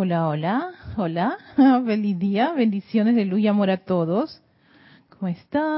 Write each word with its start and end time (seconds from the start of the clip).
Hola, 0.00 0.28
hola, 0.28 0.70
hola, 0.96 1.36
feliz 1.84 2.16
día, 2.16 2.52
bendiciones 2.52 3.16
de 3.16 3.24
luz 3.24 3.40
y 3.40 3.48
amor 3.48 3.68
a 3.68 3.78
todos. 3.78 4.40
¿Cómo 5.08 5.26
están? 5.26 5.72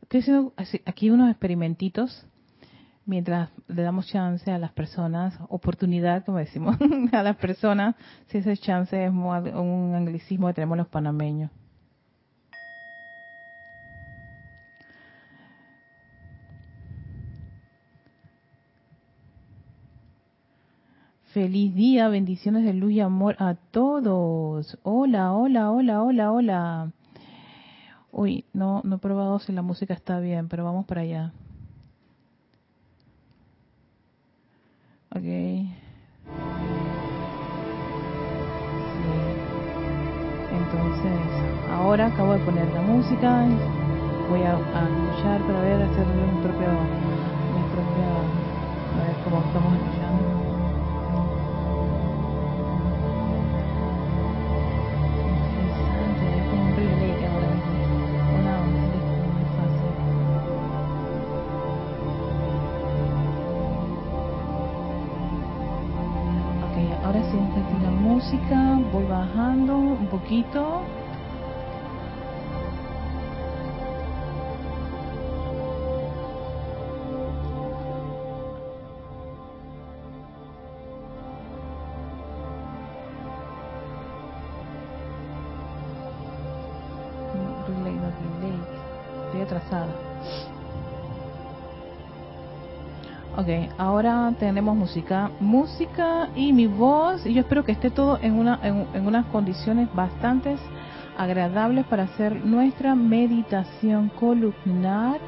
Estoy 0.00 0.20
haciendo 0.20 0.54
aquí 0.86 1.10
unos 1.10 1.28
experimentitos 1.28 2.26
mientras 3.04 3.50
le 3.68 3.82
damos 3.82 4.06
chance 4.06 4.50
a 4.50 4.56
las 4.56 4.72
personas, 4.72 5.38
oportunidad, 5.50 6.24
como 6.24 6.38
decimos, 6.38 6.78
a 7.12 7.22
las 7.22 7.36
personas, 7.36 7.94
si 8.28 8.38
ese 8.38 8.56
chance 8.56 9.04
es 9.04 9.10
un 9.10 9.92
anglicismo 9.94 10.46
que 10.46 10.54
tenemos 10.54 10.78
los 10.78 10.88
panameños. 10.88 11.50
Feliz 21.44 21.74
día, 21.74 22.08
bendiciones 22.08 22.64
de 22.64 22.72
luz 22.72 22.92
y 22.92 23.00
amor 23.00 23.36
a 23.38 23.54
todos. 23.54 24.78
Hola, 24.82 25.34
hola, 25.34 25.70
hola, 25.72 26.02
hola, 26.02 26.32
hola. 26.32 26.90
Uy, 28.12 28.46
no, 28.54 28.80
no 28.82 28.96
he 28.96 28.98
probado 28.98 29.38
si 29.40 29.52
la 29.52 29.60
música 29.60 29.92
está 29.92 30.20
bien, 30.20 30.48
pero 30.48 30.64
vamos 30.64 30.86
para 30.86 31.02
allá. 31.02 31.32
Ok. 35.14 35.22
Entonces, 40.50 41.20
ahora 41.70 42.06
acabo 42.06 42.32
de 42.32 42.38
poner 42.38 42.72
la 42.72 42.80
música. 42.80 43.46
Voy 44.30 44.40
a, 44.40 44.54
escuchar 44.54 45.42
para 45.42 45.60
ver, 45.60 45.82
hacerle 45.82 46.22
un 46.24 46.40
propio, 46.40 46.68
mi 47.52 47.62
propia, 47.70 48.08
a 48.94 49.06
ver 49.06 49.24
cómo 49.24 49.44
estamos 49.44 49.74
escuchando. 49.74 50.33
Voy 68.92 69.04
bajando 69.04 69.76
un 69.76 70.06
poquito. 70.08 70.82
Ok, 93.44 93.50
ahora 93.76 94.32
tenemos 94.38 94.74
música, 94.74 95.30
música 95.38 96.30
y 96.34 96.54
mi 96.54 96.66
voz. 96.66 97.26
Y 97.26 97.34
yo 97.34 97.42
espero 97.42 97.62
que 97.62 97.72
esté 97.72 97.90
todo 97.90 98.18
en, 98.22 98.38
una, 98.38 98.58
en, 98.62 99.06
unas 99.06 99.26
condiciones 99.26 99.94
bastante 99.94 100.56
agradables 101.18 101.84
para 101.84 102.04
hacer 102.04 102.42
nuestra 102.42 102.94
meditación 102.94 104.08
columnar. 104.18 105.20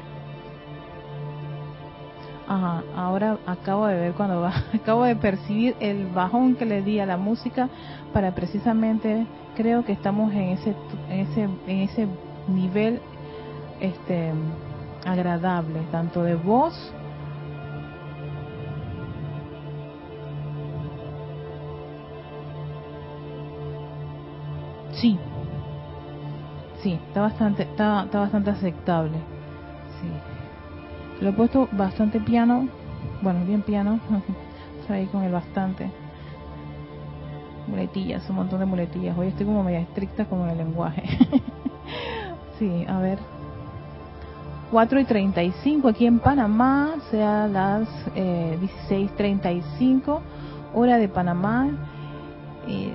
Ajá, 2.47 2.81
ahora 2.95 3.37
acabo 3.45 3.85
de 3.85 3.99
ver 3.99 4.13
cuando 4.13 4.41
va, 4.41 4.63
acabo 4.73 5.03
de 5.03 5.15
percibir 5.15 5.75
el 5.79 6.07
bajón 6.07 6.55
que 6.55 6.65
le 6.65 6.81
di 6.81 6.99
a 6.99 7.05
la 7.05 7.17
música 7.17 7.69
para 8.13 8.33
precisamente, 8.33 9.27
creo 9.55 9.85
que 9.85 9.91
estamos 9.91 10.33
en 10.33 10.57
ese, 10.57 10.73
en 11.11 11.19
ese, 11.19 11.43
en 11.43 11.79
ese 11.81 12.07
nivel 12.47 12.99
este 13.79 14.31
agradable, 15.05 15.81
tanto 15.91 16.23
de 16.23 16.33
voz 16.33 16.73
Sí, 25.01 25.17
sí, 26.81 26.93
está 26.93 27.21
bastante, 27.21 27.63
está, 27.63 28.03
está 28.03 28.19
bastante 28.19 28.49
aceptable. 28.49 29.17
Sí, 30.01 31.23
lo 31.23 31.29
he 31.29 31.33
puesto 31.33 31.69
bastante 31.71 32.19
piano, 32.19 32.67
bueno, 33.21 33.45
bien 33.45 33.61
piano, 33.61 33.99
ahí 34.89 35.05
con 35.07 35.23
el 35.23 35.31
bastante. 35.31 35.89
Muletillas, 37.67 38.29
un 38.29 38.37
montón 38.37 38.59
de 38.59 38.65
muletillas. 38.65 39.17
Hoy 39.17 39.27
estoy 39.27 39.45
como 39.45 39.63
media 39.63 39.81
estricta 39.81 40.25
con 40.25 40.47
el 40.49 40.57
lenguaje. 40.57 41.03
sí, 42.59 42.85
a 42.87 42.99
ver. 42.99 43.19
4 44.71 44.99
y 44.99 45.05
35 45.05 45.87
aquí 45.87 46.05
en 46.05 46.19
Panamá, 46.19 46.95
sea 47.11 47.47
las 47.47 47.87
eh, 48.15 48.57
16.35 48.89 50.19
hora 50.73 50.97
de 50.97 51.07
Panamá. 51.09 51.69
Eh, 52.67 52.93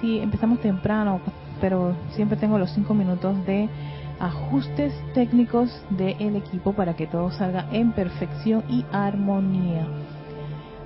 sí, 0.00 0.18
empezamos 0.18 0.60
temprano, 0.60 1.20
pero 1.64 1.96
siempre 2.10 2.36
tengo 2.36 2.58
los 2.58 2.70
cinco 2.72 2.92
minutos 2.92 3.34
de 3.46 3.70
ajustes 4.20 4.92
técnicos 5.14 5.70
del 5.88 6.36
equipo 6.36 6.74
para 6.74 6.94
que 6.94 7.06
todo 7.06 7.30
salga 7.30 7.68
en 7.72 7.92
perfección 7.92 8.64
y 8.68 8.84
armonía. 8.92 9.86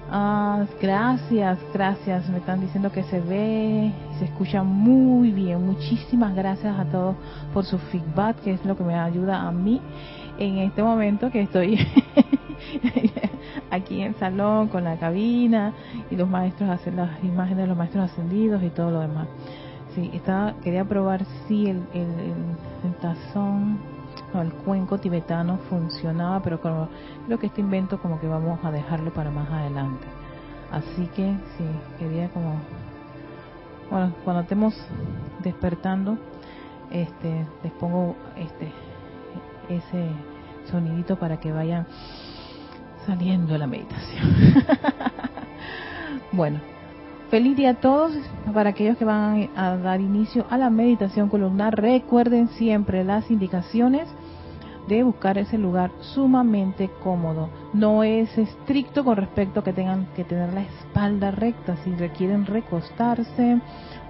Ah, 0.08 0.66
gracias, 0.80 1.58
gracias. 1.74 2.28
Me 2.28 2.38
están 2.38 2.60
diciendo 2.60 2.92
que 2.92 3.02
se 3.02 3.18
ve, 3.18 3.92
se 4.20 4.26
escucha 4.26 4.62
muy 4.62 5.32
bien. 5.32 5.66
Muchísimas 5.66 6.36
gracias 6.36 6.78
a 6.78 6.84
todos 6.84 7.16
por 7.52 7.64
su 7.64 7.76
feedback, 7.78 8.36
que 8.42 8.52
es 8.52 8.64
lo 8.64 8.76
que 8.76 8.84
me 8.84 8.94
ayuda 8.94 9.48
a 9.48 9.50
mí 9.50 9.80
en 10.38 10.58
este 10.58 10.84
momento 10.84 11.28
que 11.32 11.40
estoy 11.40 11.76
aquí 13.72 14.00
en 14.00 14.14
salón 14.14 14.68
con 14.68 14.84
la 14.84 14.96
cabina 14.96 15.72
y 16.08 16.14
los 16.14 16.28
maestros 16.28 16.70
hacen 16.70 16.94
las 16.94 17.10
imágenes 17.24 17.64
de 17.64 17.66
los 17.66 17.76
maestros 17.76 18.12
ascendidos 18.12 18.62
y 18.62 18.70
todo 18.70 18.92
lo 18.92 19.00
demás. 19.00 19.26
Sí, 19.94 20.10
estaba, 20.12 20.54
quería 20.62 20.84
probar 20.84 21.24
si 21.46 21.66
el, 21.68 21.82
el, 21.92 22.94
tazón 23.00 23.78
o 24.34 24.40
el 24.40 24.52
cuenco 24.52 24.98
tibetano 24.98 25.58
funcionaba, 25.68 26.42
pero 26.42 26.60
creo 26.60 27.38
que 27.38 27.46
este 27.46 27.60
invento 27.60 28.00
como 28.00 28.20
que 28.20 28.26
vamos 28.26 28.58
a 28.64 28.70
dejarlo 28.70 29.12
para 29.12 29.30
más 29.30 29.50
adelante. 29.50 30.06
Así 30.70 31.06
que 31.16 31.34
sí, 31.56 31.64
quería 31.98 32.28
como, 32.28 32.60
bueno, 33.90 34.14
cuando 34.24 34.42
estemos 34.42 34.74
despertando, 35.42 36.18
este, 36.90 37.46
les 37.62 37.72
pongo 37.72 38.16
este, 38.36 38.70
ese 39.68 40.10
sonidito 40.70 41.16
para 41.16 41.38
que 41.38 41.52
vayan 41.52 41.86
saliendo 43.06 43.56
la 43.56 43.66
meditación. 43.66 44.64
bueno, 46.32 46.60
Feliz 47.30 47.58
día 47.58 47.70
a 47.70 47.74
todos. 47.74 48.12
Para 48.54 48.70
aquellos 48.70 48.96
que 48.96 49.04
van 49.04 49.50
a 49.54 49.76
dar 49.76 50.00
inicio 50.00 50.46
a 50.48 50.56
la 50.56 50.70
meditación 50.70 51.28
columnar, 51.28 51.78
recuerden 51.78 52.48
siempre 52.48 53.04
las 53.04 53.30
indicaciones 53.30 54.08
de 54.88 55.02
buscar 55.02 55.36
ese 55.36 55.58
lugar 55.58 55.90
sumamente 56.00 56.88
cómodo. 57.02 57.50
No 57.74 58.02
es 58.02 58.36
estricto 58.38 59.04
con 59.04 59.16
respecto 59.16 59.60
a 59.60 59.64
que 59.64 59.74
tengan 59.74 60.06
que 60.16 60.24
tener 60.24 60.54
la 60.54 60.62
espalda 60.62 61.30
recta. 61.30 61.76
Si 61.84 61.94
requieren 61.94 62.46
recostarse 62.46 63.60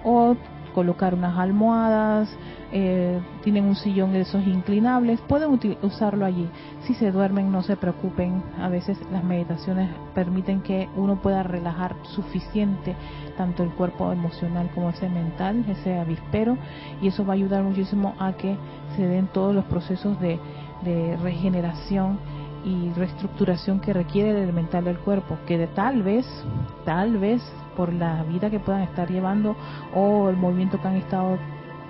o 0.05 0.37
colocar 0.73 1.13
unas 1.13 1.37
almohadas, 1.37 2.29
eh, 2.71 3.19
tienen 3.43 3.65
un 3.65 3.75
sillón 3.75 4.13
de 4.13 4.21
esos 4.21 4.45
inclinables, 4.45 5.19
pueden 5.21 5.59
usarlo 5.81 6.25
allí. 6.25 6.47
Si 6.83 6.93
se 6.93 7.11
duermen, 7.11 7.51
no 7.51 7.63
se 7.63 7.75
preocupen. 7.77 8.43
A 8.59 8.69
veces 8.69 8.97
las 9.11 9.23
meditaciones 9.23 9.89
permiten 10.13 10.61
que 10.61 10.87
uno 10.95 11.21
pueda 11.21 11.41
relajar 11.43 11.95
suficiente 12.03 12.95
tanto 13.37 13.63
el 13.63 13.69
cuerpo 13.69 14.11
emocional 14.11 14.69
como 14.75 14.89
ese 14.89 15.09
mental, 15.09 15.63
ese 15.67 15.97
avispero, 15.97 16.57
y 17.01 17.07
eso 17.07 17.25
va 17.25 17.33
a 17.33 17.35
ayudar 17.35 17.63
muchísimo 17.63 18.13
a 18.19 18.33
que 18.33 18.57
se 18.95 19.07
den 19.07 19.27
todos 19.27 19.55
los 19.55 19.65
procesos 19.65 20.19
de, 20.19 20.39
regeneración 21.21 22.19
y 22.63 22.89
reestructuración 22.93 23.81
que 23.81 23.91
requiere 23.91 24.31
el 24.31 24.37
elemental 24.37 24.85
del 24.85 24.97
cuerpo, 24.99 25.37
que 25.45 25.57
de 25.57 25.67
tal 25.67 26.03
vez, 26.03 26.25
tal 26.85 27.17
vez 27.17 27.41
por 27.75 27.91
la 27.91 28.23
vida 28.23 28.49
que 28.49 28.59
puedan 28.59 28.83
estar 28.83 29.09
llevando 29.09 29.57
o 29.93 30.29
el 30.29 30.37
movimiento 30.37 30.79
que 30.81 30.87
han 30.87 30.95
estado 30.95 31.37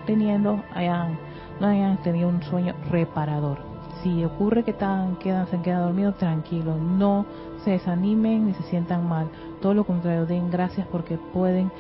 teniendo, 0.10 0.64
hayan, 0.74 1.20
no 1.60 1.68
hayan 1.68 1.98
tenido 2.02 2.30
un 2.30 2.42
sueño 2.42 2.74
reparador. 2.90 3.60
Si 4.02 4.26
ocurre 4.26 4.64
que 4.64 4.72
están, 4.72 5.18
quedan, 5.18 5.48
se 5.48 5.58
han 5.58 5.62
quedado 5.62 5.86
dormidos, 5.86 6.18
tranquilos, 6.18 6.80
no 6.80 7.28
se 7.64 7.72
desanimen 7.72 8.48
ni 8.48 8.54
se 8.56 8.64
sientan 8.64 9.08
mal. 9.08 9.28
Todo 9.62 9.76
lo 9.76 9.84
contrario, 9.84 10.26
den 10.26 10.50
gracias 10.50 10.88
porque 10.88 11.20
pueden 11.32 11.72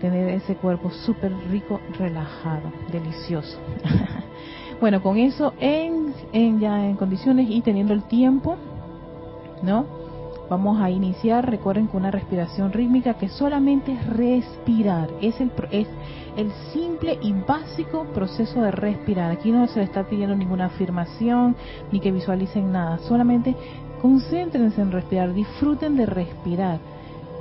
tener 0.00 0.28
ese 0.30 0.56
cuerpo 0.56 0.90
súper 0.90 1.32
rico, 1.50 1.80
relajado, 1.98 2.72
delicioso. 2.90 3.58
bueno, 4.80 5.00
con 5.00 5.16
eso 5.16 5.54
en, 5.60 6.14
en, 6.32 6.58
ya 6.58 6.84
en 6.84 6.96
condiciones 6.96 7.46
y 7.48 7.60
teniendo 7.60 7.92
el 7.92 8.02
tiempo, 8.04 8.56
¿no? 9.62 10.01
Vamos 10.50 10.80
a 10.82 10.90
iniciar, 10.90 11.48
recuerden, 11.48 11.86
con 11.86 12.02
una 12.02 12.10
respiración 12.10 12.72
rítmica 12.72 13.14
que 13.14 13.28
solamente 13.28 13.92
es 13.92 14.06
respirar. 14.06 15.08
Es 15.20 15.40
el, 15.40 15.50
es 15.70 15.88
el 16.36 16.50
simple 16.72 17.18
y 17.22 17.32
básico 17.32 18.04
proceso 18.12 18.60
de 18.60 18.70
respirar. 18.70 19.30
Aquí 19.30 19.50
no 19.50 19.66
se 19.66 19.80
les 19.80 19.88
está 19.88 20.04
pidiendo 20.04 20.36
ninguna 20.36 20.66
afirmación 20.66 21.56
ni 21.90 22.00
que 22.00 22.12
visualicen 22.12 22.70
nada. 22.70 22.98
Solamente 22.98 23.56
concéntrense 24.02 24.80
en 24.80 24.92
respirar, 24.92 25.32
disfruten 25.32 25.96
de 25.96 26.06
respirar, 26.06 26.80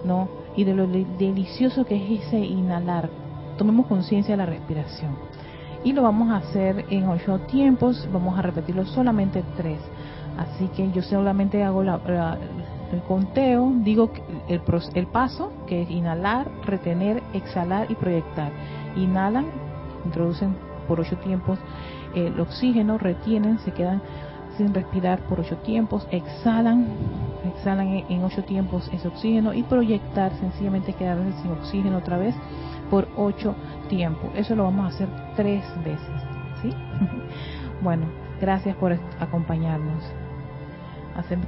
¿no? 0.06 0.30
Y 0.56 0.64
de 0.64 0.74
lo 0.74 0.88
delicioso 0.88 1.86
que 1.86 1.96
es 1.96 2.28
ese 2.28 2.40
inhalar. 2.40 3.10
Tomemos 3.58 3.88
conciencia 3.88 4.34
de 4.34 4.38
la 4.38 4.46
respiración. 4.46 5.16
Y 5.84 5.94
lo 5.94 6.04
vamos 6.04 6.30
a 6.30 6.38
hacer 6.38 6.86
en 6.90 7.08
ocho 7.10 7.40
tiempos, 7.40 8.08
vamos 8.14 8.38
a 8.38 8.44
repetirlo 8.44 8.86
solamente 8.86 9.44
tres. 9.58 9.80
Así 10.38 10.68
que 10.70 10.92
yo 10.92 11.02
solamente 11.02 11.64
hago 11.64 11.84
la, 11.84 12.00
el 12.92 13.02
conteo, 13.04 13.72
digo 13.84 14.12
el, 14.48 14.62
el 14.94 15.08
paso, 15.08 15.52
que 15.68 15.84
es 15.84 15.90
inhalar, 15.90 16.50
retener, 16.66 17.22
exhalar 17.34 17.90
y 17.90 17.96
proyectar. 17.96 18.52
Inhalan, 18.96 19.46
introducen 20.06 20.56
por 20.88 21.00
ocho 21.00 21.18
tiempos 21.18 21.60
el 22.16 22.40
oxígeno, 22.40 22.98
retienen, 22.98 23.60
se 23.60 23.72
quedan 23.72 24.02
sin 24.58 24.74
respirar 24.74 25.20
por 25.28 25.40
ocho 25.40 25.58
tiempos, 25.58 26.08
exhalan, 26.12 26.88
exhalan 27.46 28.04
en 28.10 28.24
ocho 28.24 28.44
tiempos 28.44 28.90
ese 28.92 29.08
oxígeno 29.08 29.54
y 29.54 29.64
proyectar, 29.64 30.34
sencillamente 30.40 30.94
quedarse 30.94 31.32
sin 31.42 31.52
oxígeno 31.52 31.98
otra 31.98 32.18
vez 32.18 32.36
por 32.90 33.08
ocho 33.16 33.56
tiempos. 33.90 34.30
Eso 34.36 34.56
lo 34.56 34.66
vamos 34.66 34.86
a 34.86 34.96
hacer 34.96 35.08
tres 35.36 35.64
veces, 35.84 36.22
¿sí? 36.62 36.74
bueno, 37.82 38.06
gracias 38.40 38.76
por 38.76 38.98
acompañarnos. 39.20 40.04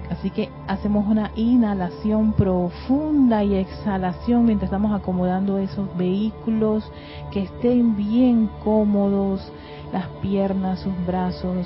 Así 0.10 0.30
que 0.30 0.50
hacemos 0.68 1.08
una 1.08 1.32
inhalación 1.36 2.34
profunda 2.34 3.44
y 3.44 3.56
exhalación 3.56 4.46
mientras 4.46 4.68
estamos 4.68 4.94
acomodando 4.94 5.58
esos 5.58 5.96
vehículos 5.98 6.92
que 7.32 7.44
estén 7.44 7.96
bien 7.96 8.50
cómodos, 8.64 9.52
las 9.94 10.08
piernas, 10.22 10.82
sus 10.82 10.94
brazos, 11.06 11.66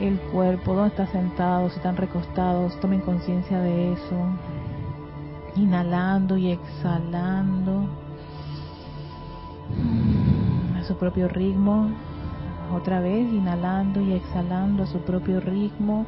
el 0.00 0.18
cuerpo, 0.32 0.74
dónde 0.74 0.88
está 0.88 1.06
sentado, 1.06 1.70
si 1.70 1.76
están 1.76 1.96
recostados, 1.96 2.78
tomen 2.80 3.00
conciencia 3.00 3.58
de 3.58 3.92
eso. 3.92 4.16
Inhalando 5.56 6.36
y 6.36 6.50
exhalando 6.50 7.86
a 10.78 10.82
su 10.82 10.96
propio 10.96 11.28
ritmo. 11.28 11.88
Otra 12.74 13.00
vez, 13.00 13.32
inhalando 13.32 14.00
y 14.00 14.12
exhalando 14.12 14.82
a 14.82 14.86
su 14.86 14.98
propio 14.98 15.40
ritmo 15.40 16.06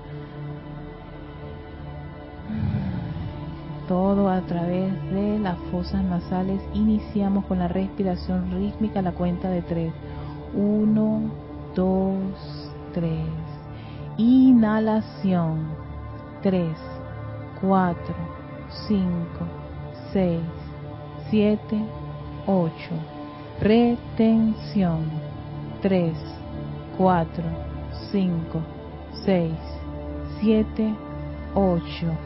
todo 3.89 4.29
a 4.29 4.41
través 4.43 4.93
de 5.13 5.39
las 5.39 5.59
fosas 5.71 6.03
nasales. 6.05 6.61
Iniciamos 6.75 7.45
con 7.47 7.59
la 7.59 7.69
respiración 7.69 8.51
rítmica, 8.53 9.03
la 9.03 9.13
cuenta 9.13 9.49
de 9.49 9.63
tres. 9.63 9.93
Uno, 10.55 11.31
dos, 11.75 12.73
tres. 12.93 13.27
Inhalación. 14.17 15.87
Tres, 16.43 16.77
cuatro, 17.61 18.15
cinco, 18.87 19.47
seis, 20.13 20.43
siete, 21.31 21.81
ocho. 22.47 22.95
Retención. 23.61 25.05
Tres, 25.83 26.15
cuatro, 26.97 27.45
cinco, 28.13 28.61
seis, 29.25 29.55
siete, 30.41 30.95
ocho 31.55 32.26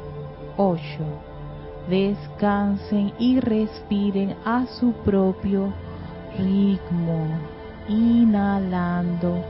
Descansen 1.89 3.11
y 3.17 3.39
respiren 3.39 4.35
a 4.45 4.65
su 4.67 4.93
propio 5.03 5.73
ritmo, 6.37 7.27
inhalando, 7.87 9.43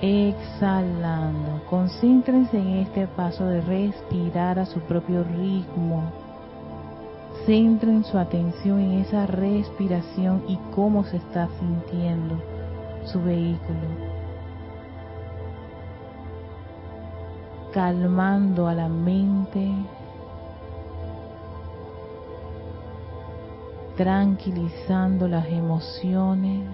exhalando. 0.00 1.62
Concéntrense 1.70 2.58
en 2.58 2.78
este 2.78 3.06
paso 3.06 3.46
de 3.46 3.60
respirar 3.62 4.58
a 4.58 4.66
su 4.66 4.80
propio 4.80 5.24
ritmo. 5.24 6.02
Centren 7.46 8.04
su 8.04 8.18
atención 8.18 8.80
en 8.80 8.92
esa 9.00 9.26
respiración 9.26 10.44
y 10.46 10.58
cómo 10.74 11.04
se 11.04 11.16
está 11.16 11.48
sintiendo 11.58 12.40
su 13.04 13.22
vehículo. 13.22 14.18
calmando 17.72 18.66
a 18.66 18.74
la 18.74 18.88
mente 18.88 19.70
tranquilizando 23.98 25.26
las 25.26 25.48
emociones. 25.48 26.68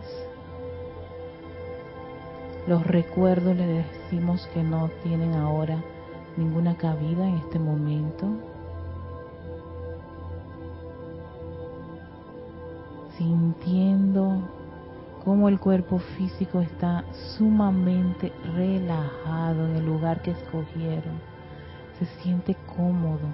Los 2.66 2.86
recuerdos 2.86 3.56
le 3.56 3.66
decimos 3.66 4.46
que 4.52 4.62
no 4.62 4.90
tienen 5.02 5.32
ahora 5.32 5.82
ninguna 6.36 6.76
cabida 6.76 7.26
en 7.26 7.36
este 7.36 7.58
momento. 7.58 8.26
Sintiendo 13.16 14.42
cómo 15.24 15.48
el 15.48 15.58
cuerpo 15.58 16.00
físico 16.18 16.60
está 16.60 17.06
sumamente 17.38 18.32
relajado 18.54 19.64
en 19.64 19.76
el 19.76 19.86
lugar 19.86 20.20
que 20.20 20.32
escogieron. 20.32 21.22
Se 21.98 22.04
siente 22.22 22.54
cómodo, 22.76 23.28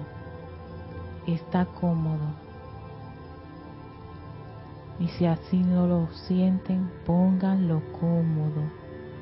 está 1.27 1.65
cómodo. 1.65 2.40
Y 4.99 5.07
si 5.07 5.25
así 5.25 5.57
no 5.57 5.87
lo 5.87 6.07
sienten, 6.27 6.91
pónganlo 7.05 7.81
cómodo. 7.99 8.63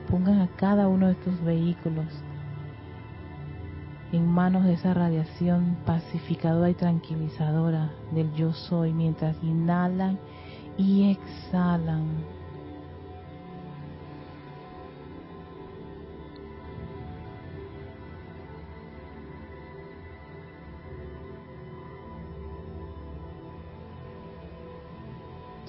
Pongan 0.10 0.42
a 0.42 0.48
cada 0.48 0.88
uno 0.88 1.08
de 1.08 1.14
estos 1.14 1.42
vehículos 1.44 2.08
en 4.12 4.28
manos 4.28 4.64
de 4.64 4.74
esa 4.74 4.94
radiación 4.94 5.78
pacificadora 5.86 6.70
y 6.70 6.74
tranquilizadora 6.74 7.92
del 8.12 8.34
yo 8.34 8.54
soy 8.54 8.92
mientras 8.92 9.36
inhalan 9.44 10.18
y 10.78 11.12
exhalan. 11.12 12.39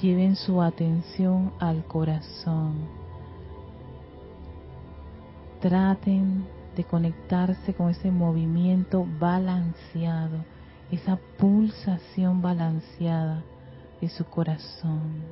Lleven 0.00 0.34
su 0.34 0.62
atención 0.62 1.52
al 1.58 1.84
corazón. 1.84 2.88
Traten 5.60 6.46
de 6.74 6.84
conectarse 6.84 7.74
con 7.74 7.90
ese 7.90 8.10
movimiento 8.10 9.06
balanceado, 9.18 10.44
esa 10.90 11.18
pulsación 11.36 12.40
balanceada 12.40 13.42
de 14.00 14.08
su 14.08 14.24
corazón. 14.24 15.22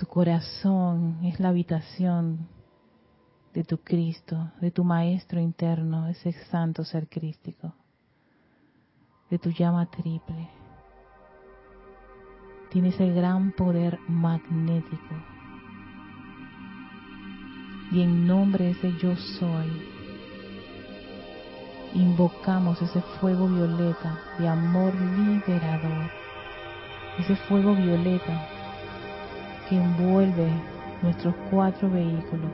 Su 0.00 0.06
corazón 0.06 1.18
es 1.24 1.38
la 1.40 1.50
habitación 1.50 2.48
de 3.52 3.64
tu 3.64 3.76
Cristo, 3.76 4.50
de 4.58 4.70
tu 4.70 4.82
Maestro 4.82 5.40
interno, 5.40 6.08
ese 6.08 6.32
santo 6.50 6.84
ser 6.84 7.06
crístico, 7.06 7.74
de 9.28 9.38
tu 9.38 9.50
llama 9.50 9.90
triple. 9.90 10.48
Tiene 12.70 12.88
ese 12.88 13.10
gran 13.10 13.52
poder 13.52 13.98
magnético. 14.08 15.14
Y 17.92 18.00
en 18.00 18.26
nombre 18.26 18.64
de 18.64 18.70
ese 18.70 18.96
yo 19.02 19.14
soy, 19.16 19.82
invocamos 21.92 22.80
ese 22.80 23.02
fuego 23.20 23.46
violeta 23.48 24.18
de 24.38 24.48
amor 24.48 24.94
liberador, 24.94 26.10
ese 27.18 27.36
fuego 27.36 27.74
violeta 27.74 28.59
que 29.70 29.76
envuelve 29.76 30.50
nuestros 31.00 31.32
cuatro 31.48 31.88
vehículos 31.88 32.50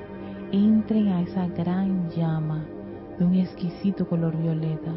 entren 0.53 1.09
a 1.09 1.23
esa 1.23 1.47
gran 1.49 2.11
llama 2.11 2.63
de 3.19 3.25
un 3.25 3.35
exquisito 3.35 4.07
color 4.07 4.37
violeta. 4.37 4.93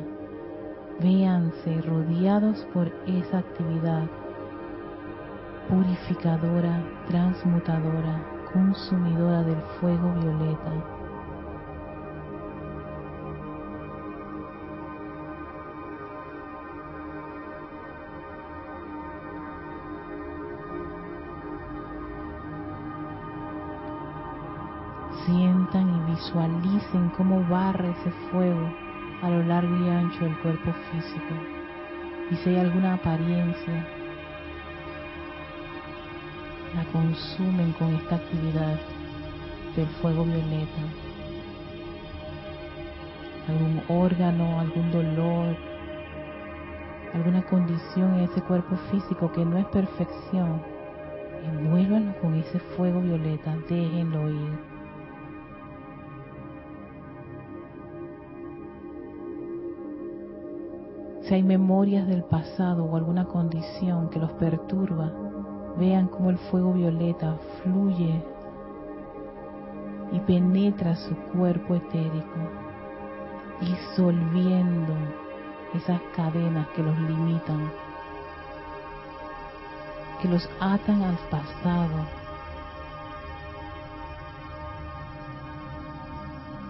Véanse 0.99 1.81
rodeados 1.81 2.67
por 2.73 2.91
esa 3.07 3.38
actividad 3.38 4.03
purificadora, 5.69 6.83
transmutadora, 7.07 8.21
consumidora 8.51 9.41
del 9.43 9.61
fuego 9.79 10.13
violeta 10.15 10.99
visualicen 26.29 27.09
cómo 27.17 27.43
barre 27.50 27.89
ese 27.89 28.12
fuego 28.31 28.69
a 29.24 29.29
lo 29.29 29.43
largo 29.43 29.75
y 29.77 29.89
ancho 29.89 30.24
del 30.24 30.38
cuerpo 30.39 30.71
físico. 30.91 31.33
Y 32.29 32.36
si 32.36 32.50
hay 32.50 32.57
alguna 32.57 32.93
apariencia, 32.93 33.88
la 36.75 36.83
consumen 36.91 37.71
con 37.74 37.95
esta 37.95 38.15
actividad 38.15 38.79
del 39.75 39.88
fuego 40.01 40.24
violeta. 40.24 40.81
Algún 43.48 43.81
órgano, 43.88 44.59
algún 44.59 44.91
dolor, 44.91 45.55
alguna 47.15 47.41
condición 47.41 48.19
en 48.19 48.25
ese 48.25 48.41
cuerpo 48.43 48.75
físico 48.91 49.31
que 49.31 49.43
no 49.43 49.57
es 49.57 49.65
perfección, 49.67 50.62
envuélvanlo 51.43 52.13
con 52.21 52.36
ese 52.36 52.59
fuego 52.59 53.01
violeta, 53.01 53.55
déjenlo 53.67 54.29
ir 54.29 54.78
Si 61.29 61.36
hay 61.36 61.43
memorias 61.43 62.07
del 62.07 62.24
pasado 62.24 62.86
o 62.86 62.95
alguna 62.95 63.25
condición 63.25 64.09
que 64.09 64.17
los 64.17 64.31
perturba, 64.31 65.12
vean 65.77 66.07
cómo 66.07 66.31
el 66.31 66.39
fuego 66.39 66.74
violeta 66.74 67.38
fluye 67.62 68.19
y 70.12 70.19
penetra 70.21 70.95
su 70.95 71.15
cuerpo 71.31 71.75
etérico, 71.75 72.39
disolviendo 73.62 74.95
esas 75.75 76.01
cadenas 76.15 76.67
que 76.69 76.81
los 76.81 76.98
limitan, 76.98 77.71
que 80.24 80.29
los 80.29 80.50
atan 80.59 81.03
al 81.03 81.17
pasado, 81.29 82.07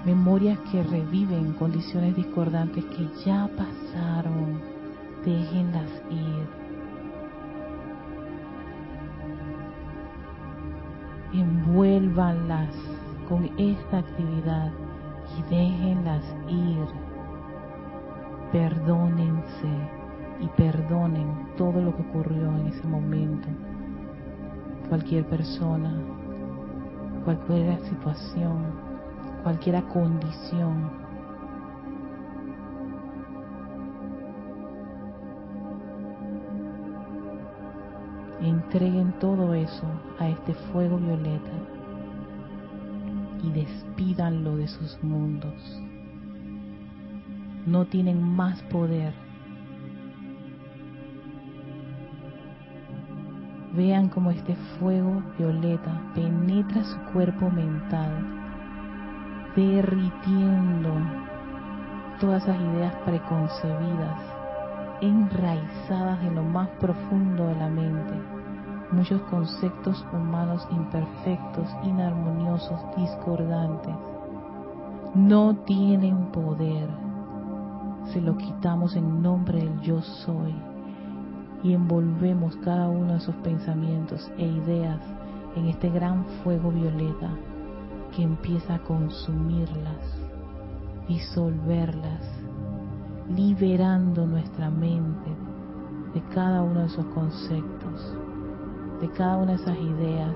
memorias 0.10 0.58
que 0.72 0.82
reviven 0.82 1.54
condiciones 1.54 2.16
discordantes 2.16 2.84
que 2.84 3.08
ya 3.24 3.48
pasaron, 3.56 4.60
déjenlas 5.24 5.92
ir. 6.10 6.48
Envuélvanlas 11.32 12.74
con 13.30 13.52
esta 13.60 14.00
actividad 14.00 14.72
y 15.38 15.54
déjenlas 15.54 16.24
ir. 16.48 16.88
Perdónense 18.52 19.74
y 20.40 20.48
perdonen 20.58 21.56
todo 21.56 21.80
lo 21.84 21.96
que 21.96 22.02
ocurrió 22.02 22.48
en 22.58 22.66
ese 22.66 22.88
momento. 22.88 23.48
Cualquier 24.90 25.24
persona, 25.26 25.94
cualquier 27.24 27.80
situación, 27.82 28.89
cualquier 29.44 29.84
condición. 29.86 30.92
Entreguen 38.42 39.14
todo 39.20 39.54
eso 39.54 39.86
a 40.18 40.30
este 40.30 40.54
fuego 40.72 40.98
violeta 40.98 41.52
y 43.44 43.52
despídanlo 43.52 44.56
de 44.56 44.68
sus 44.68 45.02
mundos. 45.04 45.82
No 47.66 47.86
tienen 47.86 48.22
más 48.24 48.62
poder. 48.64 49.14
Vean 53.76 54.10
cómo 54.10 54.32
este 54.32 54.56
fuego 54.80 55.22
violeta 55.38 56.02
penetra 56.16 56.84
su 56.84 56.98
cuerpo 57.12 57.52
mental 57.52 58.39
derritiendo 59.56 60.92
todas 62.20 62.44
esas 62.44 62.60
ideas 62.60 62.94
preconcebidas, 63.06 64.20
enraizadas 65.02 66.22
en 66.24 66.36
lo 66.36 66.44
más 66.44 66.68
profundo 66.80 67.48
de 67.48 67.56
la 67.56 67.70
mente, 67.70 68.14
muchos 68.92 69.22
conceptos 69.24 70.06
humanos 70.12 70.68
imperfectos, 70.72 71.68
inarmoniosos, 71.84 72.80
discordantes, 72.98 73.96
no 75.16 75.56
tienen 75.66 76.28
poder. 76.28 76.90
Se 78.14 78.22
lo 78.22 78.38
quitamos 78.38 78.96
en 78.96 79.22
nombre 79.22 79.60
del 79.60 79.80
yo 79.82 80.02
soy 80.02 80.54
y 81.64 81.74
envolvemos 81.74 82.56
cada 82.58 82.88
uno 82.88 83.14
de 83.14 83.18
esos 83.18 83.36
pensamientos 83.36 84.32
e 84.38 84.46
ideas 84.46 85.00
en 85.56 85.68
este 85.68 85.90
gran 85.90 86.26
fuego 86.44 86.72
violeta 86.72 87.30
empieza 88.24 88.76
a 88.76 88.80
consumirlas, 88.80 90.04
disolverlas, 91.08 92.24
liberando 93.30 94.26
nuestra 94.26 94.70
mente 94.70 95.30
de 96.14 96.22
cada 96.34 96.62
uno 96.62 96.82
de 96.82 96.86
esos 96.88 97.06
conceptos, 97.08 98.16
de 99.02 99.10
cada 99.12 99.38
una 99.38 99.52
de 99.54 99.62
esas 99.62 99.78
ideas 99.78 100.36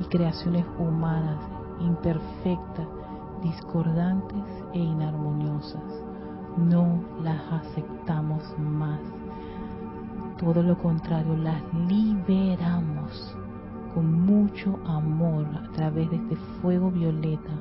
y 0.00 0.04
creaciones 0.04 0.64
humanas 0.78 1.38
imperfectas, 1.80 2.86
discordantes 3.42 4.44
e 4.72 4.78
inarmoniosas. 4.78 5.82
No 6.56 7.00
las 7.22 7.40
aceptamos 7.52 8.42
más. 8.58 9.00
Todo 10.38 10.62
lo 10.62 10.78
contrario, 10.78 11.36
las 11.36 11.62
liberamos 11.88 13.36
con 13.94 14.26
mucho 14.26 14.78
amor 14.84 15.46
a 15.54 15.70
través 15.72 16.10
de 16.10 16.16
este 16.16 16.36
fuego 16.60 16.90
violeta. 16.90 17.52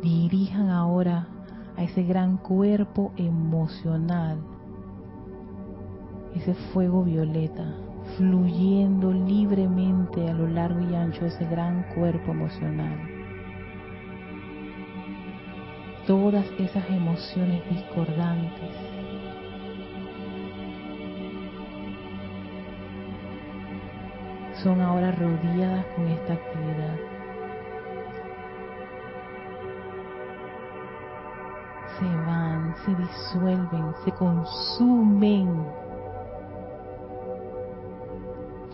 Dirijan 0.00 0.70
ahora 0.70 1.26
a 1.76 1.82
ese 1.82 2.04
gran 2.04 2.36
cuerpo 2.36 3.12
emocional, 3.16 4.38
ese 6.36 6.54
fuego 6.72 7.02
violeta, 7.02 7.74
fluyendo 8.16 9.12
libremente 9.12 10.28
a 10.30 10.34
lo 10.34 10.46
largo 10.46 10.80
y 10.88 10.94
ancho 10.94 11.22
de 11.22 11.28
ese 11.28 11.46
gran 11.46 11.82
cuerpo 11.94 12.30
emocional. 12.30 12.96
Todas 16.06 16.46
esas 16.58 16.88
emociones 16.88 17.62
discordantes 17.68 18.70
son 24.62 24.80
ahora 24.80 25.12
rodeadas 25.12 25.84
con 25.94 26.06
esta 26.08 26.32
actividad. 26.34 26.96
Se 31.98 32.04
van, 32.04 32.74
se 32.84 32.94
disuelven, 32.94 33.94
se 34.04 34.12
consumen. 34.12 35.64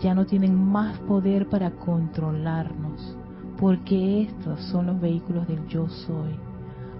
Ya 0.01 0.13
no 0.13 0.25
tienen 0.25 0.55
más 0.55 0.99
poder 0.99 1.47
para 1.49 1.71
controlarnos, 1.71 3.17
porque 3.57 4.23
estos 4.23 4.61
son 4.65 4.87
los 4.87 4.99
vehículos 4.99 5.47
del 5.47 5.65
yo 5.67 5.87
soy. 5.87 6.39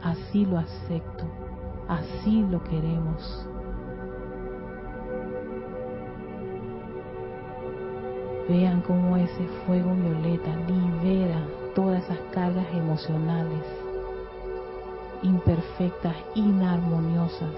Así 0.04 0.46
lo 0.46 0.58
acepto, 0.58 1.26
así 1.88 2.44
lo 2.50 2.64
queremos. 2.64 3.48
Vean 8.48 8.82
cómo 8.82 9.18
ese 9.18 9.48
fuego 9.66 9.92
violeta 9.96 10.56
libera 10.68 11.40
todas 11.74 12.04
esas 12.04 12.20
cargas 12.32 12.68
emocionales 12.74 13.64
imperfectas, 15.26 16.16
inarmoniosas, 16.36 17.56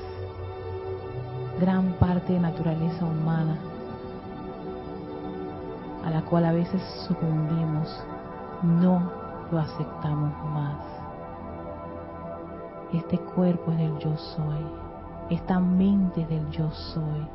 gran 1.59 1.91
parte 1.93 2.33
de 2.33 2.39
naturaleza 2.39 3.05
humana, 3.05 3.57
a 6.05 6.09
la 6.09 6.21
cual 6.21 6.45
a 6.45 6.53
veces 6.53 6.81
sucumbimos, 7.07 8.03
no 8.63 9.11
lo 9.51 9.59
aceptamos 9.59 10.33
más. 10.53 10.77
Este 12.93 13.19
cuerpo 13.19 13.71
es 13.73 13.77
del 13.79 13.97
yo 13.99 14.15
soy, 14.17 14.65
esta 15.29 15.59
mente 15.59 16.25
del 16.27 16.49
yo 16.51 16.71
soy, 16.71 17.27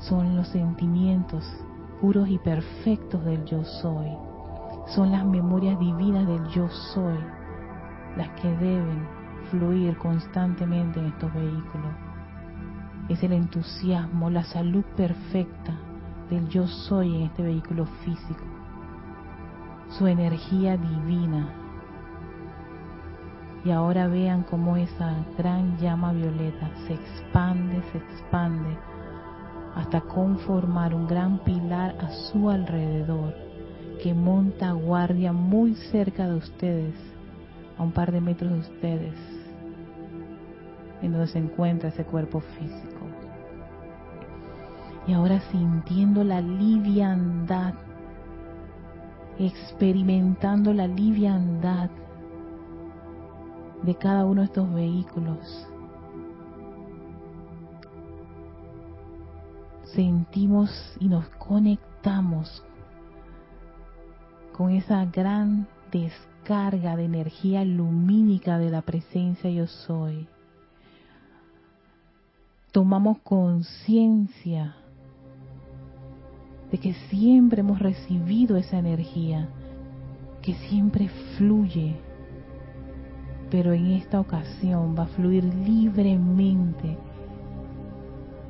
son 0.00 0.34
los 0.34 0.48
sentimientos 0.48 1.44
puros 2.04 2.28
y 2.28 2.38
perfectos 2.38 3.24
del 3.24 3.46
yo 3.46 3.64
soy. 3.64 4.10
Son 4.88 5.10
las 5.10 5.24
memorias 5.24 5.78
divinas 5.78 6.26
del 6.26 6.46
yo 6.48 6.68
soy 6.68 7.16
las 8.18 8.28
que 8.40 8.48
deben 8.56 9.08
fluir 9.50 9.96
constantemente 9.96 11.00
en 11.00 11.06
estos 11.06 11.32
vehículos. 11.32 11.92
Es 13.08 13.22
el 13.22 13.32
entusiasmo, 13.32 14.28
la 14.28 14.44
salud 14.44 14.84
perfecta 14.94 15.72
del 16.28 16.46
yo 16.50 16.66
soy 16.66 17.16
en 17.16 17.22
este 17.22 17.42
vehículo 17.42 17.86
físico. 18.04 18.44
Su 19.88 20.06
energía 20.06 20.76
divina. 20.76 21.48
Y 23.64 23.70
ahora 23.70 24.08
vean 24.08 24.42
cómo 24.42 24.76
esa 24.76 25.24
gran 25.38 25.78
llama 25.78 26.12
violeta 26.12 26.68
se 26.86 26.92
expande, 26.92 27.82
se 27.92 27.96
expande 27.96 28.76
hasta 29.74 30.00
conformar 30.00 30.94
un 30.94 31.06
gran 31.06 31.38
pilar 31.38 31.96
a 32.00 32.10
su 32.10 32.48
alrededor 32.48 33.34
que 34.02 34.14
monta 34.14 34.72
guardia 34.72 35.32
muy 35.32 35.74
cerca 35.74 36.28
de 36.28 36.36
ustedes, 36.36 36.94
a 37.78 37.82
un 37.82 37.92
par 37.92 38.12
de 38.12 38.20
metros 38.20 38.52
de 38.52 38.58
ustedes, 38.58 39.14
en 41.02 41.12
donde 41.12 41.26
se 41.26 41.38
encuentra 41.38 41.88
ese 41.88 42.04
cuerpo 42.04 42.40
físico. 42.40 43.06
Y 45.06 45.12
ahora 45.12 45.40
sintiendo 45.50 46.22
la 46.22 46.40
liviandad, 46.40 47.74
experimentando 49.38 50.72
la 50.72 50.86
liviandad 50.86 51.90
de 53.82 53.94
cada 53.96 54.24
uno 54.24 54.42
de 54.42 54.46
estos 54.46 54.72
vehículos, 54.72 55.68
sentimos 59.94 60.70
y 61.00 61.08
nos 61.08 61.28
conectamos 61.30 62.62
con 64.52 64.70
esa 64.70 65.04
gran 65.06 65.66
descarga 65.90 66.96
de 66.96 67.04
energía 67.04 67.64
lumínica 67.64 68.58
de 68.58 68.70
la 68.70 68.82
presencia 68.82 69.50
yo 69.50 69.66
soy. 69.66 70.28
Tomamos 72.72 73.18
conciencia 73.18 74.76
de 76.70 76.78
que 76.78 76.94
siempre 77.08 77.60
hemos 77.60 77.78
recibido 77.78 78.56
esa 78.56 78.78
energía, 78.78 79.48
que 80.42 80.54
siempre 80.54 81.08
fluye, 81.36 81.96
pero 83.50 83.72
en 83.72 83.92
esta 83.92 84.20
ocasión 84.20 84.96
va 84.98 85.04
a 85.04 85.08
fluir 85.08 85.44
libremente 85.44 86.98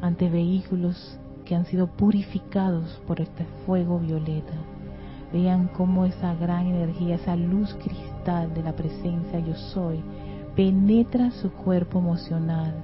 ante 0.01 0.29
vehículos 0.29 1.19
que 1.45 1.55
han 1.55 1.67
sido 1.67 1.87
purificados 1.87 3.01
por 3.07 3.21
este 3.21 3.45
fuego 3.67 3.99
violeta. 3.99 4.55
Vean 5.33 5.69
cómo 5.69 6.05
esa 6.05 6.35
gran 6.35 6.67
energía, 6.67 7.17
esa 7.17 7.37
luz 7.37 7.75
cristal 7.83 8.55
de 8.55 8.63
la 8.63 8.73
presencia 8.73 9.41
yo 9.41 9.55
soy, 9.55 10.01
penetra 10.55 11.31
su 11.31 11.51
cuerpo 11.53 11.99
emocional, 11.99 12.75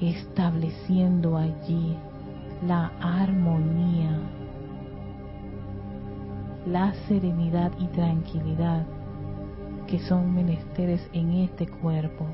estableciendo 0.00 1.36
allí 1.36 1.96
la 2.66 2.92
armonía, 3.00 4.18
la 6.66 6.92
serenidad 7.06 7.70
y 7.78 7.86
tranquilidad 7.88 8.84
que 9.86 10.00
son 10.00 10.34
menesteres 10.34 11.08
en 11.12 11.30
este 11.30 11.68
cuerpo, 11.68 12.26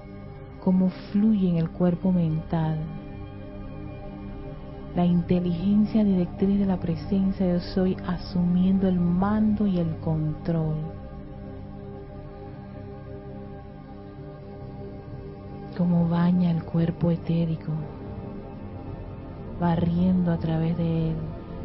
como 0.64 0.88
fluye 1.12 1.50
en 1.50 1.56
el 1.56 1.68
cuerpo 1.68 2.10
mental, 2.10 2.78
la 4.94 5.06
inteligencia 5.06 6.04
directriz 6.04 6.58
de 6.58 6.66
la 6.66 6.76
presencia 6.78 7.50
yo 7.50 7.60
soy 7.60 7.96
asumiendo 8.06 8.88
el 8.88 9.00
mando 9.00 9.66
y 9.66 9.78
el 9.78 9.96
control. 9.96 10.76
Como 15.78 16.08
baña 16.08 16.50
el 16.50 16.62
cuerpo 16.64 17.10
etérico, 17.10 17.72
barriendo 19.58 20.30
a 20.30 20.36
través 20.36 20.76
de 20.76 21.10
él, 21.10 21.16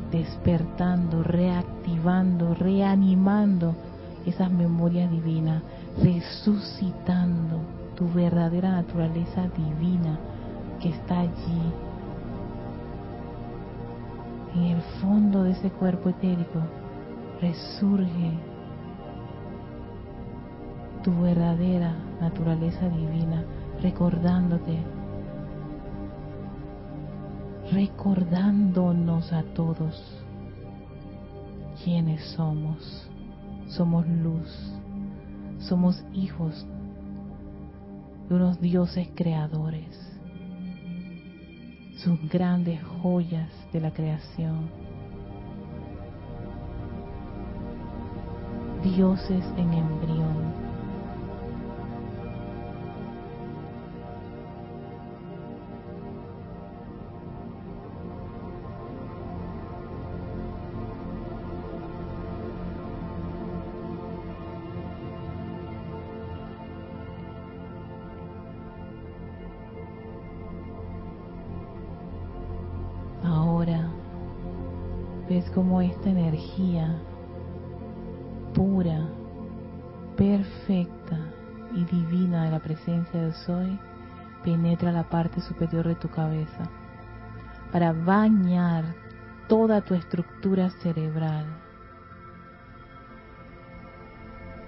despertando, 0.10 1.22
reactivando, 1.22 2.54
reanimando 2.54 3.76
esas 4.26 4.50
memorias 4.50 5.12
divinas, 5.12 5.62
resucitando 6.02 7.60
tu 7.98 8.08
verdadera 8.14 8.72
naturaleza 8.72 9.50
divina 9.58 10.18
que 10.80 10.90
está 10.90 11.20
allí 11.20 11.74
en 14.58 14.64
el 14.64 14.82
fondo 15.00 15.44
de 15.44 15.52
ese 15.52 15.70
cuerpo 15.70 16.10
etérico 16.10 16.60
resurge 17.40 18.32
tu 21.04 21.22
verdadera 21.22 21.96
naturaleza 22.20 22.90
divina, 22.90 23.44
recordándote, 23.82 24.80
recordándonos 27.72 29.32
a 29.32 29.44
todos 29.44 30.26
quiénes 31.84 32.24
somos. 32.32 33.10
Somos 33.68 34.08
luz, 34.08 34.74
somos 35.60 36.04
hijos 36.14 36.66
de 38.28 38.36
unos 38.36 38.60
dioses 38.62 39.10
creadores 39.14 40.17
sus 42.08 42.30
grandes 42.30 42.80
joyas 43.02 43.50
de 43.74 43.82
la 43.82 43.92
creación. 43.92 44.70
Dioses 48.82 49.44
en 49.58 49.74
embrión. 49.74 50.67
Como 75.58 75.82
esta 75.82 76.08
energía 76.08 77.00
pura, 78.54 79.08
perfecta 80.16 81.18
y 81.74 81.84
divina 81.84 82.46
de 82.46 82.52
la 82.52 82.60
presencia 82.60 83.20
de 83.20 83.34
Soy 83.34 83.80
penetra 84.44 84.92
la 84.92 85.10
parte 85.10 85.42
superior 85.42 85.88
de 85.88 85.96
tu 85.96 86.10
cabeza 86.10 86.70
para 87.72 87.92
bañar 87.92 88.84
toda 89.48 89.82
tu 89.82 89.96
estructura 89.96 90.70
cerebral. 90.84 91.48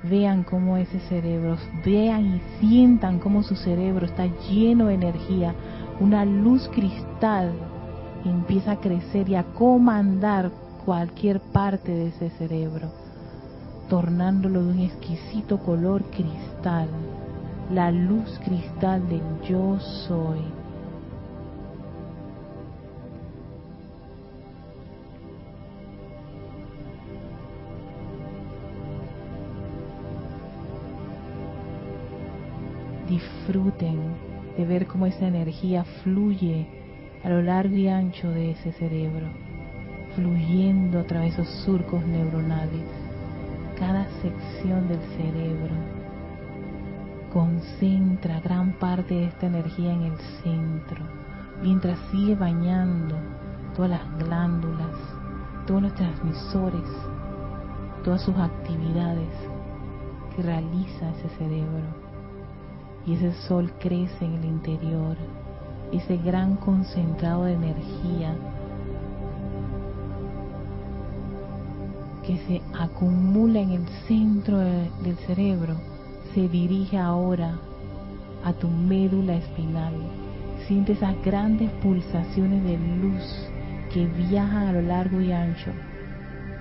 Vean 0.10 0.44
cómo 0.44 0.76
ese 0.76 1.00
cerebro, 1.02 1.56
vean 1.86 2.26
y 2.26 2.42
sientan 2.60 3.20
cómo 3.20 3.44
su 3.44 3.56
cerebro 3.56 4.08
está 4.08 4.26
lleno 4.26 4.88
de 4.88 4.96
energía, 4.96 5.54
una 6.00 6.26
luz 6.26 6.68
cristal 6.74 7.54
empieza 8.26 8.72
a 8.72 8.80
crecer 8.80 9.30
y 9.30 9.36
a 9.36 9.44
comandar 9.44 10.52
cualquier 10.86 11.40
parte 11.40 11.92
de 11.92 12.08
ese 12.08 12.30
cerebro, 12.32 12.90
tornándolo 13.90 14.64
de 14.64 14.72
un 14.72 14.80
exquisito 14.80 15.60
color 15.60 16.04
cristal, 16.12 16.88
la 17.72 17.92
luz 17.92 18.40
cristal 18.44 19.08
del 19.08 19.22
yo 19.48 19.80
soy. 19.80 20.40
Disfruten 33.08 34.00
de 34.58 34.66
ver 34.66 34.88
cómo 34.88 35.06
esa 35.06 35.28
energía 35.28 35.84
fluye 36.04 36.68
a 37.24 37.30
lo 37.30 37.42
largo 37.42 37.76
y 37.76 37.88
ancho 37.88 38.30
de 38.30 38.52
ese 38.52 38.72
cerebro, 38.74 39.28
fluyendo 40.20 41.00
a 41.00 41.04
través 41.04 41.38
de 41.38 41.44
esos 41.44 41.56
surcos 41.64 42.04
neuronales, 42.06 42.84
cada 43.78 44.06
sección 44.22 44.88
del 44.90 45.00
cerebro. 45.16 45.74
Concentra 47.32 48.42
gran 48.42 48.74
parte 48.74 49.14
de 49.14 49.26
esta 49.26 49.48
energía 49.48 49.94
en 49.94 50.04
el 50.04 50.18
centro, 50.44 51.06
mientras 51.62 51.98
sigue 52.12 52.36
bañando 52.36 53.16
todas 53.76 53.92
las 53.92 54.18
glándulas, 54.18 54.96
todos 55.66 55.84
los 55.84 55.96
transmisores, 55.96 56.90
todas 58.04 58.22
sus 58.22 58.36
actividades 58.36 59.30
que 60.36 60.42
realiza 60.42 61.12
ese 61.12 61.30
cerebro. 61.38 62.10
Y 63.06 63.14
ese 63.14 63.32
sol 63.48 63.72
crece 63.80 64.26
en 64.26 64.34
el 64.34 64.46
interior, 64.46 65.16
ese 65.94 66.18
gran 66.18 66.58
concentrado 66.58 67.46
de 67.46 67.54
energía 67.54 68.36
que 72.26 72.38
se 72.48 72.62
acumula 72.78 73.60
en 73.60 73.72
el 73.72 73.88
centro 74.08 74.58
del 74.58 75.18
cerebro 75.26 75.76
se 76.34 76.48
dirige 76.48 76.98
ahora 76.98 77.56
a 78.44 78.54
tu 78.54 78.68
médula 78.68 79.36
espinal. 79.36 79.94
Siente 80.68 80.94
esas 80.94 81.16
grandes 81.24 81.72
pulsaciones 81.82 82.64
de 82.64 82.78
luz 83.02 83.50
que 83.94 84.06
viajan 84.06 84.68
a 84.68 84.74
lo 84.74 84.82
largo 84.82 85.20
y 85.20 85.32
ancho 85.32 85.72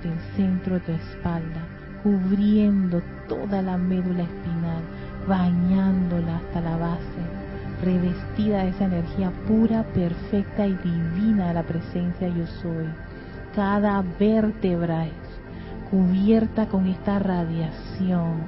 del 0.03 0.19
centro 0.37 0.75
de 0.75 0.81
tu 0.81 0.93
espalda, 0.93 1.67
cubriendo 2.03 3.03
toda 3.29 3.61
la 3.61 3.77
médula 3.77 4.23
espinal, 4.23 4.83
bañándola 5.27 6.37
hasta 6.39 6.61
la 6.61 6.77
base 6.77 7.39
revestida 7.83 8.65
de 8.65 8.71
esa 8.71 8.85
energía 8.87 9.33
pura, 9.47 9.85
perfecta 9.95 10.67
y 10.67 10.75
divina 10.75 11.49
de 11.49 11.55
la 11.55 11.63
presencia 11.63 12.29
yo 12.29 12.47
soy. 12.63 12.89
Cada 13.55 14.03
vértebra 14.19 15.07
cubierta 15.91 16.69
con 16.69 16.87
esta 16.87 17.19
radiación, 17.19 18.43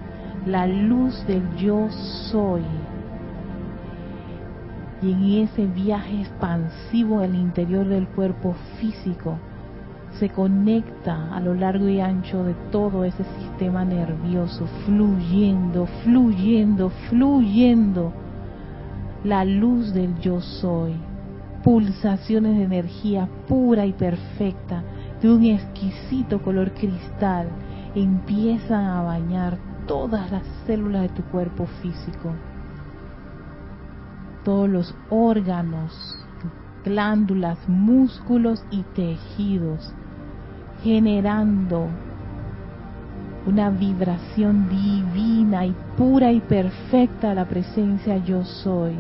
la 0.47 0.67
luz 0.67 1.27
del 1.27 1.57
yo 1.57 1.89
soy. 2.31 2.63
Y 5.03 5.13
en 5.13 5.45
ese 5.45 5.67
viaje 5.67 6.21
expansivo 6.21 7.23
el 7.23 7.35
interior 7.35 7.87
del 7.87 8.07
cuerpo 8.09 8.55
físico, 8.79 9.39
se 10.19 10.29
conecta 10.29 11.35
a 11.35 11.41
lo 11.41 11.55
largo 11.55 11.89
y 11.89 12.01
ancho 12.01 12.45
de 12.45 12.55
todo 12.71 13.05
ese 13.05 13.25
sistema 13.39 13.85
nervioso, 13.85 14.67
fluyendo, 14.85 15.87
fluyendo, 16.03 16.91
fluyendo 17.09 18.13
la 19.25 19.45
luz 19.45 19.93
del 19.93 20.19
yo 20.19 20.41
soy, 20.41 20.95
pulsaciones 21.63 22.57
de 22.57 22.65
energía 22.65 23.29
pura 23.47 23.87
y 23.87 23.93
perfecta, 23.93 24.83
de 25.21 25.31
un 25.31 25.45
exquisito 25.45 26.41
color 26.41 26.73
cristal, 26.73 27.49
empiezan 27.95 28.85
a 28.85 29.03
bañar 29.03 29.59
todas 29.87 30.31
las 30.31 30.45
células 30.67 31.03
de 31.03 31.09
tu 31.11 31.23
cuerpo 31.25 31.67
físico, 31.83 32.33
todos 34.45 34.69
los 34.69 34.95
órganos, 35.11 36.19
glándulas, 36.85 37.59
músculos 37.69 38.65
y 38.71 38.83
tejidos, 38.95 39.93
generando 40.83 41.89
una 43.47 43.71
vibración 43.71 44.69
divina 44.69 45.67
y 45.67 45.75
pura 45.97 46.31
y 46.33 46.41
perfecta 46.41 47.35
la 47.35 47.47
presencia 47.47 48.19
yo 48.19 48.45
soy. 48.45 48.95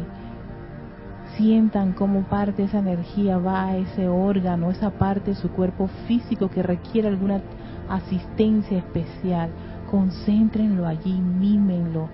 Sientan 1.36 1.92
cómo 1.92 2.22
parte 2.22 2.62
de 2.62 2.68
esa 2.68 2.78
energía 2.78 3.38
va 3.38 3.66
a 3.66 3.76
ese 3.76 4.08
órgano, 4.08 4.70
esa 4.70 4.90
parte 4.90 5.30
de 5.30 5.36
su 5.36 5.50
cuerpo 5.50 5.88
físico 6.06 6.50
que 6.50 6.62
requiere 6.62 7.08
alguna 7.08 7.40
asistencia 7.88 8.78
especial. 8.78 9.50
Concéntrenlo 9.90 10.86
allí, 10.86 11.20
mímenlo, 11.20 12.08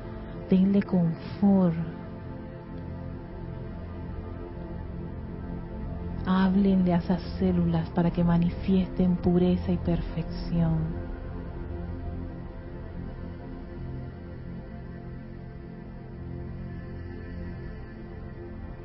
denle 0.48 0.82
confort. 0.82 1.74
Háblenle 6.26 6.94
a 6.94 6.98
esas 6.98 7.22
células 7.38 7.88
para 7.90 8.10
que 8.10 8.24
manifiesten 8.24 9.16
pureza 9.16 9.70
y 9.70 9.76
perfección. 9.76 11.05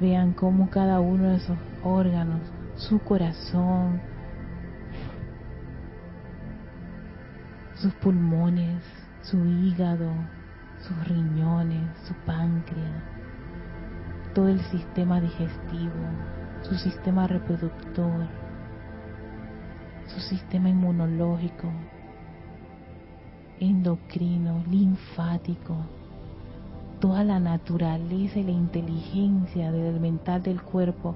Vean 0.02 0.34
cómo 0.34 0.72
cada 0.72 1.00
uno 1.00 1.30
de 1.30 1.36
esos 1.36 1.58
órganos, 1.84 2.42
su 2.74 2.98
corazón, 2.98 4.02
sus 7.76 7.94
pulmones, 7.94 8.82
su 9.22 9.46
hígado, 9.46 10.12
sus 10.80 11.08
riñones, 11.08 11.88
su 12.08 12.16
páncreas, 12.26 13.04
todo 14.34 14.48
el 14.48 14.60
sistema 14.72 15.22
digestivo, 15.22 15.94
su 16.64 16.74
sistema 16.78 17.28
reproductor, 17.28 18.28
su 20.08 20.20
sistema 20.20 20.68
inmunológico, 20.68 21.72
endocrino, 23.60 24.64
linfático, 24.68 25.78
toda 27.02 27.24
la 27.24 27.40
naturaleza 27.40 28.40
y 28.40 28.44
la 28.44 28.52
inteligencia 28.52 29.72
del 29.72 30.00
mental 30.00 30.44
del 30.44 30.62
cuerpo 30.62 31.16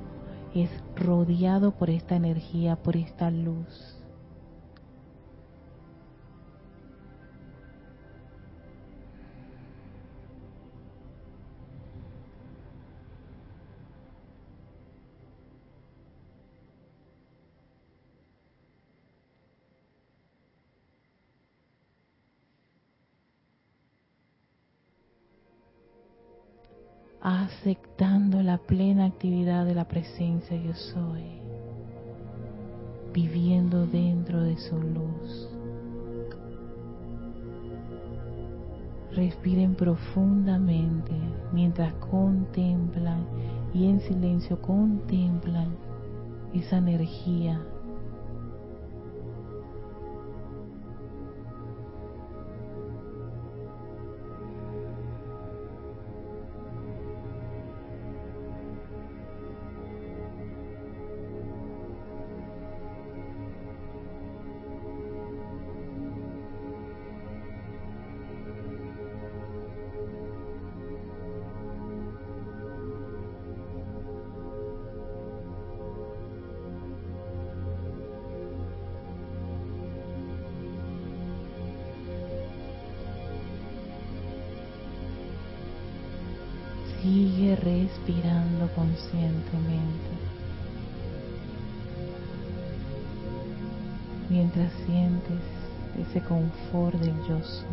es 0.56 0.70
rodeado 0.96 1.72
por 1.72 1.92
esta 1.92 2.16
energía, 2.16 2.76
por 2.76 2.98
esta 2.98 3.30
luz. 3.30 3.95
Aceptando 27.26 28.44
la 28.44 28.60
plena 28.60 29.06
actividad 29.06 29.66
de 29.66 29.74
la 29.74 29.86
presencia 29.86 30.56
yo 30.58 30.76
soy, 30.76 31.24
viviendo 33.12 33.88
dentro 33.88 34.44
de 34.44 34.56
su 34.58 34.80
luz. 34.80 35.50
Respiren 39.14 39.74
profundamente 39.74 41.14
mientras 41.52 41.96
contemplan 41.96 43.26
y 43.74 43.90
en 43.90 44.02
silencio 44.02 44.62
contemplan 44.62 45.70
esa 46.54 46.78
energía 46.78 47.60
respirando 87.66 88.70
conscientemente. 88.76 90.26
mientras 94.30 94.72
sientes 94.86 95.40
ese 95.98 96.22
confort 96.22 96.96
del 96.96 97.16
yo 97.28 97.42
soy. 97.42 97.66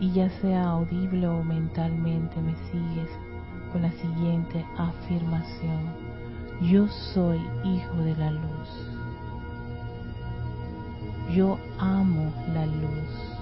Y 0.00 0.12
ya 0.12 0.30
sea 0.40 0.70
audible 0.70 1.26
o 1.26 1.42
mentalmente 1.42 2.40
me 2.40 2.54
sigues 2.70 3.10
con 3.72 3.82
la 3.82 3.90
siguiente 3.92 4.64
afirmación. 4.76 5.92
Yo 6.62 6.86
soy 6.88 7.38
hijo 7.64 7.96
de 8.04 8.16
la 8.16 8.30
luz. 8.30 8.68
Yo 11.34 11.58
amo 11.78 12.32
la 12.54 12.64
luz. 12.66 13.37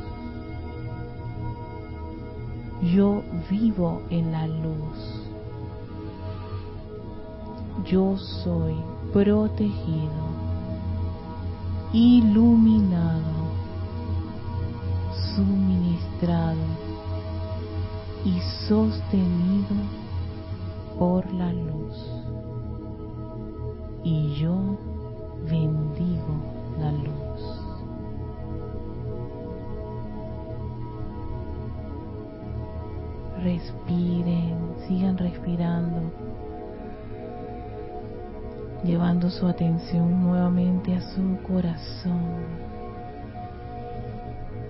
Yo 2.95 3.23
vivo 3.51 4.03
en 4.11 4.31
la 4.31 4.47
luz. 4.47 5.27
Yo 7.85 8.17
soy 8.17 8.77
protegido, 9.13 10.13
iluminado, 11.93 13.51
suministrado 15.35 16.67
y 18.25 18.39
sostenido 18.69 19.75
por 20.99 21.33
la 21.33 21.53
luz. 21.53 21.97
Y 24.05 24.35
yo 24.37 24.79
atención 39.57 40.23
nuevamente 40.23 40.95
a 40.95 41.01
su 41.01 41.39
corazón, 41.49 42.45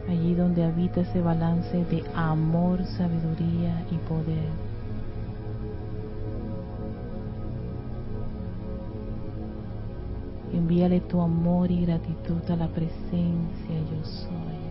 allí 0.08 0.32
donde 0.32 0.62
habita 0.62 1.00
ese 1.00 1.20
balance 1.20 1.84
de 1.86 2.04
amor, 2.14 2.84
sabiduría 2.84 3.84
y 3.90 3.96
poder. 4.08 4.48
Envíale 10.52 11.00
tu 11.00 11.20
amor 11.20 11.68
y 11.68 11.84
gratitud 11.84 12.48
a 12.48 12.54
la 12.54 12.68
presencia 12.68 13.74
yo 13.90 14.04
soy. 14.04 14.65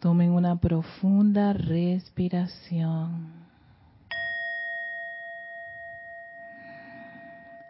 Tomen 0.00 0.32
una 0.32 0.56
profunda 0.56 1.52
respiración. 1.52 3.34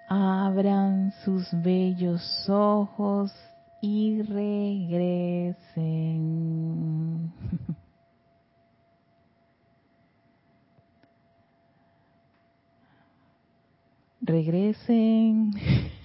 Abran 0.07 1.13
sus 1.25 1.49
bellos 1.61 2.49
ojos 2.49 3.33
y 3.81 4.23
regresen. 4.23 5.53
regresen. 14.21 15.51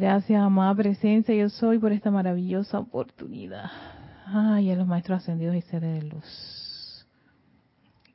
Gracias, 0.00 0.42
amada 0.42 0.74
presencia, 0.74 1.34
yo 1.34 1.50
soy 1.50 1.78
por 1.78 1.92
esta 1.92 2.10
maravillosa 2.10 2.78
oportunidad. 2.78 3.70
Ay, 4.24 4.70
a 4.70 4.74
los 4.74 4.86
maestros 4.86 5.18
ascendidos 5.18 5.54
y 5.56 5.60
seres 5.60 6.02
de 6.02 6.08
luz. 6.08 7.06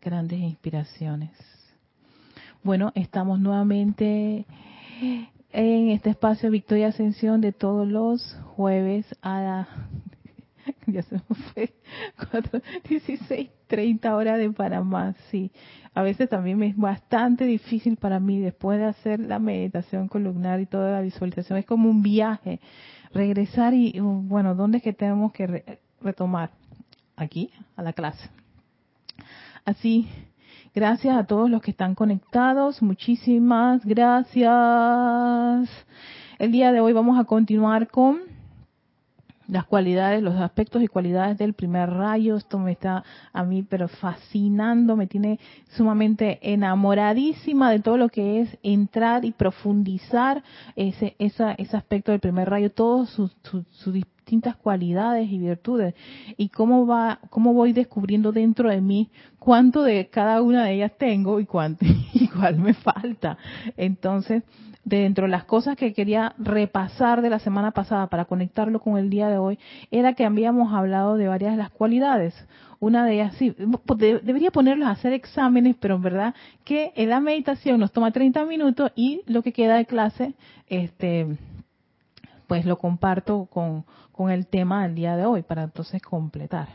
Grandes 0.02 0.40
inspiraciones. 0.40 1.30
Bueno, 2.64 2.92
estamos 2.96 3.40
nuevamente 3.40 4.48
en 5.52 5.90
este 5.92 6.10
espacio 6.10 6.50
Victoria 6.50 6.88
Ascensión 6.88 7.40
de 7.40 7.52
todos 7.52 7.88
los 7.88 8.36
jueves 8.56 9.06
a 9.22 9.68
ya 10.92 11.02
se 11.04 11.16
me 11.16 11.36
fue, 11.54 11.74
4, 12.32 12.62
16, 12.88 13.50
30 13.68 14.16
horas 14.16 14.40
de 14.40 14.52
Panamá, 14.52 15.16
sí 15.30 15.52
a 15.96 16.04
veces 16.04 16.30
también 16.30 16.62
es 16.62 16.76
bastante 16.76 17.46
difícil 17.46 17.96
para 17.96 18.20
mí 18.20 18.40
después 18.40 18.78
de 18.78 18.86
hacer 18.86 19.22
la 19.22 19.40
meditación 19.40 20.10
columnar 20.10 20.60
y 20.60 20.66
toda 20.66 20.92
la 20.92 21.00
visualización. 21.00 21.58
Es 21.58 21.66
como 21.66 21.90
un 21.90 22.04
viaje. 22.04 22.60
Regresar 23.14 23.74
y, 23.74 23.98
bueno, 24.02 24.56
¿dónde 24.56 24.80
es 24.80 24.84
que 24.84 24.92
tenemos 24.92 25.32
que 25.32 25.80
retomar? 26.02 26.52
Aquí, 27.16 27.50
a 27.78 27.82
la 27.82 27.94
clase. 27.94 28.30
Así, 29.64 30.10
gracias 30.76 31.16
a 31.16 31.24
todos 31.24 31.50
los 31.50 31.62
que 31.62 31.72
están 31.72 31.96
conectados. 31.96 32.82
Muchísimas 32.82 33.86
gracias. 33.86 35.70
El 36.40 36.52
día 36.52 36.74
de 36.74 36.82
hoy 36.82 36.92
vamos 36.92 37.18
a 37.18 37.24
continuar 37.24 37.88
con 37.88 38.35
las 39.48 39.66
cualidades, 39.66 40.24
los 40.24 40.36
aspectos 40.36 40.82
y 40.82 40.88
cualidades 40.88 41.38
del 41.38 41.54
primer 41.54 41.90
rayo. 41.90 42.36
Esto 42.36 42.60
me 42.60 42.72
está 42.72 43.04
a 43.34 43.44
mí 43.44 43.64
pero 43.64 43.88
fascinando, 43.88 44.96
me 44.96 45.08
tiene 45.08 45.40
sumamente 45.76 46.40
enamoradísima 46.42 47.72
de 47.72 47.80
todo 47.80 47.98
lo 47.98 48.10
que 48.10 48.42
es 48.42 48.58
entrar 48.64 49.26
y 49.26 49.32
profundizar 49.32 50.44
ese, 50.76 51.16
esa, 51.20 51.54
ese 51.54 51.78
aspecto 51.78 52.12
del 52.12 52.20
primer 52.20 52.50
rayo, 52.50 52.72
todas 52.72 53.10
sus, 53.10 53.36
sus, 53.44 53.94
distintas 53.94 54.56
cualidades 54.56 55.30
y 55.32 55.38
virtudes 55.38 55.94
y 56.36 56.50
cómo 56.50 56.88
va, 56.88 57.20
cómo 57.30 57.54
voy 57.54 57.74
descubriendo 57.74 58.32
dentro 58.32 58.70
de 58.70 58.82
mí 58.82 59.12
cuánto 59.38 59.84
de 59.84 60.08
cada 60.08 60.42
una 60.42 60.66
de 60.66 60.74
ellas 60.74 60.94
tengo 60.98 61.40
y 61.40 61.46
cuánto 61.46 61.86
y 62.14 62.28
cuál 62.30 62.58
me 62.58 62.74
falta. 62.74 63.38
Entonces, 63.78 64.42
dentro 64.86 65.26
de 65.26 65.32
las 65.32 65.44
cosas 65.44 65.76
que 65.76 65.94
quería 65.94 66.34
repasar 66.38 67.22
de 67.22 67.30
la 67.32 67.40
semana 67.40 67.72
pasada 67.72 68.08
para 68.08 68.26
conectarlo 68.26 68.80
con 68.80 68.98
el 68.98 69.10
día 69.10 69.28
de 69.28 69.40
hoy, 69.40 69.60
era 69.92 70.14
que 70.14 70.26
habíamos 70.26 70.72
hablado 70.74 71.18
de 71.18 71.28
varias 71.28 71.52
de 71.52 71.58
las 71.58 71.72
cualidades. 71.72 72.34
Una 72.80 73.04
de 73.04 73.16
ellas, 73.16 73.36
sí, 73.36 73.56
pues, 73.86 74.00
debería 74.00 74.52
ponerlos 74.52 74.88
a 74.88 74.92
hacer 74.92 75.12
exámenes, 75.14 75.76
pero 75.80 75.96
en 75.96 76.04
verdad 76.04 76.36
que 76.64 76.94
en 76.96 77.10
la 77.10 77.20
meditación 77.20 77.80
nos 77.80 77.92
toma 77.92 78.12
30 78.12 78.46
minutos 78.46 78.92
y 78.96 79.22
lo 79.26 79.42
que 79.42 79.54
queda 79.54 79.76
de 79.76 79.86
clase, 79.86 80.36
este, 80.68 81.36
pues 82.48 82.66
lo 82.66 82.78
comparto 82.78 83.48
con, 83.52 83.86
con 84.12 84.30
el 84.30 84.46
tema 84.46 84.84
del 84.84 84.96
día 84.96 85.18
de 85.18 85.26
hoy 85.26 85.42
para 85.42 85.64
entonces 85.64 86.02
completar. 86.02 86.68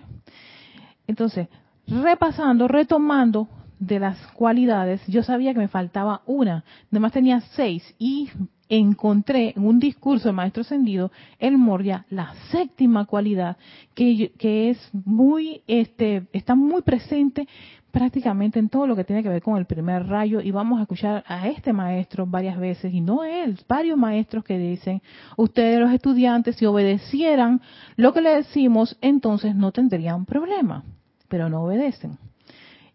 Entonces, 1.07 1.49
repasando, 1.87 2.67
retomando 2.67 3.49
de 3.81 3.99
las 3.99 4.17
cualidades, 4.29 5.05
yo 5.09 5.23
sabía 5.23 5.53
que 5.53 5.59
me 5.59 5.69
faltaba 5.69 6.23
una, 6.27 6.65
además 6.93 7.13
tenía 7.13 7.41
seis 7.57 7.95
y 7.99 8.31
encontré 8.69 9.55
en 9.57 9.65
un 9.65 9.81
discurso 9.81 10.29
del 10.29 10.37
maestro 10.37 10.61
ascendido 10.61 11.11
el 11.41 11.59
Moria 11.59 12.07
la 12.09 12.35
séptima 12.53 13.05
cualidad 13.05 13.57
que, 13.95 14.31
que 14.39 14.71
es 14.71 14.91
muy 14.93 15.63
este 15.67 16.29
está 16.33 16.55
muy 16.55 16.83
presente 16.83 17.49
prácticamente 17.91 18.59
en 18.59 18.69
todo 18.69 18.87
lo 18.87 18.95
que 18.95 19.03
tiene 19.03 19.23
que 19.23 19.29
ver 19.29 19.43
con 19.43 19.57
el 19.57 19.67
primer 19.67 20.07
rayo. 20.07 20.41
Y 20.41 20.53
vamos 20.53 20.79
a 20.79 20.83
escuchar 20.83 21.25
a 21.27 21.49
este 21.49 21.73
maestro 21.73 22.27
varias 22.27 22.59
veces 22.59 22.93
y 22.95 23.01
no 23.01 23.25
él, 23.25 23.59
varios 23.69 23.99
maestros 23.99 24.45
que 24.45 24.59
dicen, 24.59 25.03
ustedes 25.37 25.81
los 25.81 25.93
estudiantes 25.93 26.55
si 26.57 26.67
obedecieran 26.67 27.61
lo 27.97 28.13
que 28.13 28.21
le 28.21 28.31
decimos, 28.31 28.97
entonces 29.01 29.55
no 29.57 29.73
tendrían 29.73 30.25
problema, 30.25 30.85
pero 31.29 31.49
no 31.49 31.63
obedecen. 31.63 32.30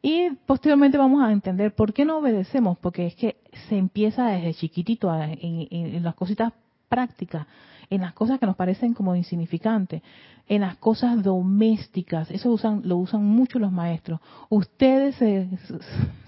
Y 0.07 0.29
posteriormente 0.45 0.99
vamos 0.99 1.23
a 1.23 1.31
entender 1.31 1.73
por 1.73 1.91
qué 1.91 2.05
no 2.05 2.19
obedecemos, 2.19 2.77
porque 2.77 3.07
es 3.07 3.15
que 3.15 3.37
se 3.67 3.75
empieza 3.75 4.27
desde 4.27 4.53
chiquitito 4.53 5.11
en, 5.11 6.03
las 6.03 6.13
cositas 6.13 6.53
prácticas, 6.87 7.47
en 7.89 8.01
las 8.01 8.13
cosas 8.13 8.39
que 8.39 8.45
nos 8.45 8.55
parecen 8.55 8.93
como 8.93 9.15
insignificantes, 9.15 10.03
en 10.47 10.61
las 10.61 10.75
cosas 10.75 11.23
domésticas, 11.23 12.29
eso 12.29 12.51
usan, 12.51 12.83
lo 12.83 12.97
usan 12.97 13.25
mucho 13.25 13.57
los 13.57 13.71
maestros. 13.71 14.19
Ustedes 14.49 15.15
se 15.15 15.49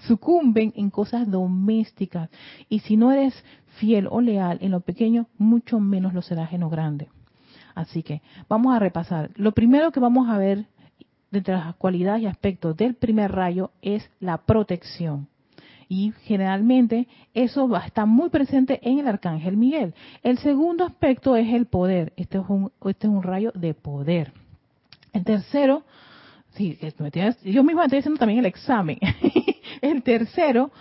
sucumben 0.07 0.73
en 0.75 0.89
cosas 0.89 1.29
domésticas 1.29 2.31
y 2.69 2.79
si 2.79 2.97
no 2.97 3.11
eres 3.11 3.45
fiel 3.77 4.07
o 4.09 4.21
leal 4.21 4.57
en 4.61 4.71
lo 4.71 4.79
pequeño, 4.79 5.27
mucho 5.37 5.79
menos 5.79 6.15
lo 6.15 6.23
serás 6.23 6.51
en 6.51 6.61
lo 6.61 6.71
grande. 6.71 7.09
Así 7.75 8.01
que 8.01 8.23
vamos 8.49 8.75
a 8.75 8.79
repasar. 8.79 9.29
Lo 9.35 9.51
primero 9.51 9.91
que 9.91 9.99
vamos 9.99 10.29
a 10.29 10.39
ver 10.39 10.65
de 11.31 11.43
las 11.51 11.75
cualidades 11.75 12.23
y 12.23 12.25
aspectos 12.27 12.75
del 12.77 12.95
primer 12.95 13.31
rayo 13.31 13.71
es 13.81 14.09
la 14.19 14.37
protección. 14.37 15.27
Y 15.89 16.13
generalmente 16.23 17.07
eso 17.33 17.69
va 17.69 17.83
a 17.83 17.87
estar 17.87 18.05
muy 18.05 18.29
presente 18.29 18.79
en 18.83 18.99
el 18.99 19.07
arcángel 19.07 19.55
Miguel. 19.55 19.93
El 20.21 20.37
segundo 20.39 20.83
aspecto 20.83 21.35
es 21.35 21.53
el 21.53 21.65
poder. 21.65 22.11
Este 22.17 22.39
es 22.39 22.43
un, 22.47 22.71
este 22.85 23.07
es 23.07 23.13
un 23.13 23.23
rayo 23.23 23.51
de 23.55 23.73
poder. 23.73 24.33
El 25.13 25.23
tercero, 25.23 25.83
sí, 26.55 26.77
yo 27.43 27.63
mismo 27.63 27.81
estoy 27.83 27.99
haciendo 27.99 28.19
también 28.19 28.39
el 28.39 28.45
examen. 28.45 28.99
el 29.81 30.03
tercero 30.03 30.71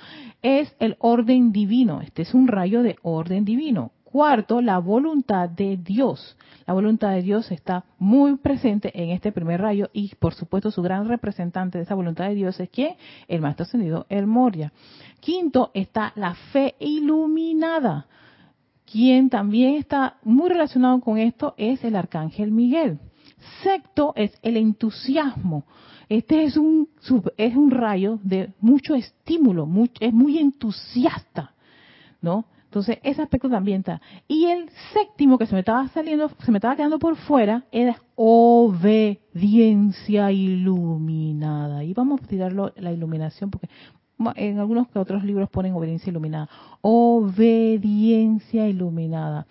es 0.43 0.75
el 0.81 0.97
orden 0.99 1.53
divino. 1.53 2.01
Este 2.01 2.23
es 2.23 2.35
un 2.35 2.49
rayo 2.49 2.83
de 2.83 2.97
orden 3.03 3.45
divino. 3.45 3.93
Cuarto, 4.11 4.61
la 4.61 4.79
voluntad 4.79 5.49
de 5.51 5.77
Dios. 5.77 6.37
La 6.65 6.75
voluntad 6.75 7.11
de 7.11 7.23
Dios 7.23 7.51
está 7.51 7.85
muy 7.99 8.37
presente 8.37 8.93
en 9.03 9.11
este 9.11 9.33
primer 9.33 9.61
rayo 9.61 9.91
y 9.93 10.15
por 10.15 10.33
supuesto 10.33 10.71
su 10.71 10.81
gran 10.81 11.09
representante 11.09 11.79
de 11.79 11.85
esa 11.85 11.97
voluntad 11.97 12.29
de 12.29 12.37
Dios 12.37 12.59
es 12.61 12.71
quién? 12.71 12.95
El 13.27 13.41
Maestro 13.41 13.65
Ascendido, 13.65 14.07
el 14.09 14.29
Moria. 14.29 14.73
Quinto, 15.19 15.73
está 15.75 16.13
la 16.15 16.35
fe 16.53 16.77
iluminada. 16.79 18.07
Quien 18.91 19.29
también 19.29 19.75
está 19.75 20.19
muy 20.23 20.51
relacionado 20.51 21.01
con 21.01 21.19
esto 21.19 21.55
es 21.57 21.83
el 21.83 21.97
Arcángel 21.97 22.53
Miguel. 22.53 23.01
Sexto 23.65 24.13
es 24.15 24.39
el 24.43 24.57
entusiasmo. 24.57 25.65
Este 26.09 26.45
es 26.45 26.57
un, 26.57 26.89
es 27.37 27.57
un 27.57 27.73
rayo 27.73 28.21
de 28.23 28.55
mucho 28.61 28.95
estímulo, 28.95 29.69
es 29.99 30.13
muy 30.13 30.39
entusiasta, 30.39 31.55
¿no? 32.23 32.47
Entonces, 32.67 32.99
ese 33.03 33.23
aspecto 33.23 33.49
también 33.49 33.79
está. 33.79 34.03
Y 34.29 34.45
el 34.47 34.69
séptimo 34.93 35.39
que 35.39 35.47
se 35.47 35.55
me 35.55 35.61
estaba 35.61 35.89
saliendo, 35.89 36.29
se 36.45 36.53
me 36.53 36.59
estaba 36.59 36.77
quedando 36.77 36.99
por 36.99 37.17
fuera, 37.17 37.65
era 37.73 37.97
obediencia 38.15 39.21
iluminada. 40.31 41.85
Y 41.85 41.95
vamos 41.95 42.21
a 42.23 42.27
tirarlo 42.27 42.73
la 42.77 42.93
iluminación 42.93 43.51
porque 43.51 43.69
en 44.37 44.59
algunos 44.59 44.89
que 44.89 44.99
otros 44.99 45.25
libros 45.25 45.49
ponen 45.51 45.75
obediencia 45.75 46.11
iluminada. 46.11 46.49
Obediencia 46.83 48.69
iluminada 48.69 49.47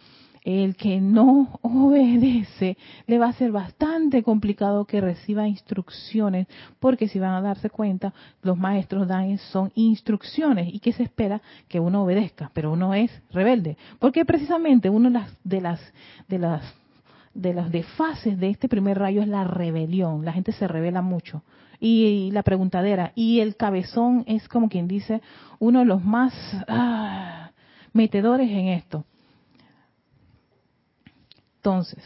el 0.46 0.76
que 0.76 1.02
no 1.02 1.60
obedece 1.64 2.78
le 3.08 3.18
va 3.18 3.30
a 3.30 3.34
ser 3.34 3.52
bastante 3.52 4.22
complicado 4.22 4.86
que 4.86 5.02
reciba 5.02 5.48
instrucciones, 5.48 6.48
porque 6.80 7.08
si 7.08 7.20
van 7.20 7.34
a 7.34 7.42
darse 7.42 7.72
cuenta, 7.72 8.14
los 8.44 8.56
maestros 8.56 9.08
dan 9.08 9.38
son 9.40 9.72
instrucciones 9.74 10.72
y 10.72 10.80
que 10.80 10.94
se 10.94 11.02
espera 11.02 11.42
que 11.68 11.80
uno 11.80 12.04
obedezca, 12.04 12.52
pero 12.54 12.72
uno 12.72 12.94
es 12.94 13.12
rebelde, 13.32 13.76
porque 13.98 14.24
precisamente 14.24 14.90
una 14.90 15.10
de 15.10 15.16
las 15.16 15.34
de 15.44 15.62
las 15.62 15.94
de 16.30 16.40
las 16.40 16.76
de 17.34 17.54
las 17.54 17.72
desfases 17.72 18.40
de 18.40 18.50
este 18.50 18.70
primer 18.70 19.00
rayo 19.00 19.24
es 19.24 19.28
la 19.28 19.44
rebelión, 19.46 20.24
la 20.24 20.32
gente 20.32 20.52
se 20.54 20.68
revela 20.68 21.02
mucho. 21.02 21.42
Y, 21.78 22.32
la 22.32 22.42
preguntadera 22.44 23.12
y 23.16 23.42
el 23.42 23.58
cabezón 23.58 24.24
es 24.28 24.48
como 24.48 24.70
quien 24.70 24.88
dice 24.88 25.22
uno 25.60 25.80
de 25.80 25.86
los 25.86 26.06
más 26.06 26.34
ah, 26.70 27.52
metedores 27.92 28.50
en 28.50 28.68
esto 28.70 29.04
entonces, 31.66 32.04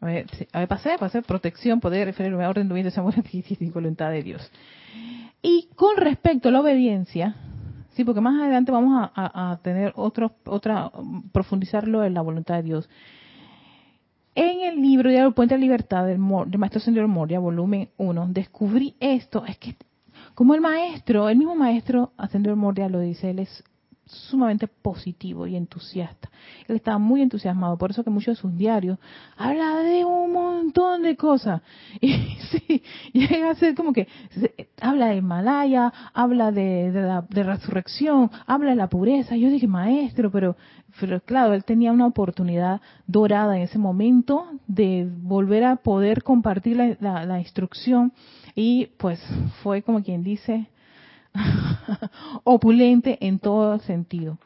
a 0.00 0.06
ver, 0.06 0.26
a 0.52 0.58
ver, 0.58 0.66
pasé, 0.66 0.96
pasé, 0.98 1.22
protección, 1.22 1.78
poder, 1.78 2.08
referirme 2.08 2.42
a 2.42 2.48
orden, 2.48 2.68
de 2.68 2.92
amor 2.96 3.14
y 3.32 3.70
voluntad 3.70 4.10
de 4.10 4.20
Dios. 4.20 4.50
Y 5.40 5.68
con 5.76 5.96
respecto 5.96 6.48
a 6.48 6.52
la 6.52 6.60
obediencia, 6.60 7.36
sí, 7.92 8.02
porque 8.02 8.20
más 8.20 8.42
adelante 8.42 8.72
vamos 8.72 9.10
a, 9.14 9.60
tener 9.62 9.92
otro, 9.94 10.32
otra, 10.44 10.90
profundizarlo 11.30 12.02
en 12.02 12.14
la 12.14 12.22
voluntad 12.22 12.56
de 12.56 12.62
Dios. 12.64 12.90
En 14.34 14.62
el 14.62 14.82
libro 14.82 15.08
de 15.08 15.30
Puente 15.30 15.54
de 15.54 15.60
Libertad 15.60 16.04
del, 16.04 16.18
Maestro 16.18 16.80
Señor 16.80 17.06
Moria, 17.06 17.38
volumen 17.38 17.90
1, 17.96 18.26
descubrí 18.30 18.96
esto. 18.98 19.46
Es 19.46 19.56
que, 19.58 19.76
como 20.34 20.56
el 20.56 20.60
maestro, 20.60 21.28
el 21.28 21.38
mismo 21.38 21.54
maestro 21.54 22.12
Ascendor 22.16 22.56
Moria 22.56 22.88
lo 22.88 22.98
dice, 22.98 23.30
él 23.30 23.38
es 23.38 23.62
sumamente 24.06 24.68
positivo 24.68 25.46
y 25.46 25.56
entusiasta. 25.56 26.30
Él 26.68 26.76
estaba 26.76 26.98
muy 26.98 27.22
entusiasmado, 27.22 27.78
por 27.78 27.90
eso 27.90 28.04
que 28.04 28.10
muchos 28.10 28.36
de 28.36 28.40
sus 28.40 28.56
diarios 28.56 28.98
habla 29.36 29.76
de 29.80 30.04
un 30.04 30.32
montón 30.32 31.02
de 31.02 31.16
cosas. 31.16 31.62
Y 32.00 32.12
sí, 32.50 32.82
llega 33.12 33.50
a 33.50 33.54
ser 33.54 33.74
como 33.74 33.92
que 33.92 34.06
habla 34.80 35.08
de 35.08 35.22
Malaya, 35.22 35.92
habla 36.12 36.52
de, 36.52 36.90
la 36.92 37.22
de 37.22 37.42
resurrección, 37.42 38.30
habla 38.46 38.70
de 38.70 38.76
la 38.76 38.88
pureza. 38.88 39.36
Yo 39.36 39.48
dije, 39.48 39.66
maestro, 39.66 40.30
pero, 40.30 40.56
pero 41.00 41.20
claro, 41.20 41.54
él 41.54 41.64
tenía 41.64 41.92
una 41.92 42.06
oportunidad 42.06 42.80
dorada 43.06 43.56
en 43.56 43.62
ese 43.62 43.78
momento 43.78 44.46
de 44.66 45.08
volver 45.10 45.64
a 45.64 45.76
poder 45.76 46.22
compartir 46.22 46.76
la, 47.00 47.24
la 47.24 47.38
instrucción 47.40 48.12
y 48.54 48.86
pues 48.98 49.20
fue 49.62 49.82
como 49.82 50.02
quien 50.02 50.22
dice, 50.22 50.68
opulente 52.44 53.18
en 53.20 53.38
todo 53.38 53.78
sentido. 53.80 54.38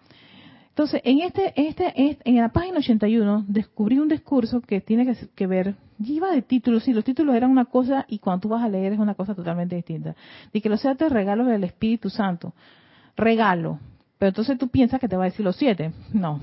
Entonces, 0.79 1.01
en 1.03 1.19
este, 1.23 1.53
este, 1.57 1.93
en 2.25 2.37
la 2.37 2.51
página 2.51 2.79
81 2.79 3.47
descubrí 3.49 3.99
un 3.99 4.07
discurso 4.07 4.61
que 4.61 4.81
tiene 4.81 5.13
que, 5.35 5.47
ver, 5.49 5.75
iba 5.99 6.31
de 6.31 6.41
títulos, 6.41 6.85
sí, 6.85 6.93
los 6.93 7.03
títulos 7.03 7.35
eran 7.35 7.51
una 7.51 7.65
cosa 7.65 8.05
y 8.09 8.21
cuando 8.21 8.43
tú 8.43 8.49
vas 8.51 8.63
a 8.63 8.69
leer 8.69 8.93
es 8.93 9.01
una 9.01 9.15
cosa 9.15 9.35
totalmente 9.35 9.75
distinta. 9.75 10.15
De 10.53 10.61
que 10.61 10.69
los 10.69 10.81
siete 10.81 11.09
regalos 11.09 11.49
del 11.49 11.65
Espíritu 11.65 12.11
Santo. 12.11 12.55
Regalo. 13.17 13.81
Pero 14.19 14.29
entonces 14.29 14.57
tú 14.57 14.69
piensas 14.69 15.01
que 15.01 15.09
te 15.09 15.17
va 15.17 15.25
a 15.25 15.31
decir 15.31 15.45
los 15.45 15.57
siete. 15.57 15.91
No. 16.13 16.39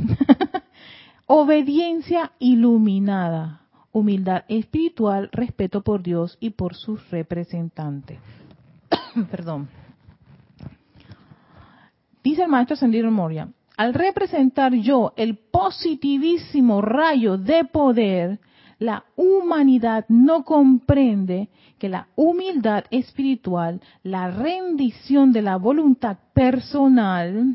Obediencia 1.28 2.34
iluminada. 2.38 3.62
Humildad 3.94 4.44
espiritual, 4.50 5.30
respeto 5.32 5.82
por 5.82 6.04
Dios 6.04 6.38
y 6.42 6.50
por 6.50 6.76
sus 6.76 7.10
representantes. 7.10 8.20
Perdón. 9.32 9.70
Dice 12.26 12.42
el 12.42 12.50
maestro 12.50 12.74
Ascendido 12.74 13.12
Moria, 13.12 13.50
al 13.78 13.94
representar 13.94 14.74
yo 14.74 15.14
el 15.16 15.38
positivísimo 15.38 16.82
rayo 16.82 17.38
de 17.38 17.66
poder, 17.66 18.40
la 18.80 19.06
humanidad 19.16 20.06
no 20.10 20.44
comprende 20.44 21.50
que 21.78 21.88
la 21.88 22.08
humildad 22.16 22.86
espiritual, 22.90 23.80
la 24.02 24.32
rendición 24.32 25.34
de 25.34 25.44
la 25.44 25.58
voluntad 25.58 26.18
personal 26.34 27.54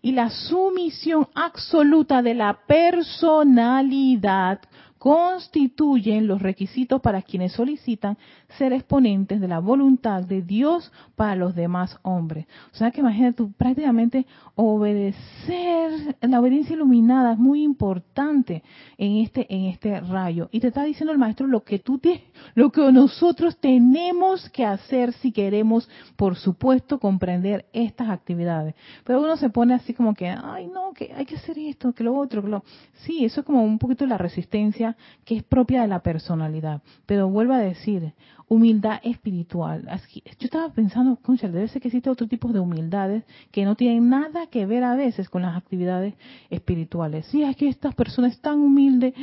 y 0.00 0.12
la 0.12 0.30
sumisión 0.30 1.26
absoluta 1.34 2.22
de 2.22 2.34
la 2.34 2.60
personalidad 2.68 4.60
constituyen 5.00 6.26
los 6.26 6.42
requisitos 6.42 7.00
para 7.00 7.22
quienes 7.22 7.52
solicitan 7.52 8.18
ser 8.58 8.74
exponentes 8.74 9.40
de 9.40 9.48
la 9.48 9.58
voluntad 9.58 10.22
de 10.24 10.42
Dios 10.42 10.92
para 11.16 11.36
los 11.36 11.54
demás 11.54 11.98
hombres. 12.02 12.46
O 12.70 12.76
sea 12.76 12.90
que 12.90 13.00
imagínate 13.00 13.38
tú 13.38 13.50
prácticamente 13.52 14.26
obedecer, 14.56 16.16
la 16.20 16.38
obediencia 16.38 16.74
iluminada 16.74 17.32
es 17.32 17.38
muy 17.38 17.62
importante 17.62 18.62
en 18.98 19.16
este 19.22 19.46
en 19.48 19.64
este 19.68 20.00
rayo. 20.00 20.50
Y 20.52 20.60
te 20.60 20.66
está 20.68 20.84
diciendo 20.84 21.12
el 21.12 21.18
maestro 21.18 21.46
lo 21.46 21.64
que 21.64 21.78
tú 21.78 21.96
te, 21.96 22.24
lo 22.54 22.70
que 22.70 22.92
nosotros 22.92 23.56
tenemos 23.56 24.50
que 24.50 24.66
hacer 24.66 25.14
si 25.14 25.32
queremos, 25.32 25.88
por 26.16 26.36
supuesto, 26.36 27.00
comprender 27.00 27.64
estas 27.72 28.10
actividades. 28.10 28.74
Pero 29.04 29.22
uno 29.22 29.38
se 29.38 29.48
pone 29.48 29.72
así 29.72 29.94
como 29.94 30.12
que, 30.12 30.28
ay 30.28 30.66
no, 30.66 30.92
que 30.92 31.10
hay 31.16 31.24
que 31.24 31.36
hacer 31.36 31.58
esto, 31.58 31.94
que 31.94 32.04
lo 32.04 32.14
otro, 32.14 32.42
que 32.42 32.48
lo... 32.48 32.64
Sí, 33.06 33.24
eso 33.24 33.40
es 33.40 33.46
como 33.46 33.64
un 33.64 33.78
poquito 33.78 34.04
la 34.04 34.18
resistencia 34.18 34.89
que 35.24 35.36
es 35.36 35.42
propia 35.42 35.82
de 35.82 35.88
la 35.88 36.00
personalidad. 36.00 36.82
Pero 37.06 37.28
vuelvo 37.28 37.54
a 37.54 37.58
decir, 37.58 38.14
humildad 38.50 39.00
espiritual. 39.04 39.86
Yo 40.12 40.22
estaba 40.40 40.72
pensando, 40.72 41.16
concha, 41.16 41.48
debe 41.48 41.68
ser 41.68 41.80
que 41.80 41.88
existe 41.88 42.10
otro 42.10 42.26
tipo 42.26 42.48
de 42.48 42.58
humildades 42.58 43.24
que 43.52 43.64
no 43.64 43.76
tienen 43.76 44.10
nada 44.10 44.48
que 44.48 44.66
ver 44.66 44.82
a 44.82 44.96
veces 44.96 45.28
con 45.28 45.42
las 45.42 45.56
actividades 45.56 46.14
espirituales. 46.50 47.26
Sí, 47.26 47.44
es 47.44 47.56
que 47.56 47.68
estas 47.68 47.94
personas 47.94 48.40
tan 48.40 48.58
humildes, 48.58 49.14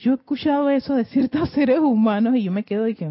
yo 0.00 0.12
he 0.12 0.14
escuchado 0.14 0.70
eso 0.70 0.94
de 0.94 1.04
ciertos 1.06 1.50
seres 1.54 1.80
humanos 1.80 2.36
y 2.36 2.44
yo 2.44 2.52
me 2.52 2.64
quedo 2.64 2.86
y 2.88 2.94
que... 2.94 3.10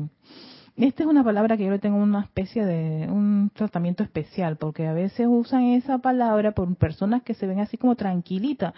Esta 0.77 1.03
es 1.03 1.09
una 1.09 1.25
palabra 1.25 1.57
que 1.57 1.65
yo 1.65 1.71
le 1.71 1.79
tengo 1.79 1.97
una 1.97 2.21
especie 2.21 2.65
de 2.65 3.11
un 3.11 3.51
tratamiento 3.53 4.01
especial, 4.01 4.55
porque 4.55 4.87
a 4.87 4.93
veces 4.93 5.27
usan 5.29 5.63
esa 5.63 5.97
palabra 5.97 6.53
por 6.53 6.73
personas 6.77 7.21
que 7.23 7.33
se 7.33 7.45
ven 7.45 7.59
así 7.59 7.75
como 7.75 7.95
tranquilitas. 7.95 8.73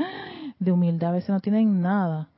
De 0.57 0.71
humildad 0.71 1.11
a 1.11 1.13
veces 1.13 1.29
no 1.29 1.41
tienen 1.41 1.79
nada. 1.79 2.29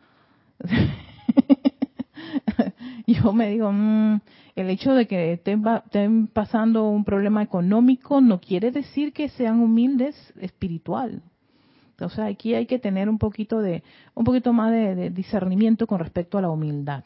yo 3.07 3.33
me 3.33 3.49
digo, 3.49 3.71
mm, 3.71 4.21
el 4.55 4.69
hecho 4.69 4.93
de 4.93 5.07
que 5.07 5.33
estén, 5.33 6.27
pasando 6.27 6.89
un 6.89 7.03
problema 7.03 7.41
económico 7.41 8.21
no 8.21 8.39
quiere 8.39 8.71
decir 8.71 9.13
que 9.13 9.29
sean 9.29 9.59
humildes 9.59 10.15
espiritual. 10.39 11.21
Entonces 11.91 12.19
aquí 12.19 12.53
hay 12.53 12.65
que 12.65 12.79
tener 12.79 13.09
un 13.09 13.17
poquito 13.17 13.61
de, 13.61 13.83
un 14.13 14.23
poquito 14.23 14.53
más 14.53 14.71
de, 14.71 15.09
discernimiento 15.09 15.87
con 15.87 15.99
respecto 15.99 16.37
a 16.37 16.41
la 16.41 16.49
humildad. 16.49 17.03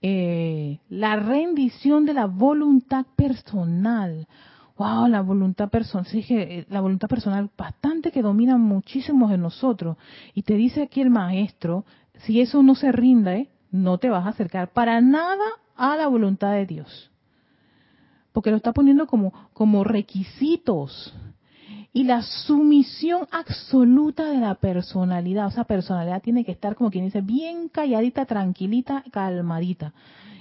Eh, 0.00 0.78
la 0.88 1.16
rendición 1.16 2.04
de 2.04 2.14
la 2.14 2.26
voluntad 2.26 3.06
personal. 3.16 4.26
Wow, 4.76 5.06
la 5.06 5.20
voluntad 5.20 5.68
personal, 5.68 6.06
sí, 6.06 6.24
eh, 6.30 6.66
la 6.68 6.80
voluntad 6.80 7.08
personal 7.08 7.50
bastante 7.56 8.10
que 8.10 8.22
domina 8.22 8.56
muchísimos 8.56 9.30
de 9.30 9.38
nosotros. 9.38 9.96
Y 10.34 10.42
te 10.42 10.54
dice 10.54 10.82
aquí 10.82 11.00
el 11.00 11.10
maestro, 11.10 11.84
si 12.20 12.40
eso 12.40 12.62
no 12.62 12.74
se 12.74 12.92
rinde, 12.92 13.48
no 13.70 13.98
te 13.98 14.08
vas 14.08 14.26
a 14.26 14.30
acercar 14.30 14.72
para 14.72 15.00
nada 15.00 15.44
a 15.76 15.96
la 15.96 16.06
voluntad 16.08 16.52
de 16.52 16.66
Dios. 16.66 17.10
Porque 18.32 18.50
lo 18.50 18.56
está 18.56 18.72
poniendo 18.72 19.06
como, 19.06 19.32
como 19.52 19.84
requisitos. 19.84 21.14
Y 21.94 22.04
la 22.04 22.22
sumisión 22.22 23.26
absoluta 23.30 24.24
de 24.24 24.38
la 24.38 24.54
personalidad, 24.54 25.46
o 25.46 25.50
sea, 25.50 25.64
personalidad 25.64 26.22
tiene 26.22 26.44
que 26.44 26.52
estar 26.52 26.74
como 26.74 26.90
quien 26.90 27.04
dice, 27.04 27.20
bien 27.20 27.68
calladita, 27.68 28.24
tranquilita, 28.24 29.04
calmadita. 29.10 29.92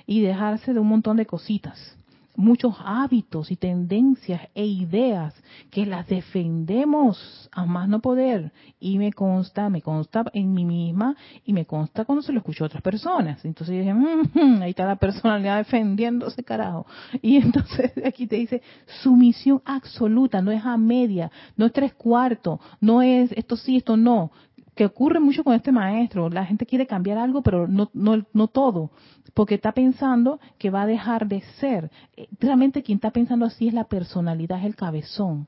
Y 0.05 0.21
dejarse 0.21 0.73
de 0.73 0.79
un 0.79 0.87
montón 0.87 1.17
de 1.17 1.25
cositas 1.25 1.97
muchos 2.35 2.75
hábitos 2.83 3.51
y 3.51 3.55
tendencias 3.55 4.41
e 4.55 4.65
ideas 4.65 5.33
que 5.69 5.85
las 5.85 6.07
defendemos 6.07 7.49
a 7.51 7.65
más 7.65 7.87
no 7.87 7.99
poder 7.99 8.51
y 8.79 8.97
me 8.97 9.13
consta, 9.13 9.69
me 9.69 9.81
consta 9.81 10.25
en 10.33 10.53
mí 10.53 10.65
misma 10.65 11.15
y 11.45 11.53
me 11.53 11.65
consta 11.65 12.05
cuando 12.05 12.21
se 12.21 12.31
lo 12.31 12.39
escucho 12.39 12.63
a 12.63 12.67
otras 12.67 12.81
personas. 12.81 13.43
Entonces 13.45 13.77
dije, 13.77 13.93
mm, 13.93 14.61
ahí 14.61 14.71
está 14.71 14.85
la 14.85 14.95
personalidad 14.95 15.57
defendiéndose 15.57 16.43
carajo. 16.43 16.85
Y 17.21 17.37
entonces 17.41 17.91
aquí 18.05 18.27
te 18.27 18.37
dice 18.37 18.61
sumisión 19.03 19.61
absoluta, 19.65 20.41
no 20.41 20.51
es 20.51 20.65
a 20.65 20.77
media, 20.77 21.31
no 21.55 21.65
es 21.65 21.73
tres 21.73 21.93
cuartos, 21.93 22.59
no 22.79 23.01
es 23.01 23.31
esto 23.33 23.55
sí, 23.57 23.77
esto 23.77 23.97
no, 23.97 24.31
que 24.75 24.85
ocurre 24.85 25.19
mucho 25.19 25.43
con 25.43 25.53
este 25.53 25.71
maestro. 25.71 26.29
La 26.29 26.45
gente 26.45 26.65
quiere 26.65 26.87
cambiar 26.87 27.17
algo, 27.17 27.41
pero 27.41 27.67
no, 27.67 27.89
no, 27.93 28.23
no 28.33 28.47
todo, 28.47 28.91
porque 29.33 29.55
está 29.55 29.71
pensando 29.71 30.39
que 30.57 30.69
va 30.69 30.83
a 30.83 30.87
dejar 30.87 31.27
de 31.27 31.41
ser. 31.59 31.91
Eh, 32.15 32.27
realmente 32.39 32.83
quien 32.83 32.97
está 32.97 33.11
pensando 33.11 33.45
así 33.45 33.67
es 33.67 33.73
la 33.73 33.85
personalidad, 33.85 34.59
es 34.59 34.65
el 34.65 34.75
cabezón. 34.75 35.47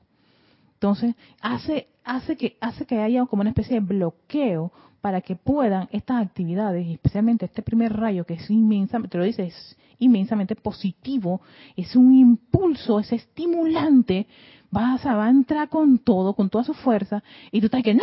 Entonces, 0.74 1.14
hace, 1.40 1.88
hace, 2.04 2.36
que, 2.36 2.56
hace 2.60 2.84
que 2.84 3.00
haya 3.00 3.24
como 3.26 3.40
una 3.40 3.50
especie 3.50 3.80
de 3.80 3.86
bloqueo 3.86 4.70
para 5.00 5.20
que 5.20 5.36
puedan 5.36 5.88
estas 5.92 6.22
actividades, 6.22 6.86
especialmente 6.86 7.44
este 7.44 7.62
primer 7.62 7.92
rayo 7.92 8.24
que 8.24 8.34
es 8.34 8.50
inmensamente, 8.50 9.12
te 9.12 9.18
lo 9.18 9.24
dice, 9.24 9.44
es 9.44 9.76
inmensamente 9.98 10.56
positivo, 10.56 11.40
es 11.76 11.94
un 11.94 12.14
impulso, 12.14 12.98
es 13.00 13.12
estimulante, 13.12 14.26
vas 14.70 15.04
a, 15.06 15.14
va 15.14 15.26
a 15.26 15.30
entrar 15.30 15.68
con 15.68 15.98
todo, 15.98 16.34
con 16.34 16.50
toda 16.50 16.64
su 16.64 16.74
fuerza, 16.74 17.22
y 17.52 17.60
tú 17.60 17.66
estás 17.66 17.82
que 17.82 17.94
no, 17.94 18.00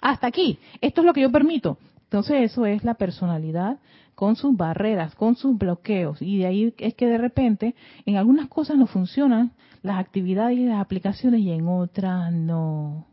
hasta 0.00 0.26
aquí, 0.26 0.58
esto 0.80 1.00
es 1.00 1.06
lo 1.06 1.12
que 1.12 1.22
yo 1.22 1.30
permito. 1.30 1.78
Entonces 2.04 2.50
eso 2.50 2.66
es 2.66 2.82
la 2.82 2.94
personalidad 2.94 3.78
con 4.14 4.36
sus 4.36 4.56
barreras, 4.56 5.14
con 5.14 5.36
sus 5.36 5.56
bloqueos. 5.56 6.20
Y 6.20 6.38
de 6.38 6.46
ahí 6.46 6.74
es 6.78 6.94
que 6.94 7.06
de 7.06 7.18
repente 7.18 7.74
en 8.04 8.16
algunas 8.16 8.48
cosas 8.48 8.76
no 8.76 8.86
funcionan 8.86 9.52
las 9.82 9.98
actividades 9.98 10.58
y 10.58 10.66
las 10.66 10.80
aplicaciones 10.80 11.40
y 11.40 11.52
en 11.52 11.68
otras 11.68 12.32
no. 12.32 13.06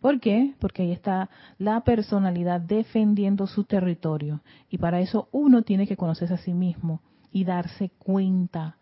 ¿Por 0.00 0.18
qué? 0.18 0.54
Porque 0.58 0.82
ahí 0.82 0.92
está 0.92 1.30
la 1.58 1.82
personalidad 1.82 2.60
defendiendo 2.60 3.46
su 3.46 3.64
territorio. 3.64 4.40
Y 4.68 4.78
para 4.78 5.00
eso 5.00 5.28
uno 5.30 5.62
tiene 5.62 5.86
que 5.86 5.96
conocerse 5.96 6.34
a 6.34 6.38
sí 6.38 6.52
mismo 6.52 7.00
y 7.32 7.44
darse 7.44 7.90
cuenta 7.98 8.76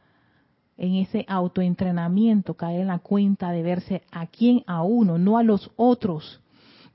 en 0.76 0.94
ese 0.94 1.26
autoentrenamiento, 1.28 2.54
caer 2.54 2.80
en 2.80 2.86
la 2.86 3.00
cuenta 3.00 3.50
de 3.50 3.62
verse 3.62 4.02
a 4.12 4.26
quién, 4.26 4.62
a 4.66 4.82
uno, 4.82 5.18
no 5.18 5.36
a 5.36 5.42
los 5.42 5.72
otros 5.76 6.40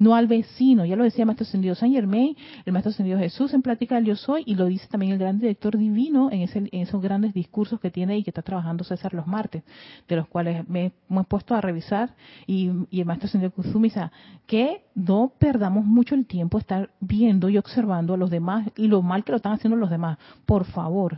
no 0.04 0.16
al 0.16 0.28
vecino. 0.28 0.86
Ya 0.86 0.95
lo 0.95 1.04
decía 1.04 1.24
el 1.24 1.28
Maestro 1.28 1.45
Ascendido 1.45 1.76
San 1.76 1.91
Germain, 1.91 2.36
el 2.66 2.74
Maestro 2.74 2.91
Ascendido 2.91 3.18
Jesús 3.18 3.54
en 3.54 3.62
Plática 3.62 3.95
del 3.95 4.06
Yo 4.06 4.16
Soy, 4.16 4.43
y 4.45 4.56
lo 4.56 4.66
dice 4.66 4.86
también 4.88 5.14
el 5.14 5.18
gran 5.18 5.39
director 5.39 5.78
divino 5.78 6.30
en, 6.30 6.41
ese, 6.41 6.60
en 6.60 6.82
esos 6.82 7.01
grandes 7.01 7.34
discursos 7.34 7.80
que 7.80 7.89
tiene 7.89 8.18
y 8.18 8.24
que 8.24 8.30
está 8.30 8.41
trabajando 8.41 8.84
César 8.84 9.14
los 9.14 9.26
martes, 9.26 9.64
de 10.08 10.16
los 10.16 10.28
cuales 10.28 10.68
me, 10.68 10.91
hemos 11.10 11.26
puesto 11.28 11.56
a 11.56 11.62
revisar, 11.62 12.14
y, 12.45 12.68
el 12.91 13.06
Maestro 13.06 13.28
Ascendido 13.28 13.51
Kusumi 13.51 13.88
dice 13.88 14.10
que 14.45 14.84
no 14.93 15.32
perdamos 15.39 15.86
mucho 15.86 16.16
el 16.16 16.26
tiempo 16.26 16.58
estar 16.58 16.89
viendo 16.99 17.49
y 17.49 17.58
observando 17.58 18.14
a 18.14 18.18
los 18.18 18.30
demás 18.30 18.68
y 18.76 18.88
lo 18.88 19.01
mal 19.01 19.24
que 19.24 19.32
lo 19.32 19.38
están 19.38 19.54
haciendo 19.54 19.78
los 19.78 19.89
demás. 19.89 20.18
Por 20.45 20.66
favor, 20.66 21.18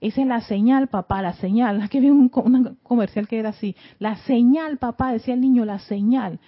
esa 0.00 0.20
es 0.20 0.26
la 0.26 0.40
señal, 0.42 0.88
papá, 0.88 1.22
la 1.22 1.32
señal. 1.34 1.80
Aquí 1.82 1.98
un, 1.98 2.30
un, 2.34 2.78
comercial 2.82 3.26
que 3.26 3.38
era 3.38 3.50
así. 3.50 3.74
La 3.98 4.16
señal, 4.16 4.76
papá, 4.76 5.12
decía 5.12 5.32
el 5.32 5.40
niño, 5.40 5.64
la 5.64 5.78
señal 5.78 6.40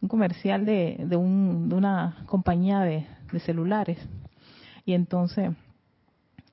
un 0.00 0.08
comercial 0.08 0.64
de, 0.64 0.96
de, 0.98 1.16
un, 1.16 1.68
de 1.68 1.74
una 1.74 2.24
compañía 2.26 2.80
de, 2.80 3.06
celulares. 3.44 3.98
Y 4.86 4.94
entonces, 4.94 5.50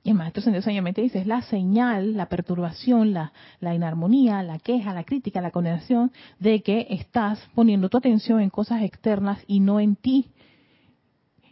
el 0.03 0.15
maestro 0.15 0.41
sencillamente 0.41 1.01
dice, 1.01 1.19
es 1.19 1.27
la 1.27 1.41
señal, 1.43 2.17
la 2.17 2.27
perturbación, 2.27 3.13
la, 3.13 3.31
la 3.61 3.73
inarmonía, 3.73 4.43
la 4.43 4.59
queja, 4.59 4.93
la 4.93 5.05
crítica, 5.05 5.39
la 5.39 5.51
condenación 5.51 6.11
de 6.39 6.61
que 6.61 6.87
estás 6.89 7.39
poniendo 7.55 7.87
tu 7.87 7.97
atención 7.97 8.41
en 8.41 8.49
cosas 8.49 8.81
externas 8.81 9.39
y 9.47 9.61
no 9.61 9.79
en 9.79 9.95
ti. 9.95 10.31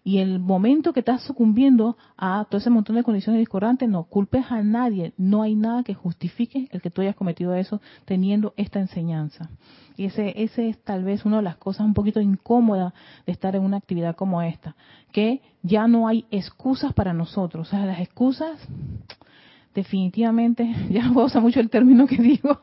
Y 0.04 0.18
el 0.18 0.39
momento 0.39 0.93
que 0.93 1.02
estás 1.02 1.22
sucumbiendo 1.22 1.95
a 2.18 2.45
todo 2.49 2.58
ese 2.58 2.72
montón 2.72 2.95
de 2.95 3.04
condiciones 3.04 3.39
discordantes, 3.39 3.88
no 3.88 4.04
culpes 4.06 4.45
a 4.49 4.64
nadie. 4.64 5.14
No 5.18 5.43
hay 5.43 5.54
nada 5.54 5.84
que 5.84 5.93
justifique 5.93 6.68
el 6.72 6.82
que 6.82 6.89
tú 6.89 7.02
hayas 7.02 7.16
cometido 7.16 7.54
eso 7.54 7.82
teniendo 8.06 8.54
esta 8.58 8.80
enseñanza. 8.80 9.49
Y 9.97 10.06
ese, 10.06 10.34
ese 10.41 10.70
es 10.70 10.84
tal 10.84 11.04
vez 11.04 11.24
una 11.26 11.38
de 11.38 11.43
las 11.43 11.58
cosas 11.58 11.86
un 11.86 11.93
poquito 11.93 12.20
incómodas 12.20 12.93
de 13.28 13.32
estar 13.32 13.56
en 13.56 13.62
una 13.62 13.78
actividad 13.78 14.16
como 14.16 14.41
esta, 14.41 14.76
que 15.12 15.41
ya 15.62 15.88
no 15.88 16.08
hay 16.08 16.26
excusas 16.32 16.93
para 16.93 17.14
nosotros. 17.14 17.68
O 17.68 17.70
sea, 17.70 17.86
las 17.86 17.99
excusas, 17.99 18.60
definitivamente, 19.76 20.74
ya 20.89 21.04
no 21.04 21.14
puedo 21.14 21.28
usar 21.28 21.43
mucho 21.43 21.60
el 21.60 21.70
término 21.70 22.08
que 22.08 22.18
digo, 22.18 22.60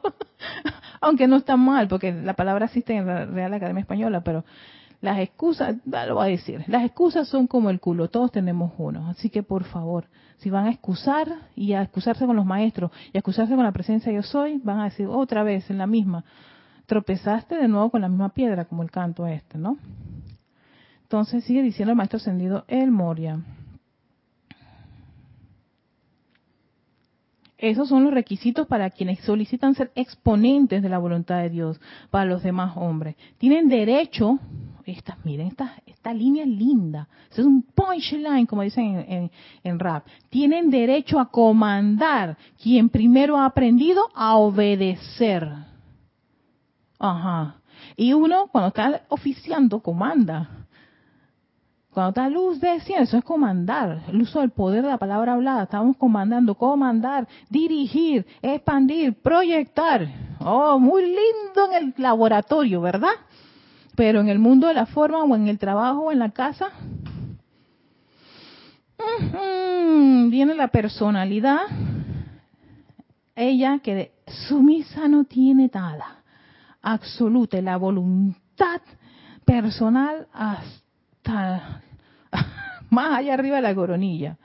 aunque 1.01 1.29
no 1.29 1.37
está 1.37 1.57
mal, 1.57 1.87
porque 1.87 2.13
la 2.13 2.35
palabra 2.35 2.67
existe 2.67 2.97
en 2.97 3.07
la 3.07 3.27
Real 3.27 3.55
Academia 3.55 3.83
Española, 3.83 4.23
pero 4.23 4.45
las 5.01 5.19
excusas, 5.21 5.77
lo 5.85 6.15
voy 6.17 6.27
a 6.27 6.31
decir, 6.31 6.65
las 6.67 6.85
excusas 6.85 7.29
son 7.29 7.47
como 7.47 7.71
el 7.71 7.81
culo, 7.81 8.09
todos 8.09 8.33
tenemos 8.33 8.73
uno. 8.79 9.09
Así 9.09 9.31
que 9.31 9.43
por 9.43 9.65
favor, 9.65 10.07
si 10.39 10.51
van 10.51 10.67
a 10.67 10.71
excusar 10.71 11.29
y 11.55 11.73
a 11.73 11.83
excusarse 11.83 12.27
con 12.27 12.37
los 12.37 12.47
maestros 12.47 12.91
y 13.13 13.17
a 13.17 13.21
excusarse 13.21 13.55
con 13.55 13.65
la 13.65 13.73
presencia 13.73 14.13
yo 14.13 14.23
soy, 14.23 14.61
van 14.65 14.81
a 14.81 14.85
decir 14.85 15.07
otra 15.07 15.43
vez 15.43 15.71
en 15.71 15.79
la 15.79 15.87
misma, 15.87 16.25
tropezaste 16.87 17.57
de 17.57 17.69
nuevo 17.69 17.91
con 17.91 18.01
la 18.01 18.09
misma 18.09 18.31
piedra, 18.31 18.65
como 18.65 18.83
el 18.83 18.91
canto 18.91 19.27
este, 19.27 19.59
¿no? 19.59 19.79
Entonces 21.03 21.45
sigue 21.45 21.63
diciendo 21.63 21.93
el 21.93 21.97
maestro 21.97 22.19
ascendido 22.19 22.65
El 22.69 22.91
Moria. 22.91 23.41
Esos 27.59 27.89
son 27.89 28.05
los 28.05 28.15
requisitos 28.15 28.69
para 28.69 28.91
quienes 28.91 29.19
solicitan 29.21 29.75
ser 29.75 29.91
exponentes 29.97 30.81
de 30.81 30.89
la 30.89 30.99
voluntad 30.99 31.41
de 31.43 31.51
Dios 31.51 31.81
para 32.11 32.25
los 32.25 32.43
demás 32.45 32.77
hombres. 32.77 33.17
Tienen 33.39 33.69
derecho, 33.69 34.39
estas, 34.93 35.25
miren, 35.25 35.49
esta, 35.49 35.75
esta 35.87 36.13
línea 36.13 36.45
es 36.45 36.51
linda, 36.51 37.09
es 37.31 37.39
un 37.39 37.63
punchline, 37.63 38.47
como 38.47 38.63
dicen 38.63 39.05
en, 39.09 39.31
en 39.63 39.79
rap. 39.79 40.07
Tienen 40.31 40.71
derecho 40.71 41.19
a 41.19 41.31
comandar 41.31 42.37
quien 42.63 42.89
primero 42.89 43.37
ha 43.37 43.45
aprendido 43.45 44.03
a 44.15 44.37
obedecer. 44.37 45.49
Ajá. 46.99 47.57
Y 47.97 48.13
uno, 48.13 48.49
cuando 48.51 48.69
está 48.69 49.03
oficiando, 49.09 49.81
comanda. 49.81 50.49
Cuando 51.91 52.11
está 52.11 52.29
luz 52.29 52.61
de 52.61 52.77
eso 52.77 53.17
es 53.17 53.25
comandar, 53.25 54.03
el 54.09 54.23
uso 54.23 54.41
del 54.41 54.51
poder 54.51 54.83
de 54.83 54.89
la 54.89 54.99
palabra 54.99 55.33
hablada. 55.33 55.65
Estamos 55.65 55.97
comandando, 55.97 56.55
comandar, 56.55 57.27
dirigir, 57.51 58.25
expandir, 58.41 59.15
proyectar. 59.21 60.07
Oh, 60.39 60.79
muy 60.79 61.03
lindo 61.03 61.73
en 61.73 61.87
el 61.87 61.95
laboratorio, 61.97 62.81
¿verdad? 62.81 63.11
Pero 63.99 64.21
en 64.21 64.29
el 64.29 64.39
mundo 64.39 64.69
de 64.69 64.75
la 64.75 64.87
forma 64.87 65.25
o 65.25 65.35
en 65.35 65.49
el 65.49 65.59
trabajo 65.59 66.03
o 66.03 66.13
en 66.13 66.21
la 66.21 66.31
casa, 66.31 66.71
viene 70.31 70.55
la 70.55 70.69
personalidad. 70.69 71.63
Ella 73.35 73.81
que 73.81 73.95
de 73.97 74.13
sumisa 74.47 75.09
no 75.09 75.25
tiene 75.25 75.69
nada, 75.75 76.23
absoluta, 76.81 77.61
la 77.61 77.77
voluntad 77.77 78.83
personal 79.45 80.29
hasta 80.33 81.83
más 82.91 83.19
allá 83.19 83.35
arriba 83.35 83.57
de 83.57 83.63
la 83.63 83.75
coronilla. 83.75 84.39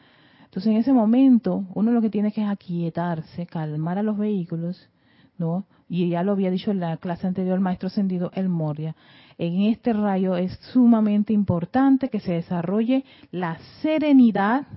Entonces 0.46 0.72
en 0.72 0.78
ese 0.78 0.94
momento 0.94 1.64
uno 1.76 1.92
lo 1.92 2.02
que 2.02 2.10
tiene 2.10 2.32
que 2.32 2.42
es 2.42 2.50
aquietarse, 2.50 3.46
calmar 3.46 4.00
a 4.00 4.04
los 4.04 4.18
vehículos, 4.18 4.90
¿no? 5.38 5.68
Y 5.88 6.10
ya 6.10 6.24
lo 6.24 6.32
había 6.32 6.50
dicho 6.50 6.72
en 6.72 6.80
la 6.80 6.98
clase 6.98 7.28
anterior 7.28 7.54
el 7.54 7.62
maestro 7.62 7.86
ascendido 7.86 8.32
El 8.34 8.50
Moria. 8.50 8.96
En 9.44 9.64
este 9.64 9.92
rayo 9.92 10.38
es 10.38 10.58
sumamente 10.72 11.34
importante 11.34 12.08
que 12.08 12.22
se 12.22 12.32
desarrolle 12.32 13.04
la 13.30 13.58
serenidad, 13.82 14.68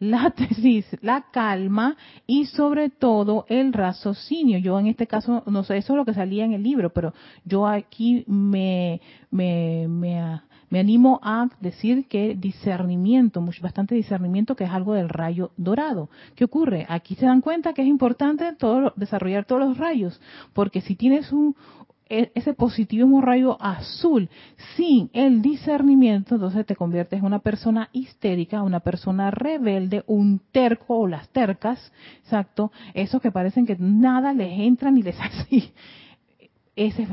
la 0.00 0.30
tesis, 0.36 0.84
la 1.00 1.26
calma 1.30 1.96
y 2.26 2.46
sobre 2.46 2.90
todo 2.90 3.46
el 3.48 3.72
raciocinio. 3.72 4.58
Yo 4.58 4.80
en 4.80 4.88
este 4.88 5.06
caso, 5.06 5.44
no 5.46 5.62
sé, 5.62 5.76
eso 5.76 5.92
es 5.92 5.96
lo 5.96 6.04
que 6.04 6.14
salía 6.14 6.44
en 6.44 6.54
el 6.54 6.62
libro, 6.64 6.90
pero 6.90 7.14
yo 7.44 7.68
aquí 7.68 8.24
me, 8.26 9.00
me, 9.30 9.86
me 9.86 10.40
Me 10.70 10.80
animo 10.80 11.20
a 11.22 11.48
decir 11.60 12.06
que 12.08 12.34
discernimiento, 12.34 13.40
bastante 13.62 13.94
discernimiento, 13.94 14.56
que 14.56 14.64
es 14.64 14.70
algo 14.70 14.94
del 14.94 15.08
rayo 15.08 15.52
dorado. 15.56 16.10
¿Qué 16.34 16.44
ocurre? 16.44 16.84
Aquí 16.88 17.14
se 17.14 17.26
dan 17.26 17.42
cuenta 17.42 17.74
que 17.74 17.82
es 17.82 17.88
importante 17.88 18.56
desarrollar 18.96 19.44
todos 19.44 19.60
los 19.60 19.78
rayos, 19.78 20.20
porque 20.52 20.80
si 20.80 20.96
tienes 20.96 21.32
un, 21.32 21.54
ese 22.10 22.54
positivismo 22.54 23.20
rayo 23.20 23.56
azul 23.62 24.28
sin 24.76 25.10
el 25.12 25.40
discernimiento, 25.40 26.34
entonces 26.34 26.66
te 26.66 26.74
conviertes 26.74 27.20
en 27.20 27.24
una 27.24 27.38
persona 27.38 27.88
histérica, 27.92 28.62
una 28.62 28.80
persona 28.80 29.30
rebelde, 29.30 30.02
un 30.08 30.40
terco 30.50 30.98
o 30.98 31.06
las 31.06 31.28
tercas, 31.28 31.92
exacto, 32.22 32.72
esos 32.94 33.22
que 33.22 33.30
parecen 33.30 33.64
que 33.64 33.76
nada 33.78 34.32
les 34.32 34.58
entra 34.58 34.90
ni 34.90 35.02
les 35.02 35.18
hace. 35.20 35.72
Ese 36.74 37.06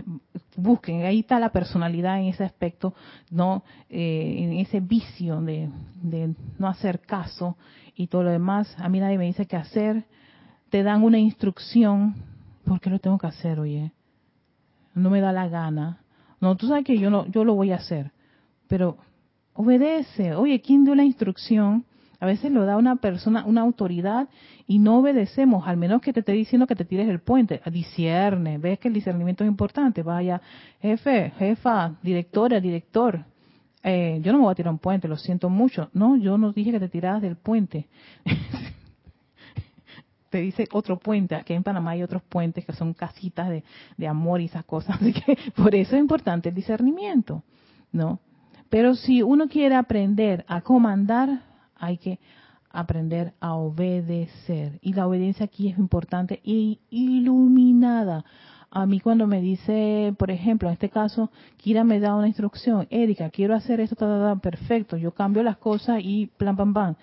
busquen 0.56 1.04
ahí 1.04 1.20
está 1.20 1.40
la 1.40 1.50
personalidad 1.50 2.20
en 2.20 2.28
ese 2.28 2.44
aspecto 2.44 2.94
no 3.30 3.64
eh, 3.90 4.36
en 4.40 4.54
ese 4.54 4.80
vicio 4.80 5.42
de, 5.42 5.70
de, 6.02 6.34
no 6.58 6.68
hacer 6.68 7.02
caso 7.02 7.58
y 7.96 8.08
todo 8.08 8.24
lo 8.24 8.32
demás. 8.32 8.74
A 8.80 8.88
mí 8.88 9.00
nadie 9.00 9.18
me 9.18 9.26
dice 9.26 9.46
qué 9.46 9.58
hacer. 9.58 10.06
Te 10.70 10.84
dan 10.84 11.04
una 11.04 11.20
instrucción. 11.20 12.16
¿por 12.68 12.80
qué 12.82 12.90
lo 12.90 13.00
tengo 13.00 13.18
que 13.18 13.28
hacer 13.28 13.60
oye? 13.60 13.92
No 14.98 15.10
me 15.10 15.22
da 15.22 15.32
la 15.32 15.48
gana 15.48 16.02
no 16.42 16.56
tú 16.56 16.68
sabes 16.68 16.84
que 16.84 16.98
yo 16.98 17.10
no 17.10 17.26
yo 17.28 17.44
lo 17.44 17.56
voy 17.56 17.72
a 17.72 17.76
hacer 17.76 18.12
pero 18.68 18.98
obedece 19.54 20.36
oye 20.36 20.62
quién 20.62 20.84
dio 20.84 20.96
la 20.96 21.04
instrucción 21.04 21.86
a 22.20 22.26
veces 22.26 22.52
lo 22.52 22.66
da 22.66 22.78
una 22.78 22.96
persona, 22.96 23.46
una 23.46 23.62
autoridad, 23.62 24.28
y 24.66 24.80
no 24.80 25.00
obedecemos, 25.00 25.68
al 25.68 25.78
menos 25.78 26.02
que 26.02 26.14
te 26.14 26.22
esté 26.22 26.32
diciendo 26.32 26.66
que 26.66 26.76
te 26.76 26.84
tires 26.84 27.08
el 27.08 27.20
puente. 27.20 27.62
Discierne, 27.72 28.58
ves 28.58 28.80
que 28.80 28.88
el 28.88 28.94
discernimiento 28.94 29.44
es 29.44 29.50
importante. 29.50 30.02
Vaya, 30.02 30.42
jefe, 30.82 31.32
jefa, 31.38 31.96
directora, 32.02 32.60
director. 32.60 33.24
Eh, 33.84 34.20
yo 34.24 34.32
no 34.32 34.40
me 34.40 34.46
voy 34.46 34.52
a 34.52 34.56
tirar 34.56 34.74
un 34.74 34.80
puente, 34.80 35.08
lo 35.08 35.18
siento 35.18 35.50
mucho. 35.50 35.90
No, 35.94 36.18
yo 36.18 36.38
no 36.38 36.52
dije 36.52 36.72
que 36.72 36.80
te 36.80 36.90
tiraras 36.90 37.22
del 37.22 37.36
puente. 37.38 37.88
te 40.38 40.44
dice 40.44 40.68
otro 40.72 41.00
puente. 41.00 41.34
Aquí 41.34 41.54
en 41.54 41.64
Panamá 41.64 41.92
hay 41.92 42.04
otros 42.04 42.22
puentes 42.22 42.64
que 42.64 42.72
son 42.74 42.94
casitas 42.94 43.50
de, 43.50 43.64
de 43.98 44.08
amor 44.08 44.40
y 44.40 44.46
esas 44.46 44.66
cosas. 44.66 44.96
Así 45.02 45.12
que 45.12 45.36
por 45.56 45.74
eso 45.74 45.96
es 45.96 46.00
importante 46.00 46.50
el 46.50 46.56
discernimiento, 46.56 47.44
¿no? 47.92 48.20
Pero 48.70 48.94
si 48.94 49.24
uno 49.24 49.48
quiere 49.48 49.74
aprender 49.74 50.46
a 50.48 50.62
comandar, 50.62 51.42
hay 51.76 51.98
que 51.98 52.20
aprender 52.70 53.34
a 53.40 53.56
obedecer. 53.56 54.78
Y 54.84 54.94
la 54.94 55.08
obediencia 55.08 55.46
aquí 55.46 55.70
es 55.70 55.80
importante 55.80 56.40
y 56.44 56.82
iluminada. 56.92 58.24
A 58.70 58.86
mí 58.86 59.00
cuando 59.00 59.26
me 59.26 59.42
dice, 59.42 60.14
por 60.20 60.30
ejemplo, 60.30 60.68
en 60.68 60.74
este 60.74 60.90
caso, 60.90 61.32
Kira 61.56 61.84
me 61.84 62.00
da 62.00 62.16
una 62.16 62.28
instrucción, 62.28 62.86
Erika, 62.92 63.32
quiero 63.32 63.56
hacer 63.56 63.80
esto, 63.80 64.40
perfecto, 64.44 64.98
yo 64.98 65.14
cambio 65.14 65.42
las 65.42 65.58
cosas 65.58 66.00
y 66.04 66.28
plan, 66.28 66.56
pam, 66.56 66.74
pam. 66.74 66.96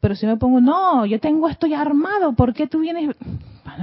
Pero 0.00 0.14
si 0.14 0.26
me 0.26 0.36
pongo, 0.36 0.60
no, 0.60 1.06
yo 1.06 1.18
tengo 1.20 1.48
esto 1.48 1.66
ya 1.66 1.80
armado, 1.80 2.32
¿por 2.34 2.54
qué 2.54 2.66
tú 2.66 2.80
vienes? 2.80 3.16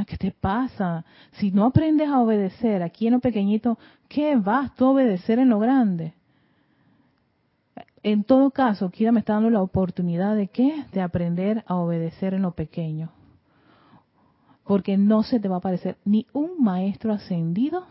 ¿qué 0.08 0.18
te 0.18 0.32
pasa? 0.32 1.06
Si 1.34 1.52
no 1.52 1.66
aprendes 1.66 2.10
a 2.10 2.20
obedecer 2.20 2.84
aquí 2.84 3.08
en 3.08 3.14
lo 3.14 3.20
pequeñito, 3.20 3.78
¿qué 4.10 4.36
vas 4.36 4.76
tú 4.76 4.86
a 4.86 4.90
obedecer 4.90 5.40
en 5.40 5.50
lo 5.50 5.60
grande? 5.60 6.14
en 8.06 8.24
todo 8.24 8.52
caso, 8.52 8.92
Kira 8.92 9.12
me 9.12 9.20
está 9.20 9.34
dando 9.34 9.50
la 9.50 9.64
oportunidad 9.64 10.36
de 10.36 10.48
qué? 10.48 10.86
De 10.94 11.02
aprender 11.02 11.64
a 11.66 11.76
obedecer 11.78 12.36
en 12.36 12.44
lo 12.44 12.52
pequeño. 12.52 13.10
Porque 14.64 14.96
no 14.96 15.24
se 15.24 15.40
te 15.40 15.48
va 15.48 15.56
a 15.56 15.58
aparecer 15.58 15.98
ni 16.06 16.28
un 16.32 16.64
maestro 16.64 17.14
ascendido 17.14 17.88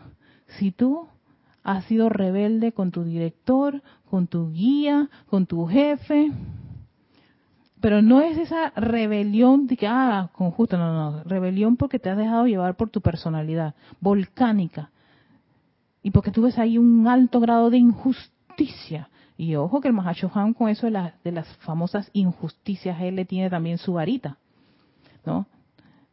si 0.57 0.71
tú 0.71 1.09
has 1.65 1.83
sido 1.83 2.07
rebelde 2.07 2.71
con 2.71 2.91
tu 2.91 3.03
director, 3.03 3.81
con 4.09 4.27
tu 4.27 4.53
guía, 4.53 5.09
con 5.29 5.47
tu 5.47 5.65
jefe. 5.65 6.31
Pero 7.85 8.01
no 8.01 8.21
es 8.21 8.35
esa 8.39 8.71
rebelión 8.71 9.67
de 9.67 9.77
que, 9.77 9.85
ah, 9.85 10.31
con 10.33 10.49
justo, 10.49 10.75
no, 10.75 10.91
no, 10.91 11.23
rebelión 11.23 11.77
porque 11.77 11.99
te 11.99 12.09
has 12.09 12.17
dejado 12.17 12.47
llevar 12.47 12.75
por 12.77 12.89
tu 12.89 12.99
personalidad 12.99 13.75
volcánica. 14.01 14.89
Y 16.01 16.09
porque 16.09 16.31
tú 16.31 16.41
ves 16.41 16.57
ahí 16.57 16.79
un 16.79 17.07
alto 17.07 17.39
grado 17.39 17.69
de 17.69 17.77
injusticia 17.77 19.09
y 19.37 19.53
ojo 19.53 19.81
que 19.81 19.89
el 19.89 19.93
Mahashohan 19.93 20.55
con 20.55 20.69
eso 20.69 20.89
de, 20.89 21.13
de 21.23 21.31
las 21.31 21.47
famosas 21.57 22.09
injusticias, 22.13 22.99
él 23.01 23.17
le 23.17 23.25
tiene 23.25 23.51
también 23.51 23.77
su 23.77 23.93
varita, 23.93 24.39
¿no? 25.23 25.45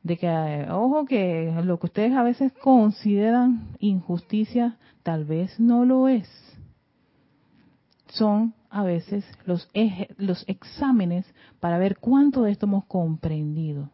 De 0.03 0.18
que, 0.18 0.66
ojo 0.70 1.07
que 1.07 1.59
lo 1.64 1.81
que 1.81 1.87
ustedes 1.87 2.12
a 2.12 2.23
veces 2.23 2.53
consideran 2.53 3.68
injusticia, 3.79 4.77
tal 5.03 5.25
vez 5.25 5.59
no 5.59 5.87
lo 5.87 6.07
es. 6.09 6.29
Son 8.09 8.53
a 8.73 8.83
veces 8.83 9.25
los, 9.45 9.68
los 10.16 10.45
exámenes 10.49 11.27
para 11.61 11.79
ver 11.79 11.99
cuánto 11.99 12.43
de 12.43 12.53
esto 12.53 12.66
hemos 12.66 12.87
comprendido. 12.87 13.91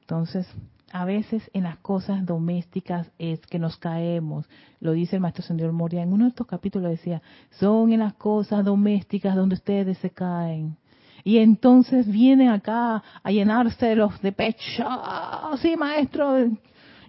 Entonces, 0.00 0.48
a 0.90 1.04
veces 1.04 1.50
en 1.52 1.64
las 1.64 1.76
cosas 1.78 2.24
domésticas 2.24 3.10
es 3.18 3.40
que 3.40 3.58
nos 3.58 3.76
caemos. 3.76 4.48
Lo 4.80 4.92
dice 4.92 5.16
el 5.16 5.22
maestro 5.22 5.44
Señor 5.44 5.72
Moria. 5.72 6.02
En 6.02 6.12
uno 6.12 6.24
de 6.24 6.30
estos 6.30 6.46
capítulos 6.46 6.90
decía, 6.90 7.20
son 7.50 7.92
en 7.92 8.00
las 8.00 8.14
cosas 8.14 8.64
domésticas 8.64 9.36
donde 9.36 9.56
ustedes 9.56 9.98
se 9.98 10.10
caen. 10.10 10.76
Y 11.22 11.38
entonces 11.38 12.10
vienen 12.10 12.48
acá 12.48 13.02
a 13.22 13.30
llenarse 13.30 13.94
los 13.94 14.20
de 14.22 14.32
pecho. 14.32 14.84
Ah, 14.86 15.56
sí, 15.60 15.76
maestro, 15.76 16.36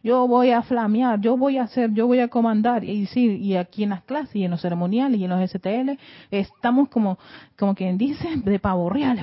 yo 0.05 0.27
voy 0.27 0.51
a 0.51 0.61
flamear, 0.61 1.19
yo 1.19 1.35
voy 1.35 1.57
a 1.57 1.63
hacer, 1.63 1.91
yo 1.91 2.05
voy 2.05 2.19
a 2.19 2.27
comandar. 2.27 2.83
Y 2.83 3.07
sí, 3.07 3.37
y 3.37 3.55
aquí 3.55 3.81
en 3.81 3.89
las 3.89 4.03
clases 4.03 4.35
y 4.35 4.43
en 4.43 4.51
los 4.51 4.61
ceremoniales 4.61 5.19
y 5.19 5.23
en 5.23 5.31
los 5.31 5.49
STL 5.49 5.99
estamos 6.29 6.89
como, 6.89 7.17
como 7.57 7.73
quien 7.73 7.97
dice, 7.97 8.35
de 8.35 8.59
pavo 8.59 8.87
real, 8.91 9.19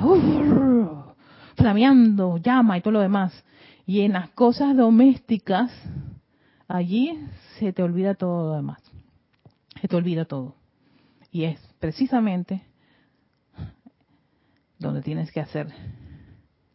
flameando, 1.54 2.36
llama 2.38 2.78
y 2.78 2.80
todo 2.80 2.94
lo 2.94 3.00
demás. 3.00 3.44
Y 3.86 4.00
en 4.00 4.14
las 4.14 4.30
cosas 4.30 4.76
domésticas, 4.76 5.70
allí 6.66 7.16
se 7.60 7.72
te 7.72 7.84
olvida 7.84 8.16
todo 8.16 8.48
lo 8.48 8.56
demás. 8.56 8.82
Se 9.80 9.86
te 9.86 9.94
olvida 9.94 10.24
todo. 10.24 10.56
Y 11.30 11.44
es 11.44 11.60
precisamente 11.78 12.64
donde 14.80 15.00
tienes 15.00 15.30
que 15.30 15.38
hacer 15.38 15.68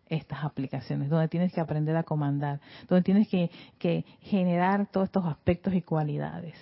estas 0.09 0.43
aplicaciones, 0.43 1.09
donde 1.09 1.27
tienes 1.27 1.53
que 1.53 1.61
aprender 1.61 1.95
a 1.95 2.03
comandar, 2.03 2.59
donde 2.87 3.03
tienes 3.03 3.27
que, 3.27 3.49
que 3.77 4.05
generar 4.21 4.87
todos 4.91 5.05
estos 5.07 5.25
aspectos 5.25 5.73
y 5.73 5.81
cualidades. 5.81 6.55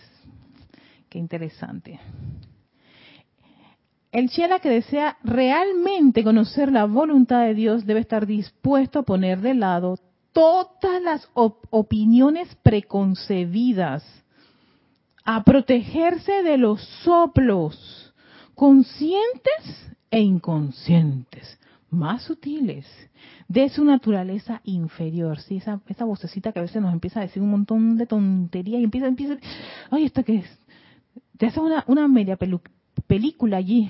Qué 1.10 1.20
interesante. 1.20 2.00
El 4.12 4.30
Chela 4.30 4.60
que 4.60 4.70
desea 4.70 5.18
realmente 5.24 6.24
conocer 6.24 6.72
la 6.72 6.86
voluntad 6.86 7.42
de 7.42 7.54
Dios 7.54 7.86
debe 7.86 8.00
estar 8.00 8.26
dispuesto 8.26 9.00
a 9.00 9.04
poner 9.04 9.42
de 9.42 9.54
lado 9.54 9.98
todas 10.32 11.02
las 11.02 11.30
opiniones 11.34 12.54
preconcebidas, 12.64 14.04
a 15.26 15.44
protegerse 15.44 16.44
de 16.44 16.58
los 16.58 16.82
soplos 17.04 18.14
conscientes 18.54 19.92
e 20.12 20.22
inconscientes, 20.22 21.60
más 21.90 22.24
sutiles, 22.24 22.86
de 23.48 23.70
su 23.70 23.84
naturaleza 23.84 24.62
inferior. 24.64 25.40
¿sí? 25.40 25.58
Esa, 25.58 25.82
esa 25.88 26.06
vocecita 26.06 26.52
que 26.52 26.60
a 26.60 26.64
veces 26.64 26.82
nos 26.82 26.94
empieza 26.94 27.20
a 27.20 27.24
decir 27.24 27.42
un 27.42 27.52
montón 27.52 27.98
de 27.98 28.06
tonterías 28.06 28.82
y 28.82 28.84
empieza, 28.84 29.08
empieza, 29.08 29.38
ay, 29.92 30.06
¿esto 30.06 30.24
qué 30.24 30.38
es? 30.38 30.60
Te 31.38 31.48
hace 31.48 31.60
una, 31.60 31.84
una 31.88 32.08
media 32.08 32.38
película 33.08 33.58
allí 33.58 33.90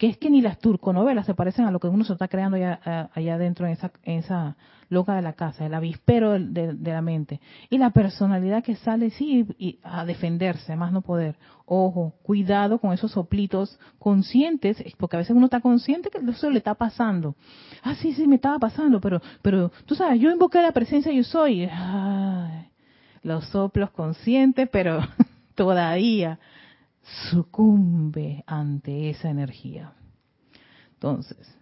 que 0.00 0.06
es 0.06 0.16
que 0.16 0.30
ni 0.30 0.40
las 0.40 0.58
turconovelas 0.58 1.26
se 1.26 1.34
parecen 1.34 1.66
a 1.66 1.70
lo 1.70 1.78
que 1.78 1.86
uno 1.86 2.04
se 2.04 2.14
está 2.14 2.26
creando 2.26 2.56
allá, 2.56 3.10
allá 3.12 3.34
adentro 3.34 3.66
en 3.66 3.72
esa, 3.72 3.92
en 4.02 4.20
esa 4.20 4.56
loca 4.88 5.14
de 5.14 5.20
la 5.20 5.34
casa, 5.34 5.66
el 5.66 5.74
avispero 5.74 6.38
de, 6.38 6.74
la 6.80 7.02
mente. 7.02 7.38
Y 7.68 7.76
la 7.76 7.90
personalidad 7.90 8.64
que 8.64 8.76
sale, 8.76 9.10
sí, 9.10 9.46
y 9.58 9.78
a 9.82 10.06
defenderse, 10.06 10.74
más 10.74 10.90
no 10.90 11.02
poder. 11.02 11.36
Ojo, 11.66 12.14
cuidado 12.22 12.78
con 12.78 12.94
esos 12.94 13.12
soplitos 13.12 13.78
conscientes, 13.98 14.82
porque 14.96 15.16
a 15.16 15.18
veces 15.18 15.36
uno 15.36 15.44
está 15.44 15.60
consciente 15.60 16.08
que 16.08 16.18
eso 16.30 16.48
le 16.48 16.56
está 16.56 16.72
pasando. 16.72 17.36
Ah, 17.82 17.94
sí, 17.94 18.14
sí, 18.14 18.26
me 18.26 18.36
estaba 18.36 18.58
pasando, 18.58 19.02
pero, 19.02 19.20
pero 19.42 19.70
tú 19.84 19.94
sabes, 19.94 20.18
yo 20.18 20.30
invoqué 20.30 20.62
la 20.62 20.72
presencia 20.72 21.12
yo 21.12 21.24
soy. 21.24 21.68
los 23.22 23.44
soplos 23.48 23.90
conscientes, 23.90 24.66
pero 24.72 25.00
todavía 25.54 26.38
sucumbe 27.30 28.44
ante 28.46 29.10
esa 29.10 29.30
energía. 29.30 29.92
Entonces, 30.94 31.56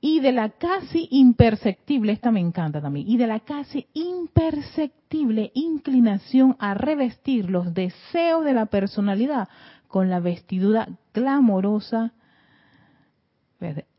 y 0.00 0.20
de 0.20 0.30
la 0.30 0.50
casi 0.50 1.08
imperceptible, 1.10 2.12
esta 2.12 2.30
me 2.30 2.40
encanta 2.40 2.80
también, 2.80 3.08
y 3.08 3.16
de 3.16 3.26
la 3.26 3.40
casi 3.40 3.86
imperceptible 3.92 5.50
inclinación 5.54 6.56
a 6.58 6.74
revestir 6.74 7.50
los 7.50 7.74
deseos 7.74 8.44
de 8.44 8.52
la 8.52 8.66
personalidad 8.66 9.48
con 9.88 10.10
la 10.10 10.20
vestidura 10.20 10.88
glamorosa 11.12 12.12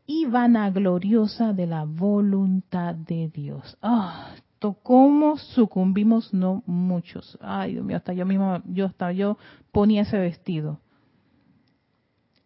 y 0.06 0.24
vanagloriosa 0.26 1.52
de 1.52 1.66
la 1.66 1.84
voluntad 1.84 2.94
de 2.94 3.28
Dios. 3.28 3.76
Ah, 3.82 4.34
¿Cómo 4.60 5.36
sucumbimos? 5.36 6.34
No 6.34 6.62
muchos. 6.66 7.38
Ay, 7.40 7.74
Dios 7.74 7.84
mío, 7.84 7.96
hasta 7.96 8.12
yo 8.12 8.26
misma, 8.26 8.62
yo 8.66 8.86
hasta 8.86 9.12
yo 9.12 9.38
ponía 9.70 10.02
ese 10.02 10.18
vestido. 10.18 10.80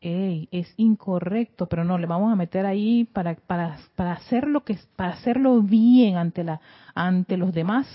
Ey, 0.01 0.49
es 0.51 0.75
incorrecto, 0.77 1.67
pero 1.67 1.85
no, 1.85 1.97
le 1.97 2.07
vamos 2.07 2.33
a 2.33 2.37
meter 2.37 2.67
ahí 2.67 3.05
para, 3.05 3.37
para, 3.37 3.79
para 3.95 4.13
hacer 4.13 4.49
lo 4.49 4.65
que, 4.65 4.77
para 4.97 5.13
hacerlo 5.13 5.63
bien 5.63 6.17
ante 6.17 6.43
la, 6.43 6.61
ante 6.95 7.37
los 7.37 7.55
demás, 7.55 7.87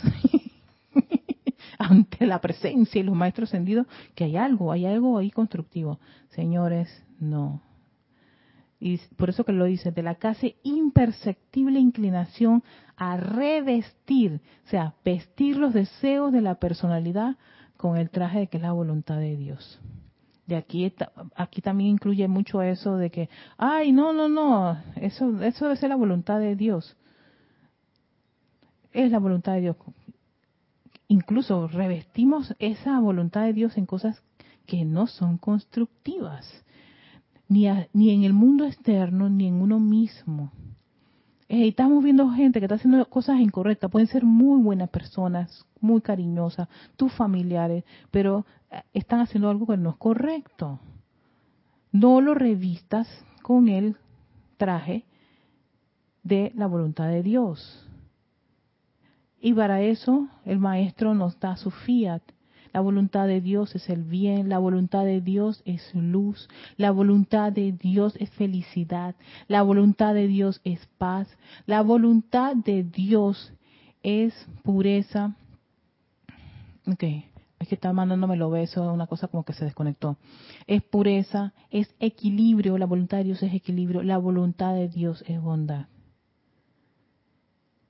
ante 1.77 2.25
la 2.25 2.39
presencia 2.39 2.99
y 2.99 3.03
los 3.03 3.15
maestros 3.15 3.53
encendidos, 3.53 3.87
que 4.15 4.23
hay 4.23 4.37
algo, 4.37 4.71
hay 4.71 4.85
algo 4.85 5.17
ahí 5.17 5.29
constructivo. 5.29 5.99
Señores, 6.29 7.03
no. 7.19 7.61
Y 8.79 8.99
por 9.17 9.29
eso 9.29 9.43
que 9.43 9.51
lo 9.51 9.65
dice, 9.65 9.91
de 9.91 10.03
la 10.03 10.15
casi 10.15 10.55
imperceptible 10.63 11.79
inclinación 11.79 12.63
a 12.97 13.15
revestir, 13.15 14.41
o 14.65 14.69
sea, 14.69 14.95
vestir 15.05 15.57
los 15.57 15.73
deseos 15.73 16.33
de 16.33 16.41
la 16.41 16.55
personalidad 16.55 17.37
con 17.77 17.95
el 17.95 18.09
traje 18.09 18.39
de 18.39 18.47
que 18.47 18.57
es 18.57 18.63
la 18.63 18.71
voluntad 18.71 19.19
de 19.19 19.37
Dios. 19.37 19.79
De 20.47 20.55
aquí 20.55 20.91
aquí 21.35 21.61
también 21.61 21.91
incluye 21.91 22.27
mucho 22.27 22.61
eso 22.61 22.95
de 22.95 23.11
que 23.11 23.29
ay 23.57 23.91
no 23.91 24.13
no 24.13 24.29
no 24.29 24.81
eso 24.95 25.41
eso 25.43 25.65
debe 25.65 25.75
ser 25.75 25.89
la 25.89 25.97
voluntad 25.97 26.39
de 26.39 26.55
Dios 26.55 26.95
es 28.93 29.11
la 29.11 29.19
voluntad 29.19 29.53
de 29.53 29.61
Dios. 29.61 29.75
Incluso 31.09 31.67
revestimos 31.67 32.55
esa 32.59 32.99
voluntad 32.99 33.43
de 33.43 33.53
Dios 33.53 33.77
en 33.77 33.85
cosas 33.85 34.23
que 34.65 34.85
no 34.85 35.07
son 35.07 35.37
constructivas 35.37 36.63
ni 37.49 37.67
ni 37.93 38.11
en 38.11 38.23
el 38.23 38.33
mundo 38.33 38.65
externo 38.65 39.29
ni 39.29 39.47
en 39.47 39.61
uno 39.61 39.79
mismo 39.79 40.51
estamos 41.49 42.03
viendo 42.03 42.29
gente 42.29 42.59
que 42.59 42.65
está 42.65 42.75
haciendo 42.75 43.05
cosas 43.09 43.39
incorrectas, 43.39 43.89
pueden 43.89 44.07
ser 44.07 44.23
muy 44.23 44.61
buenas 44.61 44.89
personas, 44.89 45.65
muy 45.79 46.01
cariñosas, 46.01 46.67
tus 46.95 47.13
familiares, 47.13 47.83
pero 48.11 48.45
eh, 48.69 48.81
están 48.93 49.21
haciendo 49.21 49.49
algo 49.49 49.67
que 49.67 49.77
no 49.77 49.91
es 49.91 49.95
correcto. 49.97 50.79
No 51.91 52.21
lo 52.21 52.33
revistas 52.33 53.07
con 53.41 53.69
el 53.69 53.95
traje 54.57 55.05
de 56.23 56.51
la 56.55 56.67
voluntad 56.67 57.07
de 57.07 57.23
Dios. 57.23 57.87
Y 59.39 59.53
para 59.53 59.81
eso 59.81 60.27
el 60.45 60.59
maestro 60.59 61.13
nos 61.13 61.39
da 61.39 61.55
su 61.55 61.71
fiat, 61.71 62.21
la 62.73 62.81
voluntad 62.81 63.27
de 63.27 63.41
Dios 63.41 63.75
es 63.75 63.89
el 63.89 64.03
bien, 64.03 64.49
la 64.49 64.59
voluntad 64.59 65.05
de 65.05 65.21
Dios 65.21 65.61
es 65.65 65.93
luz, 65.93 66.49
la 66.77 66.91
voluntad 66.91 67.51
de 67.51 67.71
Dios 67.71 68.15
es 68.19 68.29
felicidad, 68.31 69.15
la 69.47 69.61
voluntad 69.61 70.13
de 70.13 70.27
Dios 70.27 70.61
es 70.63 70.85
paz, 70.97 71.27
la 71.65 71.81
voluntad 71.81 72.55
de 72.55 72.83
Dios 72.83 73.53
es 74.03 74.33
pureza. 74.63 75.35
Ok, 76.85 77.03
es 77.03 77.67
que 77.67 77.75
está 77.75 77.91
mandándome 77.91 78.37
lo 78.37 78.49
beso, 78.49 78.93
una 78.93 79.07
cosa 79.07 79.27
como 79.27 79.43
que 79.43 79.53
se 79.53 79.65
desconectó. 79.65 80.17
Es 80.67 80.83
pureza, 80.83 81.53
es 81.71 81.93
equilibrio, 81.99 82.77
la 82.77 82.85
voluntad 82.85 83.17
de 83.17 83.25
Dios 83.25 83.43
es 83.43 83.53
equilibrio, 83.53 84.03
la 84.03 84.17
voluntad 84.17 84.73
de 84.73 84.87
Dios 84.87 85.23
es 85.27 85.41
bondad. 85.41 85.87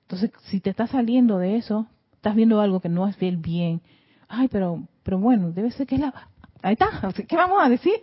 Entonces, 0.03 0.32
si 0.45 0.61
te 0.61 0.69
estás 0.69 0.91
saliendo 0.91 1.38
de 1.38 1.57
eso, 1.57 1.88
estás 2.13 2.34
viendo 2.36 2.61
algo 2.61 2.80
que 2.80 2.88
no 2.88 3.07
es 3.07 3.21
el 3.21 3.38
bien, 3.38 3.82
ay, 4.28 4.47
pero, 4.47 4.84
pero 5.03 5.19
bueno, 5.19 5.51
debe 5.51 5.71
ser 5.71 5.88
que 5.88 5.95
es 5.95 6.01
la... 6.01 6.13
Ahí 6.61 6.73
está, 6.73 6.88
¿qué 7.28 7.36
vamos 7.36 7.59
a 7.61 7.69
decir? 7.69 7.93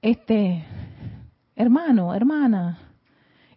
Este, 0.00 0.64
hermano, 1.56 2.14
hermana, 2.14 2.78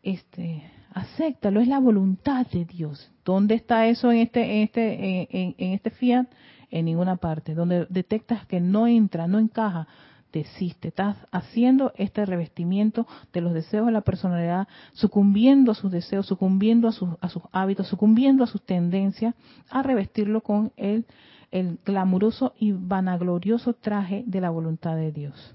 este, 0.01 0.63
acéptalo, 0.93 1.59
es 1.59 1.67
la 1.67 1.79
voluntad 1.79 2.47
de 2.47 2.65
Dios. 2.65 3.11
¿Dónde 3.23 3.55
está 3.55 3.87
eso 3.87 4.11
en 4.11 4.19
este, 4.19 4.57
en 4.57 4.63
este, 4.63 5.37
en, 5.37 5.55
en 5.57 5.73
este 5.73 5.89
fiat? 5.91 6.27
En 6.69 6.85
ninguna 6.85 7.17
parte. 7.17 7.53
Donde 7.53 7.85
detectas 7.89 8.45
que 8.45 8.59
no 8.59 8.87
entra, 8.87 9.27
no 9.27 9.39
encaja, 9.39 9.87
desiste. 10.33 10.89
Estás 10.89 11.17
haciendo 11.31 11.93
este 11.95 12.25
revestimiento 12.25 13.07
de 13.33 13.41
los 13.41 13.53
deseos 13.53 13.85
de 13.85 13.91
la 13.91 14.01
personalidad, 14.01 14.67
sucumbiendo 14.93 15.71
a 15.71 15.75
sus 15.75 15.91
deseos, 15.91 16.25
sucumbiendo 16.25 16.87
a 16.87 16.91
sus, 16.91 17.09
a 17.21 17.29
sus 17.29 17.43
hábitos, 17.51 17.87
sucumbiendo 17.87 18.43
a 18.43 18.47
sus 18.47 18.63
tendencias, 18.63 19.35
a 19.69 19.83
revestirlo 19.83 20.41
con 20.41 20.71
el 20.77 21.05
el 21.51 21.79
glamuroso 21.85 22.53
y 22.59 22.71
vanaglorioso 22.71 23.73
traje 23.73 24.23
de 24.25 24.41
la 24.41 24.49
voluntad 24.49 24.95
de 24.95 25.11
Dios, 25.11 25.53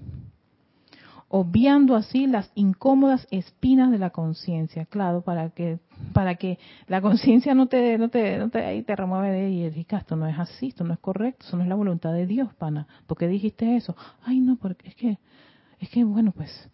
obviando 1.27 1.95
así 1.95 2.27
las 2.27 2.51
incómodas 2.55 3.27
espinas 3.31 3.91
de 3.91 3.99
la 3.99 4.11
conciencia, 4.11 4.85
claro, 4.85 5.21
para 5.21 5.49
que 5.49 5.79
para 6.13 6.35
que 6.35 6.59
la 6.87 7.01
conciencia 7.01 7.55
no 7.55 7.67
te 7.67 7.97
no 7.97 8.09
te 8.09 8.37
no 8.37 8.49
te 8.49 8.63
ahí 8.63 8.83
te 8.83 8.95
remueve 8.95 9.31
de 9.31 9.49
y 9.49 9.69
digas, 9.69 10.01
esto 10.01 10.15
no 10.15 10.27
es 10.27 10.37
así, 10.37 10.67
esto 10.67 10.83
no 10.83 10.93
es 10.93 10.99
correcto, 10.99 11.45
eso 11.47 11.57
no 11.57 11.63
es 11.63 11.69
la 11.69 11.75
voluntad 11.75 12.13
de 12.13 12.27
Dios, 12.27 12.53
pana, 12.55 12.87
¿por 13.07 13.17
qué 13.17 13.27
dijiste 13.27 13.75
eso? 13.75 13.95
Ay, 14.23 14.39
no, 14.39 14.57
porque 14.57 14.89
es 14.89 14.95
que 14.95 15.17
es 15.79 15.89
que 15.89 16.03
bueno, 16.03 16.31
pues 16.31 16.69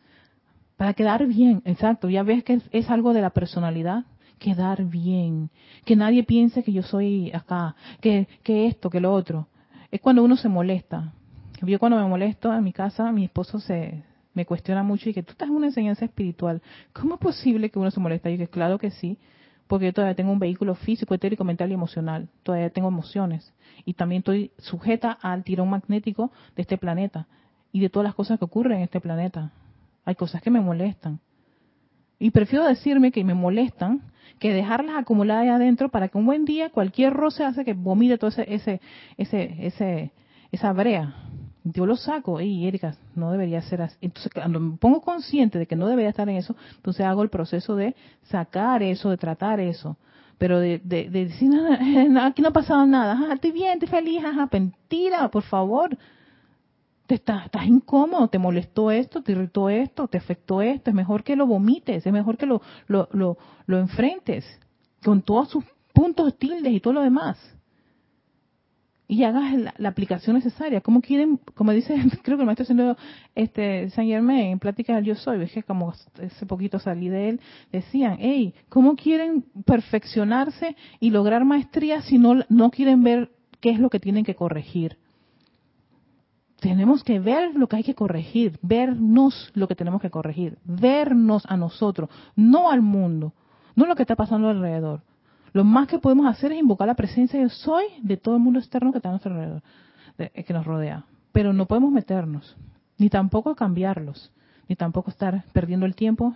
para 0.77 0.93
quedar 0.93 1.25
bien, 1.27 1.61
exacto, 1.65 2.09
ya 2.09 2.23
ves 2.23 2.43
que 2.43 2.61
es 2.71 2.89
algo 2.89 3.13
de 3.13 3.21
la 3.21 3.31
personalidad, 3.31 4.05
quedar 4.39 4.83
bien, 4.85 5.49
que 5.85 5.95
nadie 5.95 6.23
piense 6.23 6.63
que 6.63 6.73
yo 6.73 6.81
soy 6.81 7.31
acá, 7.31 7.75
que, 8.01 8.27
que 8.43 8.67
esto, 8.67 8.89
que 8.89 8.99
lo 8.99 9.13
otro. 9.13 9.47
Es 9.91 10.01
cuando 10.01 10.23
uno 10.23 10.37
se 10.37 10.49
molesta. 10.49 11.13
Yo 11.61 11.77
cuando 11.77 11.97
me 11.97 12.07
molesto 12.07 12.53
en 12.53 12.63
mi 12.63 12.71
casa, 12.71 13.11
mi 13.11 13.25
esposo 13.25 13.59
se 13.59 14.03
me 14.33 14.45
cuestiona 14.45 14.83
mucho 14.83 15.09
y 15.09 15.13
que 15.13 15.23
tú 15.23 15.31
estás 15.31 15.49
en 15.49 15.55
una 15.55 15.67
enseñanza 15.67 16.05
espiritual. 16.05 16.61
¿Cómo 16.93 17.15
es 17.15 17.19
posible 17.19 17.69
que 17.69 17.79
uno 17.79 17.91
se 17.91 17.99
molesta? 17.99 18.29
Y 18.29 18.37
que 18.37 18.47
claro 18.47 18.77
que 18.77 18.91
sí, 18.91 19.17
porque 19.67 19.87
yo 19.87 19.93
todavía 19.93 20.15
tengo 20.15 20.31
un 20.31 20.39
vehículo 20.39 20.75
físico, 20.75 21.13
etérico, 21.13 21.43
mental 21.43 21.69
y 21.71 21.73
emocional. 21.73 22.29
Todavía 22.43 22.69
tengo 22.69 22.87
emociones. 22.87 23.53
Y 23.85 23.93
también 23.93 24.19
estoy 24.19 24.51
sujeta 24.57 25.11
al 25.11 25.43
tirón 25.43 25.69
magnético 25.69 26.31
de 26.55 26.61
este 26.61 26.77
planeta 26.77 27.27
y 27.71 27.81
de 27.81 27.89
todas 27.89 28.05
las 28.05 28.15
cosas 28.15 28.39
que 28.39 28.45
ocurren 28.45 28.77
en 28.77 28.83
este 28.83 29.01
planeta. 29.01 29.51
Hay 30.05 30.15
cosas 30.15 30.41
que 30.41 30.49
me 30.49 30.61
molestan. 30.61 31.19
Y 32.19 32.31
prefiero 32.31 32.65
decirme 32.65 33.11
que 33.11 33.23
me 33.23 33.33
molestan 33.33 34.01
que 34.39 34.53
dejarlas 34.53 34.97
acumuladas 34.97 35.43
ahí 35.43 35.49
adentro 35.49 35.89
para 35.89 36.09
que 36.09 36.17
un 36.17 36.25
buen 36.25 36.45
día 36.45 36.69
cualquier 36.69 37.13
roce 37.13 37.43
hace 37.43 37.65
que 37.65 37.73
vomite 37.73 38.17
todo 38.17 38.29
ese, 38.29 38.45
ese, 38.53 38.81
ese, 39.17 39.55
ese, 39.65 40.11
esa 40.51 40.73
brea. 40.73 41.15
Yo 41.63 41.85
lo 41.85 41.97
saco, 41.97 42.39
y 42.39 42.65
Erika, 42.65 42.95
no 43.15 43.31
debería 43.31 43.61
ser 43.61 43.81
así. 43.81 43.97
Entonces, 44.01 44.31
cuando 44.33 44.59
me 44.59 44.77
pongo 44.77 45.01
consciente 45.01 45.59
de 45.59 45.65
que 45.65 45.75
no 45.75 45.87
debería 45.87 46.09
estar 46.09 46.27
en 46.29 46.37
eso, 46.37 46.55
entonces 46.75 47.05
hago 47.05 47.21
el 47.21 47.29
proceso 47.29 47.75
de 47.75 47.95
sacar 48.23 48.81
eso, 48.81 49.09
de 49.09 49.17
tratar 49.17 49.59
eso. 49.59 49.97
Pero 50.37 50.59
de, 50.59 50.79
de, 50.83 51.09
de 51.09 51.25
decir, 51.25 51.51
aquí 52.21 52.41
no 52.41 52.49
ha 52.49 52.53
pasado 52.53 52.85
nada, 52.85 53.27
ah, 53.29 53.33
estoy 53.33 53.51
bien, 53.51 53.73
estoy 53.73 53.89
feliz, 53.89 54.23
ajá, 54.23 54.47
mentira, 54.51 55.29
por 55.29 55.43
favor 55.43 55.97
te 57.09 57.15
estás, 57.15 57.45
estás 57.45 57.65
incómodo, 57.65 58.27
te 58.27 58.37
molestó 58.37 58.91
esto, 58.91 59.23
te 59.23 59.31
irritó 59.31 59.67
esto, 59.67 60.07
te 60.07 60.19
afectó 60.19 60.61
esto, 60.61 60.91
es 60.91 60.95
mejor 60.95 61.23
que 61.23 61.35
lo 61.35 61.47
vomites, 61.47 62.05
es 62.05 62.13
mejor 62.13 62.37
que 62.37 62.45
lo, 62.45 62.61
lo, 62.85 63.09
lo, 63.13 63.35
lo 63.65 63.79
enfrentes 63.79 64.45
con 65.03 65.23
todos 65.23 65.49
sus 65.49 65.63
puntos 65.91 66.37
tildes 66.37 66.71
y 66.71 66.79
todo 66.79 66.93
lo 66.93 67.01
demás. 67.01 67.39
Y 69.07 69.23
hagas 69.23 69.73
la, 69.79 69.89
aplicación 69.89 70.35
necesaria. 70.35 70.81
Como 70.81 71.01
quieren, 71.01 71.39
como 71.55 71.71
dice, 71.71 71.95
creo 72.23 72.37
que 72.37 72.43
el 72.43 72.45
maestro 72.45 72.61
haciendo 72.61 72.95
este 73.33 73.89
San 73.89 74.05
Germain 74.05 74.51
en 74.51 74.59
pláticas 74.59 74.97
del 74.97 75.05
Yo 75.05 75.15
Soy, 75.15 75.39
ves 75.39 75.51
que 75.51 75.63
como 75.63 75.89
hace 75.89 76.45
poquito 76.45 76.77
salí 76.77 77.09
de 77.09 77.29
él, 77.29 77.41
decían, 77.71 78.17
hey, 78.19 78.53
¿cómo 78.69 78.95
quieren 78.95 79.45
perfeccionarse 79.65 80.75
y 80.99 81.09
lograr 81.09 81.43
maestría 81.43 82.03
si 82.03 82.19
no, 82.19 82.45
no 82.49 82.69
quieren 82.69 83.01
ver 83.01 83.31
qué 83.61 83.71
es 83.71 83.79
lo 83.79 83.89
que 83.89 83.99
tienen 83.99 84.23
que 84.23 84.35
corregir? 84.35 84.99
Tenemos 86.59 87.03
que 87.03 87.19
ver 87.19 87.55
lo 87.55 87.67
que 87.67 87.77
hay 87.77 87.83
que 87.83 87.95
corregir, 87.95 88.59
vernos 88.61 89.51
lo 89.53 89.67
que 89.67 89.75
tenemos 89.75 90.01
que 90.01 90.09
corregir, 90.09 90.57
vernos 90.63 91.43
a 91.47 91.57
nosotros, 91.57 92.09
no 92.35 92.71
al 92.71 92.81
mundo, 92.81 93.33
no 93.75 93.85
lo 93.85 93.95
que 93.95 94.03
está 94.03 94.15
pasando 94.15 94.49
alrededor. 94.49 95.01
Lo 95.53 95.63
más 95.63 95.87
que 95.87 95.99
podemos 95.99 96.27
hacer 96.27 96.51
es 96.51 96.59
invocar 96.59 96.87
la 96.87 96.95
presencia 96.95 97.39
de 97.39 97.49
soy 97.49 97.85
de 98.01 98.17
todo 98.17 98.35
el 98.35 98.41
mundo 98.41 98.59
externo 98.59 98.91
que 98.91 98.99
está 98.99 99.09
a 99.09 99.13
nuestro 99.13 99.31
alrededor, 99.31 99.63
eh, 100.17 100.43
que 100.43 100.53
nos 100.53 100.65
rodea. 100.65 101.05
Pero 101.31 101.53
no 101.53 101.65
podemos 101.65 101.91
meternos, 101.91 102.55
ni 102.97 103.09
tampoco 103.09 103.55
cambiarlos, 103.55 104.31
ni 104.67 104.75
tampoco 104.75 105.09
estar 105.09 105.43
perdiendo 105.53 105.85
el 105.85 105.95
tiempo 105.95 106.35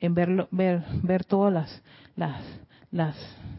en 0.00 0.14
verlo, 0.14 0.48
ver, 0.50 0.84
ver 1.02 1.24
todas 1.24 1.52
las, 1.52 1.82
las, 2.16 2.42
las 2.90 3.16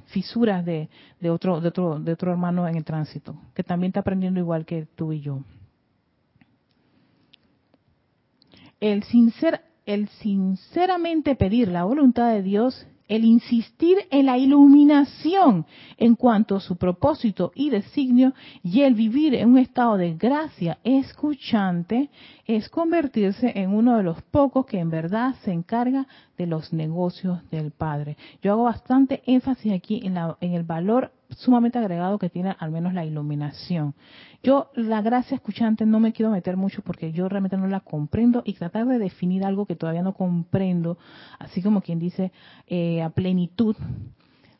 fisuras 0.08 0.64
de, 0.66 0.90
de, 1.20 1.30
otro, 1.30 1.60
de, 1.60 1.70
otro, 1.70 2.00
de 2.00 2.14
otro 2.14 2.32
hermano 2.32 2.68
en 2.68 2.76
el 2.76 2.84
tránsito, 2.84 3.36
que 3.54 3.64
también 3.64 3.90
está 3.90 4.02
aprendiendo 4.02 4.40
igual 4.40 4.66
que 4.66 4.86
tú 4.96 5.12
y 5.12 5.22
yo. 5.22 5.40
El, 8.84 10.10
sinceramente 10.10 11.36
pedir 11.36 11.70
la 11.70 11.86
voluntad 11.86 12.34
de 12.34 12.44
Dios 12.44 12.86
el 13.08 13.26
insistir 13.26 13.98
en 14.12 14.26
la 14.26 14.38
iluminación 14.38 15.66
en 15.98 16.16
cuanto 16.16 16.56
a 16.56 16.62
su 16.62 16.78
propósito 16.78 17.52
y 17.54 17.70
designio 17.70 18.34
y 18.64 18.82
el 18.82 18.96
vivir 18.96 19.36
en 19.36 19.50
un 19.50 19.58
estado 19.58 19.98
de 19.98 20.14
gracia 20.16 20.80
escuchante 20.84 22.10
es 22.46 22.70
convertirse 22.70 23.52
en 23.56 23.74
uno 23.74 23.98
de 23.98 24.04
los 24.04 24.22
pocos 24.24 24.66
que 24.66 24.80
en 24.80 24.90
verdad 24.90 25.36
se 25.44 25.52
encarga 25.52 26.08
de 26.38 26.48
los 26.48 26.74
negocios 26.74 27.40
del 27.52 27.72
Padre. 27.72 28.18
Yo 28.42 28.54
hago 28.54 28.64
bastante 28.64 29.22
énfasis 29.26 29.74
aquí 29.74 30.02
en, 30.04 30.16
la, 30.16 30.38
en 30.42 30.54
el 30.54 30.64
valor 30.64 31.12
sumamente 31.38 31.78
agregado 31.80 32.20
que 32.20 32.30
tiene 32.30 32.56
al 32.60 32.72
menos 32.72 32.94
la 32.94 33.06
iluminación. 33.06 33.94
Yo 34.42 34.72
la 34.76 35.02
gracia 35.02 35.36
escuchante 35.36 35.86
no 35.86 36.00
me 36.00 36.14
quiero 36.14 36.32
meter 36.32 36.58
mucho 36.58 36.82
porque 36.82 37.12
yo 37.12 37.30
realmente 37.30 37.58
no 37.58 37.68
la 37.68 37.80
comprendo 37.80 38.44
y 38.46 38.54
tratar 38.54 38.86
de 38.88 39.00
definir 39.00 39.44
algo 39.46 39.66
que 39.66 39.76
todavía 39.76 40.02
no 40.02 40.14
comprendo, 40.14 40.98
así 41.40 41.62
como 41.62 41.82
quien 41.82 42.00
dice 42.00 42.32
eh, 42.68 43.02
a 43.02 43.10
plenitud. 43.10 43.76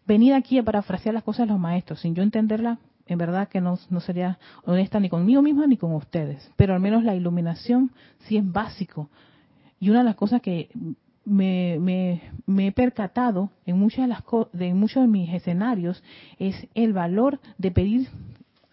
Venir 0.06 0.34
aquí 0.34 0.58
a 0.58 0.64
parafrasear 0.64 1.14
las 1.14 1.24
cosas 1.24 1.48
de 1.48 1.54
los 1.54 1.60
maestros 1.60 2.02
sin 2.02 2.16
yo 2.16 2.24
entenderla, 2.24 2.80
en 3.06 3.18
verdad 3.18 3.48
que 3.48 3.62
no, 3.62 3.78
no 3.90 4.00
sería 4.00 4.40
honesta 4.66 5.00
ni 5.00 5.10
conmigo 5.10 5.42
misma 5.42 5.68
ni 5.68 5.78
con 5.78 5.94
ustedes. 5.94 6.52
Pero 6.56 6.74
al 6.74 6.80
menos 6.80 7.04
la 7.04 7.16
iluminación 7.16 7.92
sí 8.20 8.38
es 8.38 8.52
básico. 8.52 9.10
Y 9.80 9.90
una 9.90 10.00
de 10.00 10.06
las 10.06 10.16
cosas 10.16 10.42
que 10.42 10.70
me, 11.26 11.78
me, 11.80 12.22
me, 12.46 12.68
he 12.68 12.72
percatado 12.72 13.50
en 13.66 13.80
muchas 13.80 14.02
de 14.02 14.08
las 14.08 14.24
de 14.52 14.74
muchos 14.74 15.04
de 15.04 15.08
mis 15.08 15.34
escenarios 15.34 16.04
es 16.40 16.68
el 16.76 16.94
valor 16.94 17.40
de 17.58 17.72
pedir 17.72 18.10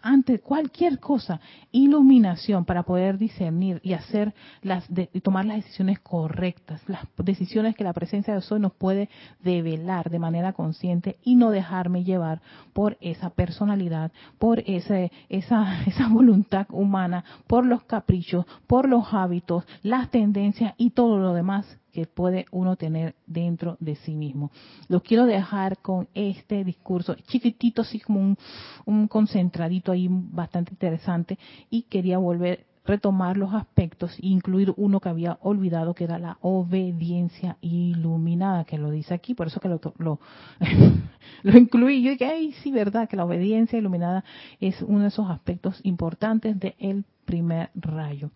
ante 0.01 0.39
cualquier 0.39 0.99
cosa 0.99 1.39
iluminación 1.71 2.65
para 2.65 2.83
poder 2.83 3.17
discernir 3.17 3.79
y 3.83 3.93
hacer 3.93 4.33
las 4.61 4.85
y 5.13 5.21
tomar 5.21 5.45
las 5.45 5.57
decisiones 5.57 5.99
correctas, 5.99 6.81
las 6.87 7.05
decisiones 7.17 7.75
que 7.75 7.83
la 7.83 7.93
presencia 7.93 8.33
de 8.33 8.41
Soy 8.41 8.59
nos 8.59 8.73
puede 8.73 9.09
develar 9.43 10.09
de 10.09 10.19
manera 10.19 10.53
consciente 10.53 11.17
y 11.23 11.35
no 11.35 11.51
dejarme 11.51 12.03
llevar 12.03 12.41
por 12.73 12.97
esa 13.01 13.29
personalidad, 13.29 14.11
por 14.39 14.59
ese, 14.65 15.11
esa, 15.29 15.83
esa 15.85 16.07
voluntad 16.07 16.67
humana, 16.69 17.23
por 17.47 17.65
los 17.65 17.83
caprichos, 17.83 18.45
por 18.67 18.89
los 18.89 19.13
hábitos, 19.13 19.65
las 19.83 20.09
tendencias 20.09 20.73
y 20.77 20.91
todo 20.91 21.17
lo 21.19 21.33
demás 21.33 21.77
que 21.91 22.05
puede 22.05 22.45
uno 22.51 22.75
tener 22.75 23.15
dentro 23.27 23.77
de 23.79 23.95
sí 23.95 24.15
mismo. 24.15 24.51
Lo 24.87 25.01
quiero 25.01 25.25
dejar 25.25 25.77
con 25.79 26.07
este 26.13 26.63
discurso 26.63 27.15
chiquitito, 27.27 27.81
así 27.81 27.99
como 27.99 28.19
un, 28.19 28.37
un 28.85 29.07
concentradito 29.07 29.91
ahí 29.91 30.07
bastante 30.09 30.71
interesante 30.71 31.37
y 31.69 31.83
quería 31.83 32.17
volver 32.17 32.65
retomar 32.85 33.37
los 33.37 33.53
aspectos 33.53 34.17
e 34.19 34.27
incluir 34.27 34.73
uno 34.77 34.99
que 34.99 35.09
había 35.09 35.37
olvidado 35.41 35.93
que 35.93 36.05
era 36.05 36.17
la 36.17 36.37
obediencia 36.41 37.57
iluminada 37.61 38.65
que 38.65 38.77
lo 38.77 38.89
dice 38.89 39.13
aquí 39.13 39.33
por 39.33 39.47
eso 39.47 39.59
que 39.59 39.69
lo 39.69 39.79
lo, 39.97 40.19
lo 41.43 41.57
incluí. 41.57 42.01
Yo 42.01 42.11
dije 42.11 42.25
ay 42.25 42.53
sí 42.63 42.71
verdad 42.71 43.07
que 43.07 43.17
la 43.17 43.25
obediencia 43.25 43.77
iluminada 43.77 44.23
es 44.59 44.81
uno 44.81 45.01
de 45.01 45.07
esos 45.09 45.29
aspectos 45.29 45.79
importantes 45.83 46.59
del 46.59 47.05
primer 47.25 47.69
rayo 47.75 48.31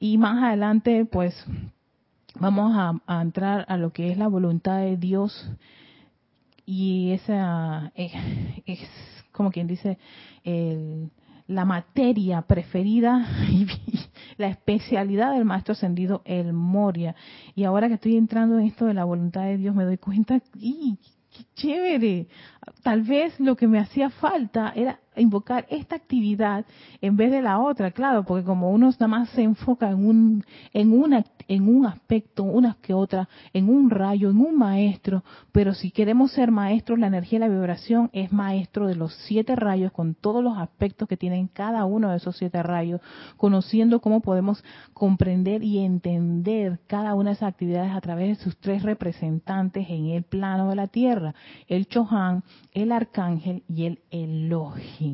y 0.00 0.18
más 0.18 0.42
adelante 0.42 1.04
pues 1.04 1.46
vamos 2.40 3.00
a, 3.06 3.22
entrar 3.22 3.64
a 3.68 3.76
lo 3.76 3.92
que 3.92 4.10
es 4.10 4.18
la 4.18 4.28
voluntad 4.28 4.78
de 4.78 4.96
Dios 4.96 5.50
y 6.64 7.12
esa 7.12 7.92
es, 7.94 8.12
es 8.66 8.80
como 9.32 9.50
quien 9.50 9.66
dice 9.66 9.98
la 11.46 11.64
materia 11.64 12.42
preferida 12.42 13.26
y 13.50 13.66
la 14.36 14.48
especialidad 14.48 15.32
del 15.32 15.44
maestro 15.44 15.72
ascendido 15.72 16.22
el 16.24 16.52
Moria. 16.52 17.14
Y 17.54 17.64
ahora 17.64 17.88
que 17.88 17.94
estoy 17.94 18.16
entrando 18.16 18.58
en 18.58 18.66
esto 18.66 18.86
de 18.86 18.94
la 18.94 19.04
voluntad 19.04 19.42
de 19.42 19.56
Dios 19.56 19.74
me 19.74 19.84
doy 19.84 19.98
cuenta 19.98 20.40
y 20.54 20.98
qué 21.30 21.44
chévere. 21.54 22.28
Tal 22.82 23.02
vez 23.02 23.38
lo 23.38 23.56
que 23.56 23.68
me 23.68 23.78
hacía 23.78 24.10
falta 24.10 24.72
era 24.74 25.00
invocar 25.20 25.66
esta 25.70 25.96
actividad 25.96 26.64
en 27.00 27.16
vez 27.16 27.30
de 27.30 27.42
la 27.42 27.58
otra, 27.58 27.90
claro, 27.90 28.24
porque 28.24 28.44
como 28.44 28.70
uno 28.70 28.90
nada 28.90 29.08
más 29.08 29.28
se 29.30 29.42
enfoca 29.42 29.90
en 29.90 30.06
un 30.06 30.44
en 30.72 30.92
una 30.92 31.24
en 31.48 31.68
un 31.68 31.86
aspecto, 31.86 32.42
una 32.42 32.76
que 32.82 32.92
otra, 32.92 33.28
en 33.52 33.68
un 33.68 33.90
rayo, 33.90 34.30
en 34.30 34.38
un 34.38 34.58
maestro, 34.58 35.22
pero 35.52 35.74
si 35.74 35.90
queremos 35.90 36.32
ser 36.32 36.50
maestros, 36.50 36.98
la 36.98 37.06
energía 37.06 37.36
y 37.36 37.40
la 37.40 37.48
vibración 37.48 38.10
es 38.12 38.32
maestro 38.32 38.86
de 38.86 38.96
los 38.96 39.14
siete 39.26 39.54
rayos 39.54 39.92
con 39.92 40.14
todos 40.14 40.42
los 40.42 40.58
aspectos 40.58 41.08
que 41.08 41.16
tienen 41.16 41.46
cada 41.46 41.84
uno 41.84 42.10
de 42.10 42.16
esos 42.16 42.36
siete 42.36 42.62
rayos, 42.62 43.00
conociendo 43.36 44.00
cómo 44.00 44.20
podemos 44.20 44.64
comprender 44.92 45.62
y 45.62 45.78
entender 45.78 46.80
cada 46.86 47.14
una 47.14 47.30
de 47.30 47.36
esas 47.36 47.48
actividades 47.50 47.92
a 47.92 48.00
través 48.00 48.38
de 48.38 48.44
sus 48.44 48.56
tres 48.56 48.82
representantes 48.82 49.88
en 49.88 50.06
el 50.06 50.24
plano 50.24 50.68
de 50.68 50.76
la 50.76 50.88
Tierra, 50.88 51.34
el 51.68 51.86
Chohan, 51.86 52.42
el 52.72 52.92
Arcángel 52.92 53.62
y 53.68 53.84
el 53.84 54.00
Elohim. 54.10 55.05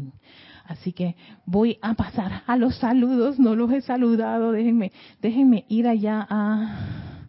Así 0.65 0.93
que 0.93 1.17
voy 1.45 1.79
a 1.83 1.95
pasar 1.95 2.43
a 2.47 2.57
los 2.57 2.77
saludos, 2.77 3.39
no 3.39 3.55
los 3.55 3.71
he 3.73 3.81
saludado, 3.81 4.53
déjenme, 4.53 4.93
déjenme 5.21 5.65
ir 5.69 5.89
allá 5.89 6.27
a, 6.31 7.29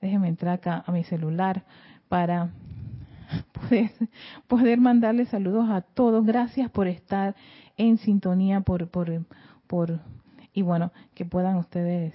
déjenme 0.00 0.28
entrar 0.28 0.54
acá 0.54 0.84
a 0.86 0.92
mi 0.92 1.02
celular 1.04 1.64
para 2.08 2.50
poder, 3.52 3.90
poder 4.46 4.78
mandarle 4.78 5.26
saludos 5.26 5.68
a 5.70 5.80
todos. 5.80 6.24
Gracias 6.26 6.70
por 6.70 6.86
estar 6.86 7.34
en 7.76 7.98
sintonía, 7.98 8.60
por, 8.60 8.88
por, 8.88 9.24
por, 9.66 10.00
y 10.52 10.62
bueno, 10.62 10.92
que 11.14 11.24
puedan 11.24 11.56
ustedes 11.56 12.14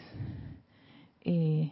eh, 1.22 1.72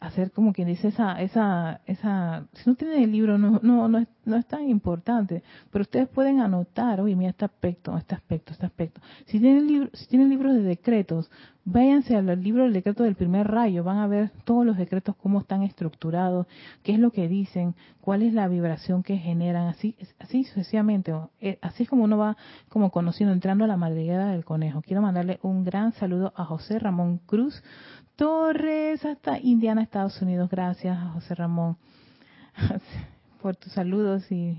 hacer 0.00 0.32
como 0.32 0.52
quien 0.52 0.68
dice 0.68 0.88
esa, 0.88 1.20
esa, 1.20 1.82
esa, 1.86 2.46
si 2.54 2.68
no 2.68 2.74
tienen 2.74 3.02
el 3.02 3.12
libro 3.12 3.38
no, 3.38 3.60
no, 3.62 3.86
no 3.88 4.06
no 4.24 4.36
es 4.36 4.46
tan 4.46 4.68
importante, 4.68 5.42
pero 5.70 5.82
ustedes 5.82 6.08
pueden 6.08 6.40
anotar, 6.40 7.00
oye, 7.00 7.16
mira 7.16 7.30
este 7.30 7.44
aspecto, 7.44 7.96
este 7.96 8.14
aspecto, 8.14 8.52
este 8.52 8.66
aspecto. 8.66 9.00
Si 9.26 9.40
tienen 9.40 9.66
libro, 9.66 9.90
si 9.92 10.06
tienen 10.06 10.28
libros 10.28 10.54
de 10.54 10.62
decretos, 10.62 11.30
váyanse 11.64 12.16
al 12.16 12.42
libro 12.42 12.64
del 12.64 12.72
decreto 12.72 13.04
del 13.04 13.14
primer 13.14 13.48
rayo, 13.48 13.84
van 13.84 13.98
a 13.98 14.06
ver 14.06 14.30
todos 14.44 14.64
los 14.64 14.76
decretos 14.76 15.14
cómo 15.16 15.40
están 15.40 15.62
estructurados, 15.62 16.46
qué 16.82 16.92
es 16.92 16.98
lo 16.98 17.10
que 17.10 17.28
dicen, 17.28 17.74
cuál 18.00 18.22
es 18.22 18.32
la 18.32 18.48
vibración 18.48 19.02
que 19.02 19.18
generan, 19.18 19.68
así, 19.68 19.96
así 20.18 20.44
sucesivamente, 20.44 21.12
eh, 21.40 21.58
así 21.62 21.84
es 21.84 21.88
como 21.88 22.04
uno 22.04 22.18
va 22.18 22.36
como 22.68 22.90
conociendo, 22.90 23.32
entrando 23.32 23.64
a 23.64 23.68
la 23.68 23.76
madriguera 23.76 24.28
del 24.28 24.44
conejo. 24.44 24.82
Quiero 24.82 25.02
mandarle 25.02 25.38
un 25.42 25.64
gran 25.64 25.92
saludo 25.92 26.32
a 26.36 26.44
José 26.44 26.78
Ramón 26.78 27.18
Cruz, 27.26 27.62
Torres 28.16 29.04
hasta 29.04 29.38
Indiana, 29.38 29.82
Estados 29.82 30.20
Unidos. 30.20 30.50
Gracias, 30.50 30.98
José 31.12 31.34
Ramón, 31.34 31.76
por 33.40 33.56
tus 33.56 33.72
saludos 33.72 34.30
y 34.30 34.56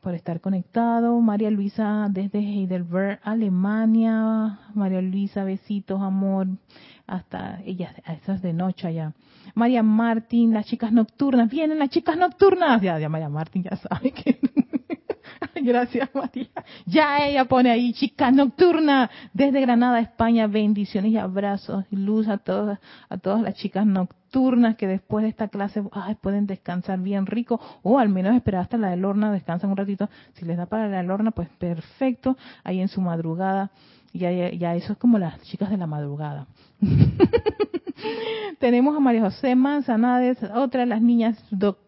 por 0.00 0.14
estar 0.14 0.40
conectado. 0.40 1.20
María 1.20 1.50
Luisa 1.50 2.08
desde 2.10 2.38
Heidelberg, 2.38 3.20
Alemania. 3.22 4.60
María 4.74 5.00
Luisa, 5.00 5.44
besitos, 5.44 6.00
amor. 6.00 6.46
Hasta 7.06 7.60
ella, 7.64 7.94
esas 8.22 8.42
de 8.42 8.52
noche 8.52 8.86
allá. 8.88 9.12
María 9.54 9.82
Martín, 9.82 10.52
las 10.52 10.66
chicas 10.66 10.92
nocturnas. 10.92 11.50
Vienen 11.50 11.78
las 11.78 11.90
chicas 11.90 12.16
nocturnas. 12.16 12.80
Ya, 12.82 12.98
ya 12.98 13.08
María 13.08 13.28
Martín 13.28 13.62
ya 13.62 13.76
sabe 13.76 14.12
que 14.12 14.38
Gracias, 15.62 16.08
María. 16.14 16.48
Ya 16.86 17.26
ella 17.26 17.44
pone 17.44 17.70
ahí, 17.70 17.92
chica 17.92 18.30
nocturna, 18.30 19.10
desde 19.32 19.60
Granada, 19.60 20.00
España. 20.00 20.46
Bendiciones 20.46 21.12
y 21.12 21.18
abrazos 21.18 21.84
y 21.90 21.96
luz 21.96 22.28
a 22.28 22.38
todas, 22.38 22.78
a 23.08 23.18
todas 23.18 23.42
las 23.42 23.54
chicas 23.54 23.86
nocturnas 23.86 24.76
que 24.76 24.86
después 24.86 25.22
de 25.22 25.30
esta 25.30 25.48
clase 25.48 25.82
pueden 26.20 26.46
descansar 26.46 26.98
bien 27.00 27.26
rico 27.26 27.60
o 27.82 27.98
al 27.98 28.08
menos 28.10 28.34
esperar 28.36 28.62
hasta 28.62 28.76
la 28.76 28.90
de 28.90 28.96
Lorna, 28.96 29.32
descansan 29.32 29.70
un 29.70 29.76
ratito. 29.76 30.08
Si 30.34 30.44
les 30.44 30.56
da 30.56 30.66
para 30.66 30.88
la 30.88 30.98
de 30.98 31.04
Lorna, 31.04 31.30
pues 31.30 31.48
perfecto, 31.58 32.36
ahí 32.64 32.80
en 32.80 32.88
su 32.88 33.00
madrugada. 33.00 33.70
Ya, 34.12 34.30
ya, 34.50 34.74
eso 34.74 34.92
es 34.94 34.98
como 34.98 35.18
las 35.18 35.40
chicas 35.42 35.70
de 35.70 35.76
la 35.76 35.86
madrugada. 35.86 36.46
Tenemos 38.58 38.96
a 38.96 39.00
María 39.00 39.22
José 39.22 39.54
Manzanades, 39.54 40.38
otra 40.54 40.80
de 40.80 40.86
las 40.86 41.02
niñas 41.02 41.38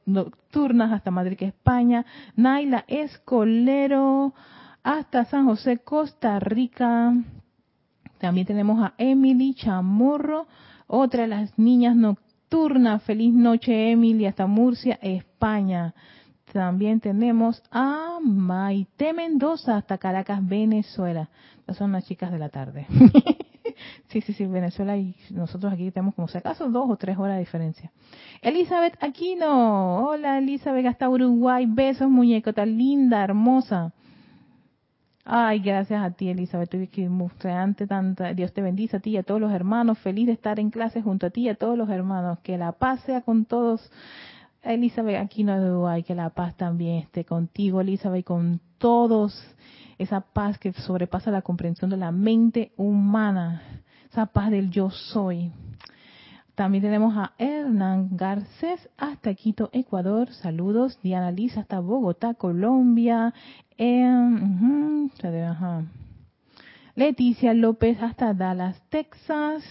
nocturnas 0.06 0.92
hasta 0.92 1.10
Madrid, 1.10 1.38
España. 1.40 2.04
Naila 2.36 2.84
Escolero, 2.88 4.34
hasta 4.82 5.24
San 5.24 5.46
José, 5.46 5.78
Costa 5.78 6.38
Rica. 6.38 7.14
También 8.18 8.46
tenemos 8.46 8.82
a 8.84 8.94
Emily 8.98 9.54
Chamorro, 9.54 10.46
otra 10.86 11.22
de 11.22 11.28
las 11.28 11.58
niñas 11.58 11.96
nocturnas. 11.96 13.02
Feliz 13.04 13.32
noche, 13.32 13.92
Emily, 13.92 14.26
hasta 14.26 14.46
Murcia, 14.46 14.98
España. 15.00 15.94
También 16.53 16.98
tenemos 17.01 17.62
a 17.70 18.18
Maite 18.20 19.12
Mendoza 19.12 19.76
hasta 19.76 19.98
Caracas, 19.98 20.46
Venezuela. 20.46 21.28
Estas 21.61 21.76
son 21.76 21.92
las 21.92 22.05
chicas 22.07 22.32
de 22.32 22.38
la 22.38 22.48
tarde. 22.48 22.86
sí, 24.09 24.20
sí, 24.20 24.32
sí, 24.32 24.46
Venezuela 24.46 24.96
y 24.96 25.14
nosotros 25.30 25.72
aquí 25.72 25.90
tenemos 25.92 26.14
como 26.14 26.26
si 26.26 26.38
acaso 26.38 26.68
dos 26.68 26.90
o 26.90 26.96
tres 26.96 27.16
horas 27.18 27.36
de 27.36 27.40
diferencia. 27.40 27.92
Elizabeth 28.42 28.96
Aquino. 29.01 30.09
Hola 30.09 30.38
Elizabeth, 30.38 30.86
hasta 30.86 31.09
Uruguay. 31.09 31.66
Besos, 31.68 32.11
muñeco, 32.11 32.53
tan 32.53 32.76
linda, 32.76 33.22
hermosa. 33.22 33.92
Ay, 35.24 35.61
gracias 35.61 36.03
a 36.03 36.11
ti, 36.11 36.30
Elizabeth. 36.30 36.74
Ante 37.44 37.86
tanta, 37.86 38.34
Dios 38.34 38.53
te 38.53 38.62
bendice 38.62 38.96
a 38.96 39.01
ti 39.01 39.11
y 39.11 39.16
a 39.18 39.22
todos 39.22 39.40
los 39.40 39.53
hermanos. 39.53 39.98
Feliz 39.98 40.26
de 40.26 40.32
estar 40.32 40.59
en 40.59 40.70
clase 40.70 41.03
junto 41.03 41.26
a 41.26 41.30
ti 41.30 41.42
y 41.42 41.48
a 41.48 41.55
todos 41.55 41.78
los 41.78 41.88
hermanos. 41.90 42.40
Que 42.40 42.59
la 42.59 42.72
paz 42.72 43.01
sea 43.03 43.20
con 43.20 43.44
todos. 43.44 43.88
Elizabeth, 44.62 45.16
aquí 45.16 45.42
no 45.42 45.61
duda, 45.61 46.00
que 46.02 46.14
la 46.14 46.30
paz 46.30 46.54
también 46.56 46.96
esté 46.96 47.24
contigo, 47.24 47.80
Elizabeth, 47.80 48.24
con 48.24 48.61
todos. 48.78 49.34
Esa 49.98 50.20
paz 50.20 50.58
que 50.58 50.72
sobrepasa 50.72 51.30
la 51.30 51.42
comprensión 51.42 51.90
de 51.90 51.96
la 51.96 52.12
mente 52.12 52.72
humana. 52.76 53.62
Esa 54.11 54.26
paz 54.26 54.50
del 54.50 54.70
yo 54.70 54.90
soy. 54.90 55.52
También 56.54 56.82
tenemos 56.82 57.16
a 57.16 57.32
Hernán 57.38 58.16
Garcés 58.16 58.88
hasta 58.98 59.34
Quito, 59.34 59.70
Ecuador. 59.72 60.30
Saludos. 60.32 60.98
Diana 61.02 61.30
Lisa 61.30 61.61
hasta 61.61 61.80
Bogotá, 61.80 62.34
Colombia. 62.34 63.32
Leticia 66.94 67.54
López 67.54 68.02
hasta 68.02 68.34
Dallas, 68.34 68.82
Texas. 68.90 69.64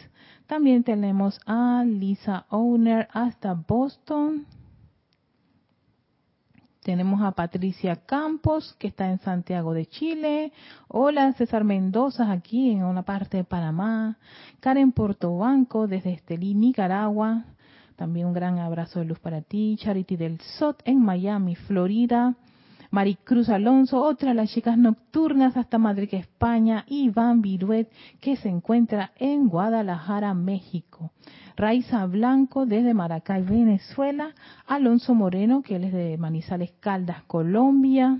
También 0.48 0.84
tenemos 0.84 1.40
a 1.46 1.84
Lisa 1.86 2.48
Owner 2.50 3.08
hasta 3.14 3.54
Boston. 3.54 4.48
Tenemos 6.90 7.22
a 7.22 7.34
Patricia 7.34 7.98
Campos, 7.98 8.76
que 8.80 8.88
está 8.88 9.12
en 9.12 9.20
Santiago 9.20 9.76
de 9.76 9.86
Chile. 9.86 10.52
Hola, 10.88 11.34
César 11.34 11.64
Mendoza, 11.64 12.32
aquí 12.32 12.72
en 12.72 12.84
una 12.84 13.04
parte 13.04 13.38
de 13.38 13.44
Panamá. 13.44 14.18
Karen 14.60 14.92
Portobanco, 14.92 15.86
desde 15.86 16.14
Estelí, 16.14 16.56
Nicaragua. 16.56 17.46
También 17.96 18.26
un 18.26 18.34
gran 18.34 18.58
abrazo 18.58 19.02
de 19.02 19.06
luz 19.06 19.20
para 19.20 19.44
ti. 19.44 19.78
Charity 19.78 20.18
del 20.18 20.42
Sot, 20.58 20.82
en 20.84 21.00
Miami, 21.00 21.56
Florida. 21.56 22.34
Maricruz 22.90 23.50
Alonso, 23.50 24.02
otra 24.02 24.30
de 24.30 24.34
las 24.34 24.50
chicas 24.50 24.76
nocturnas 24.76 25.56
hasta 25.58 25.78
Madrid, 25.78 26.10
España. 26.14 26.86
Iván 26.88 27.44
Viruet, 27.44 27.92
que 28.20 28.36
se 28.36 28.50
encuentra 28.50 29.12
en 29.18 29.48
Guadalajara, 29.48 30.34
México. 30.34 31.12
Raiza 31.60 32.06
Blanco 32.06 32.66
desde 32.66 32.94
Maracay, 32.94 33.44
Venezuela, 33.44 34.34
Alonso 34.66 35.14
Moreno, 35.14 35.62
que 35.62 35.76
él 35.76 35.84
es 35.84 35.92
de 35.92 36.18
Manizales 36.18 36.72
Caldas, 36.80 37.22
Colombia. 37.24 38.18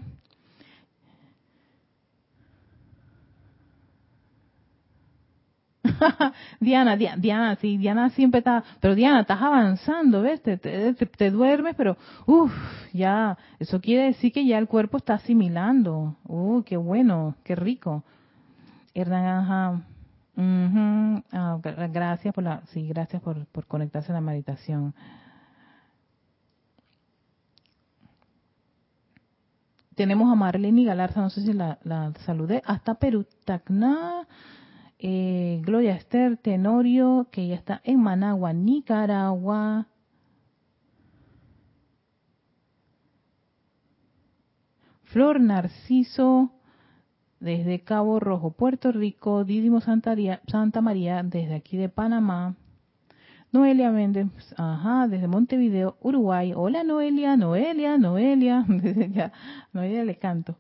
Diana, 6.60 6.98
Diana, 6.98 7.56
sí, 7.56 7.78
Diana 7.78 8.10
siempre 8.10 8.40
está, 8.40 8.62
pero 8.82 8.94
Diana, 8.94 9.22
estás 9.22 9.42
avanzando, 9.42 10.22
¿ves? 10.22 10.42
Te, 10.44 11.32
duermes, 11.32 11.76
pero, 11.78 11.96
uff, 12.26 12.52
ya, 12.92 13.38
eso 13.58 13.80
quiere 13.80 14.08
decir 14.08 14.34
que 14.34 14.46
ya 14.46 14.58
el 14.58 14.68
cuerpo 14.68 14.98
está 14.98 15.14
asimilando. 15.14 16.18
Uh, 16.26 16.62
qué 16.64 16.76
bueno, 16.76 17.36
qué 17.46 17.56
rico. 17.56 18.04
Hernán, 18.94 19.26
ajá. 19.26 19.82
Ah, 20.42 21.60
gracias 21.62 22.34
por 22.34 22.44
la, 22.46 22.62
sí, 22.68 22.88
gracias 22.88 23.22
por, 23.22 23.46
conectarse 23.68 24.12
a 24.12 24.16
la 24.16 24.22
meditación. 24.22 24.96
Tenemos 29.96 30.32
a 30.32 30.36
Marlene 30.36 30.86
Galarza, 30.86 31.20
no 31.20 31.30
sé 31.30 31.42
si 31.42 31.52
la, 31.52 31.78
saludé, 32.26 32.62
hasta 32.66 32.96
Perú, 32.96 33.26
Tacna, 33.44 34.26
eh, 34.98 35.62
Gloria 35.66 35.96
Esther 35.96 36.38
Tenorio, 36.38 37.28
que 37.32 37.48
ya 37.48 37.56
está 37.56 37.82
en 37.84 38.00
Managua, 38.00 38.54
Nicaragua. 38.54 39.88
Flor 45.04 45.42
Narciso, 45.42 46.54
desde 47.40 47.80
Cabo 47.80 48.20
Rojo, 48.20 48.52
Puerto 48.52 48.92
Rico, 48.92 49.46
Santa, 49.82 50.16
Santa 50.48 50.82
María, 50.82 51.24
desde 51.24 51.56
aquí 51.56 51.78
de 51.78 51.90
Panamá. 51.90 52.56
Noelia 53.52 53.90
Méndez, 53.90 54.28
ajá, 54.58 55.08
desde 55.08 55.28
Montevideo, 55.28 55.98
Uruguay. 56.02 56.54
Hola 56.56 56.84
Noelia, 56.84 57.36
Noelia, 57.36 57.98
Noelia, 57.98 58.64
ya, 59.12 59.32
Noelia 59.74 60.04
le 60.04 60.18
canto. 60.18 60.56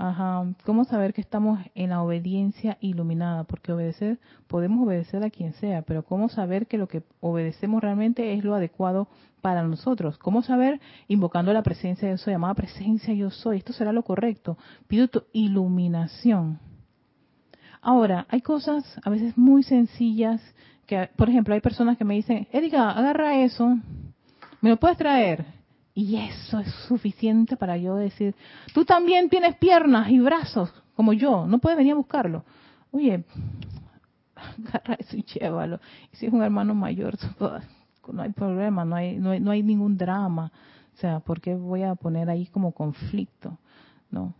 Ajá, 0.00 0.44
¿cómo 0.64 0.84
saber 0.84 1.12
que 1.12 1.20
estamos 1.20 1.58
en 1.74 1.90
la 1.90 2.00
obediencia 2.02 2.78
iluminada? 2.80 3.42
Porque 3.42 3.72
obedecer, 3.72 4.20
podemos 4.46 4.86
obedecer 4.86 5.24
a 5.24 5.30
quien 5.30 5.54
sea, 5.54 5.82
pero 5.82 6.04
¿cómo 6.04 6.28
saber 6.28 6.68
que 6.68 6.78
lo 6.78 6.86
que 6.86 7.02
obedecemos 7.18 7.82
realmente 7.82 8.32
es 8.34 8.44
lo 8.44 8.54
adecuado 8.54 9.08
para 9.40 9.64
nosotros? 9.64 10.16
¿Cómo 10.16 10.42
saber? 10.42 10.80
Invocando 11.08 11.52
la 11.52 11.64
presencia 11.64 12.06
de 12.06 12.14
eso, 12.14 12.30
llamada 12.30 12.54
presencia 12.54 13.12
yo 13.12 13.30
soy. 13.30 13.56
Esto 13.56 13.72
será 13.72 13.92
lo 13.92 14.04
correcto. 14.04 14.56
Pido 14.86 15.08
tu 15.08 15.24
iluminación. 15.32 16.60
Ahora, 17.82 18.24
hay 18.28 18.40
cosas 18.40 18.84
a 19.02 19.10
veces 19.10 19.36
muy 19.36 19.64
sencillas 19.64 20.40
que, 20.86 21.10
por 21.16 21.28
ejemplo, 21.28 21.54
hay 21.54 21.60
personas 21.60 21.98
que 21.98 22.04
me 22.04 22.14
dicen, 22.14 22.46
Erika, 22.52 22.92
agarra 22.92 23.40
eso, 23.40 23.76
¿me 24.60 24.70
lo 24.70 24.76
puedes 24.76 24.96
traer? 24.96 25.57
Y 25.98 26.14
eso 26.14 26.60
es 26.60 26.72
suficiente 26.86 27.56
para 27.56 27.76
yo 27.76 27.96
decir, 27.96 28.36
tú 28.72 28.84
también 28.84 29.28
tienes 29.28 29.56
piernas 29.56 30.08
y 30.10 30.20
brazos 30.20 30.72
como 30.94 31.12
yo, 31.12 31.44
no 31.44 31.58
puedes 31.58 31.76
venir 31.76 31.94
a 31.94 31.96
buscarlo. 31.96 32.44
Oye, 32.92 33.24
agarra 34.36 34.94
eso 34.94 35.16
y 35.16 35.24
llévalo. 35.24 35.80
Y 36.12 36.16
si 36.16 36.26
es 36.26 36.32
un 36.32 36.44
hermano 36.44 36.72
mayor, 36.72 37.18
no 38.12 38.22
hay 38.22 38.30
problema, 38.30 38.84
no 38.84 38.94
hay, 38.94 39.16
no 39.18 39.30
hay, 39.30 39.40
no 39.40 39.50
hay 39.50 39.64
ningún 39.64 39.98
drama. 39.98 40.52
O 40.94 40.98
sea, 40.98 41.18
¿por 41.18 41.40
qué 41.40 41.56
voy 41.56 41.82
a 41.82 41.96
poner 41.96 42.30
ahí 42.30 42.46
como 42.46 42.70
conflicto? 42.70 43.58
No. 44.08 44.34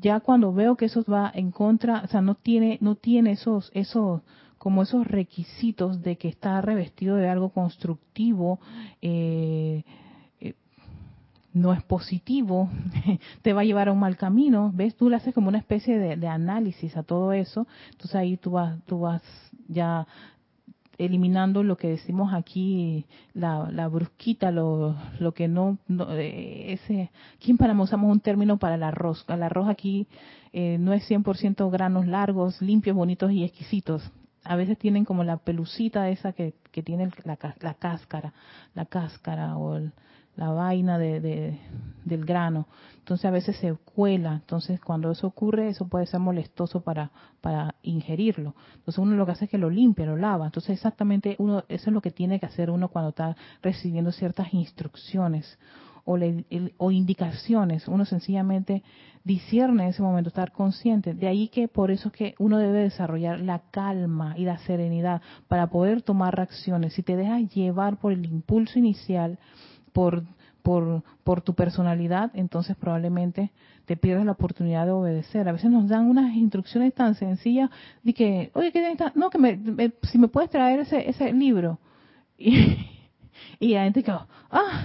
Ya 0.00 0.18
cuando 0.18 0.52
veo 0.52 0.74
que 0.74 0.86
eso 0.86 1.04
va 1.08 1.30
en 1.32 1.52
contra, 1.52 2.02
o 2.02 2.08
sea, 2.08 2.22
no 2.22 2.34
tiene, 2.34 2.78
no 2.80 2.96
tiene 2.96 3.30
esos, 3.30 3.70
esos, 3.72 4.22
como 4.58 4.82
esos 4.82 5.06
requisitos 5.06 6.02
de 6.02 6.16
que 6.16 6.26
está 6.26 6.60
revestido 6.60 7.14
de 7.14 7.28
algo 7.28 7.50
constructivo, 7.50 8.58
eh, 9.00 9.84
no 11.54 11.72
es 11.72 11.82
positivo, 11.82 12.70
te 13.42 13.52
va 13.52 13.60
a 13.60 13.64
llevar 13.64 13.88
a 13.88 13.92
un 13.92 14.00
mal 14.00 14.16
camino, 14.16 14.70
¿ves? 14.74 14.96
Tú 14.96 15.10
le 15.10 15.16
haces 15.16 15.34
como 15.34 15.48
una 15.48 15.58
especie 15.58 15.98
de, 15.98 16.26
análisis 16.26 16.96
a 16.96 17.02
todo 17.02 17.32
eso, 17.32 17.66
entonces 17.90 18.14
ahí 18.14 18.36
tú 18.36 18.52
vas, 18.52 18.82
tú 18.86 19.00
vas 19.00 19.22
ya 19.68 20.06
eliminando 20.98 21.62
lo 21.62 21.76
que 21.76 21.88
decimos 21.88 22.32
aquí, 22.32 23.04
la, 23.34 23.70
la 23.70 23.88
brusquita, 23.88 24.50
lo, 24.50 24.96
lo 25.18 25.32
que 25.32 25.48
no, 25.48 25.78
eh, 25.88 26.78
ese, 26.80 27.10
aquí 27.36 27.50
en 27.50 27.58
Panamá 27.58 27.84
usamos 27.84 28.10
un 28.10 28.20
término 28.20 28.58
para 28.58 28.76
el 28.76 28.82
arroz, 28.82 29.24
el 29.28 29.42
arroz 29.42 29.68
aquí 29.68 30.06
eh, 30.52 30.78
no 30.78 30.92
es 30.92 31.08
100% 31.10 31.70
granos 31.70 32.06
largos, 32.06 32.62
limpios, 32.62 32.96
bonitos 32.96 33.30
y 33.32 33.44
exquisitos, 33.44 34.10
a 34.44 34.56
veces 34.56 34.78
tienen 34.78 35.04
como 35.04 35.22
la 35.22 35.36
pelucita 35.36 36.08
esa 36.08 36.32
que, 36.32 36.54
que 36.70 36.82
tiene 36.82 37.10
la, 37.24 37.38
la 37.60 37.74
cáscara, 37.74 38.32
la 38.74 38.86
cáscara 38.86 39.56
o 39.56 39.76
el, 39.76 39.92
la 40.36 40.50
vaina 40.50 40.98
de, 40.98 41.58
del 42.04 42.24
grano. 42.24 42.66
Entonces 42.98 43.24
a 43.26 43.30
veces 43.30 43.56
se 43.56 43.74
cuela. 43.74 44.34
Entonces 44.34 44.80
cuando 44.80 45.10
eso 45.10 45.26
ocurre, 45.26 45.68
eso 45.68 45.88
puede 45.88 46.06
ser 46.06 46.20
molestoso 46.20 46.80
para, 46.80 47.10
para 47.40 47.74
ingerirlo. 47.82 48.54
Entonces 48.74 48.98
uno 48.98 49.16
lo 49.16 49.26
que 49.26 49.32
hace 49.32 49.44
es 49.46 49.50
que 49.50 49.58
lo 49.58 49.70
limpia, 49.70 50.06
lo 50.06 50.16
lava. 50.16 50.46
Entonces 50.46 50.70
exactamente 50.70 51.36
uno, 51.38 51.64
eso 51.68 51.90
es 51.90 51.94
lo 51.94 52.00
que 52.00 52.10
tiene 52.10 52.38
que 52.40 52.46
hacer 52.46 52.70
uno 52.70 52.88
cuando 52.88 53.10
está 53.10 53.36
recibiendo 53.62 54.12
ciertas 54.12 54.52
instrucciones 54.54 55.58
o, 56.04 56.18
o 56.78 56.90
indicaciones. 56.90 57.88
Uno 57.88 58.04
sencillamente 58.04 58.82
discierne 59.24 59.84
en 59.84 59.88
ese 59.90 60.02
momento, 60.02 60.28
estar 60.28 60.52
consciente. 60.52 61.14
De 61.14 61.28
ahí 61.28 61.48
que 61.48 61.68
por 61.68 61.90
eso 61.90 62.08
es 62.08 62.14
que 62.14 62.34
uno 62.38 62.58
debe 62.58 62.80
desarrollar 62.80 63.40
la 63.40 63.60
calma 63.70 64.34
y 64.36 64.44
la 64.44 64.58
serenidad 64.58 65.22
para 65.48 65.68
poder 65.68 66.02
tomar 66.02 66.34
reacciones. 66.34 66.94
Si 66.94 67.02
te 67.02 67.16
dejas 67.16 67.48
llevar 67.54 67.98
por 67.98 68.12
el 68.12 68.26
impulso 68.26 68.78
inicial, 68.78 69.38
por, 69.92 70.24
por, 70.62 71.02
por 71.24 71.42
tu 71.42 71.54
personalidad, 71.54 72.30
entonces 72.34 72.76
probablemente 72.76 73.50
te 73.84 73.96
pierdes 73.96 74.24
la 74.24 74.32
oportunidad 74.32 74.86
de 74.86 74.92
obedecer. 74.92 75.48
A 75.48 75.52
veces 75.52 75.70
nos 75.70 75.88
dan 75.88 76.08
unas 76.08 76.34
instrucciones 76.34 76.94
tan 76.94 77.14
sencillas 77.14 77.70
de 78.02 78.14
que, 78.14 78.50
oye, 78.54 78.72
¿qué 78.72 78.96
no, 79.14 79.30
que 79.30 79.38
me, 79.38 79.92
si 80.02 80.18
me 80.18 80.28
puedes 80.28 80.50
traer 80.50 80.80
ese, 80.80 81.08
ese 81.08 81.32
libro. 81.32 81.78
Y, 82.38 83.68
y 83.68 83.74
la 83.74 83.84
gente 83.84 84.02
que, 84.02 84.10
ah, 84.10 84.84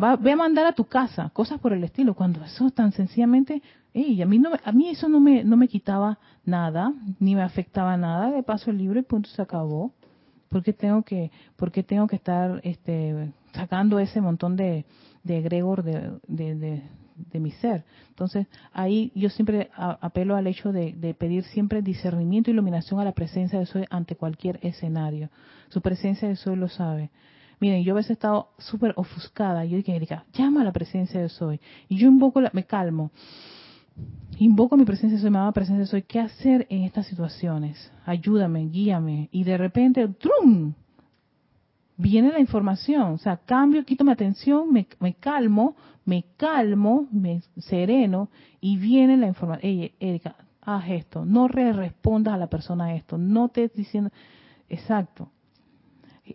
va, 0.00 0.16
voy 0.16 0.30
a 0.30 0.36
mandar 0.36 0.66
a 0.66 0.72
tu 0.72 0.84
casa, 0.84 1.30
cosas 1.30 1.58
por 1.58 1.72
el 1.72 1.82
estilo, 1.82 2.14
cuando 2.14 2.44
eso 2.44 2.70
tan 2.70 2.92
sencillamente, 2.92 3.62
a 3.94 4.26
mí 4.26 4.38
no, 4.38 4.50
a 4.62 4.72
mí 4.72 4.88
eso 4.88 5.08
no 5.08 5.20
me, 5.20 5.44
no 5.44 5.56
me 5.56 5.68
quitaba 5.68 6.18
nada, 6.44 6.92
ni 7.18 7.34
me 7.34 7.42
afectaba 7.42 7.96
nada, 7.96 8.30
de 8.30 8.42
paso 8.42 8.70
el 8.70 8.78
libro 8.78 8.98
y 8.98 9.02
punto 9.02 9.28
se 9.30 9.42
acabó. 9.42 9.92
¿Por 10.52 10.62
qué 10.62 10.74
tengo 10.74 11.02
que, 11.02 11.30
por 11.56 11.70
tengo 11.70 12.06
que 12.06 12.16
estar 12.16 12.60
este, 12.62 13.32
sacando 13.54 13.98
ese 13.98 14.20
montón 14.20 14.54
de, 14.54 14.84
de 15.24 15.38
egregor 15.38 15.82
de, 15.82 16.12
de, 16.28 17.40
mi 17.40 17.50
ser? 17.52 17.84
Entonces, 18.10 18.46
ahí 18.74 19.10
yo 19.14 19.30
siempre 19.30 19.70
apelo 19.74 20.36
al 20.36 20.46
hecho 20.46 20.70
de, 20.70 21.16
pedir 21.18 21.44
siempre 21.44 21.80
discernimiento 21.80 22.50
y 22.50 22.52
iluminación 22.52 23.00
a 23.00 23.04
la 23.04 23.12
presencia 23.12 23.58
de 23.58 23.64
Soy 23.64 23.86
ante 23.88 24.14
cualquier 24.14 24.58
escenario. 24.60 25.30
Su 25.70 25.80
presencia 25.80 26.28
de 26.28 26.36
Soy 26.36 26.56
lo 26.56 26.68
sabe. 26.68 27.10
Miren, 27.58 27.82
yo 27.82 27.94
a 27.94 27.96
veces 27.96 28.10
he 28.10 28.12
estado 28.14 28.50
súper 28.58 28.92
ofuscada. 28.96 29.64
Yo 29.64 29.78
dije, 29.78 30.06
llama 30.34 30.60
a 30.60 30.64
la 30.64 30.72
presencia 30.72 31.18
de 31.18 31.30
Soy. 31.30 31.60
Y 31.88 31.96
yo 31.96 32.10
un 32.10 32.18
poco 32.18 32.42
me 32.52 32.64
calmo. 32.64 33.10
Invoco 34.38 34.76
mi 34.76 34.84
presencia 34.84 35.18
soy, 35.18 35.28
amada 35.28 35.52
presencia 35.52 35.86
soy, 35.86 36.02
¿qué 36.02 36.20
hacer 36.20 36.66
en 36.70 36.82
estas 36.82 37.06
situaciones? 37.06 37.92
Ayúdame, 38.04 38.68
guíame. 38.68 39.28
Y 39.32 39.44
de 39.44 39.56
repente, 39.56 40.06
¡trum! 40.08 40.74
Viene 41.96 42.32
la 42.32 42.40
información, 42.40 43.12
o 43.12 43.18
sea, 43.18 43.36
cambio, 43.36 43.84
quito 43.84 44.02
mi 44.02 44.12
atención, 44.12 44.72
me, 44.72 44.86
calmo, 45.14 45.76
me 46.04 46.24
calmo, 46.36 47.06
me 47.12 47.42
sereno 47.58 48.30
y 48.60 48.76
viene 48.76 49.16
la 49.16 49.28
información. 49.28 49.70
Ey, 49.70 49.94
Erika, 50.00 50.34
haz 50.62 50.88
esto, 50.88 51.24
no 51.24 51.48
re 51.48 51.72
respondas 51.72 52.34
a 52.34 52.38
la 52.38 52.48
persona 52.48 52.94
esto, 52.94 53.18
no 53.18 53.48
te 53.50 53.68
diciendo, 53.68 54.10
exacto, 54.68 55.30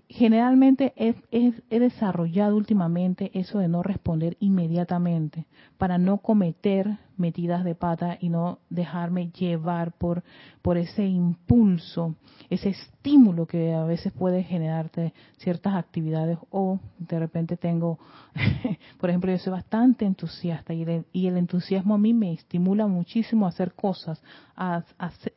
generalmente 0.09 0.93
he, 0.97 1.79
desarrollado 1.79 2.57
últimamente 2.57 3.31
eso 3.33 3.59
de 3.59 3.69
no 3.69 3.83
responder 3.83 4.35
inmediatamente 4.39 5.45
para 5.77 5.97
no 5.97 6.17
cometer 6.17 6.97
metidas 7.15 7.63
de 7.63 7.73
pata 7.73 8.17
y 8.19 8.29
no 8.29 8.59
dejarme 8.69 9.31
llevar 9.31 9.93
por, 9.93 10.23
por 10.61 10.77
ese 10.77 11.05
impulso, 11.05 12.15
ese 12.49 12.69
estímulo 12.69 13.47
que 13.47 13.73
a 13.73 13.85
veces 13.85 14.11
puede 14.11 14.43
generarte 14.43 15.13
ciertas 15.37 15.75
actividades 15.75 16.37
o 16.51 16.79
de 16.99 17.19
repente 17.19 17.55
tengo, 17.55 17.97
por 18.99 19.09
ejemplo, 19.09 19.31
yo 19.31 19.37
soy 19.37 19.53
bastante 19.53 20.05
entusiasta 20.05 20.73
y 20.73 20.83
el, 20.83 21.05
y 21.13 21.27
el 21.27 21.37
entusiasmo 21.37 21.95
a 21.95 21.97
mí 21.97 22.13
me 22.13 22.33
estimula 22.33 22.87
muchísimo 22.87 23.45
a 23.45 23.49
hacer 23.49 23.73
cosas, 23.73 24.21
a, 24.55 24.83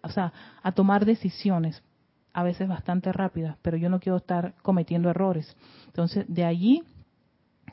o 0.02 0.08
sea, 0.08 0.32
a 0.62 0.72
tomar 0.72 1.06
decisiones 1.06 1.82
a 2.32 2.42
veces 2.42 2.68
bastante 2.68 3.12
rápidas, 3.12 3.56
pero 3.62 3.76
yo 3.76 3.88
no 3.88 4.00
quiero 4.00 4.18
estar 4.18 4.54
cometiendo 4.62 5.10
errores. 5.10 5.56
Entonces, 5.86 6.24
de 6.28 6.44
allí 6.44 6.82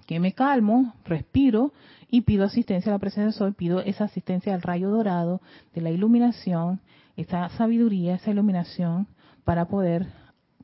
que 0.05 0.19
me 0.19 0.33
calmo, 0.33 0.93
respiro 1.05 1.73
y 2.09 2.21
pido 2.21 2.45
asistencia 2.45 2.91
a 2.91 2.95
la 2.95 2.99
presencia 2.99 3.25
del 3.25 3.33
sol, 3.33 3.53
pido 3.53 3.81
esa 3.81 4.05
asistencia 4.05 4.53
al 4.53 4.61
rayo 4.61 4.89
dorado 4.89 5.41
de 5.73 5.81
la 5.81 5.91
iluminación, 5.91 6.79
esa 7.17 7.49
sabiduría, 7.49 8.15
esa 8.15 8.31
iluminación, 8.31 9.07
para 9.43 9.65
poder 9.65 10.07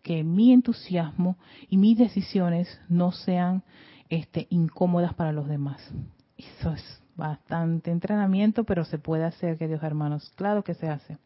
que 0.02 0.24
mi 0.24 0.54
entusiasmo 0.54 1.38
y 1.70 1.78
mis 1.78 1.98
decisiones 1.98 2.80
no 2.90 3.12
sean 3.12 3.64
este, 4.10 4.48
incómodas 4.50 5.14
para 5.14 5.32
los 5.32 5.48
demás. 5.48 5.82
Eso 6.38 6.74
es 6.74 7.02
bastante 7.16 7.92
entrenamiento, 7.92 8.64
pero 8.64 8.86
se 8.86 8.98
puede 8.98 9.24
hacer, 9.24 9.58
queridos 9.58 9.84
hermanos. 9.84 10.32
Claro 10.36 10.64
que 10.64 10.74
se 10.74 10.90
hace. 10.90 11.18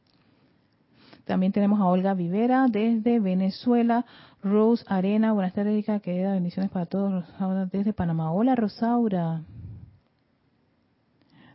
También 1.27 1.51
tenemos 1.51 1.81
a 1.81 1.85
Olga 1.85 2.13
Vivera 2.13 2.67
desde 2.69 3.19
Venezuela. 3.19 4.05
Rose 4.41 4.85
Arena, 4.87 5.33
buenas 5.33 5.53
tardes, 5.53 5.73
Erika, 5.73 5.99
querida, 5.99 6.31
bendiciones 6.31 6.71
para 6.71 6.85
todos 6.85 7.25
desde 7.69 7.91
Panamá. 7.91 8.31
Hola, 8.31 8.55
Rosaura. 8.55 9.41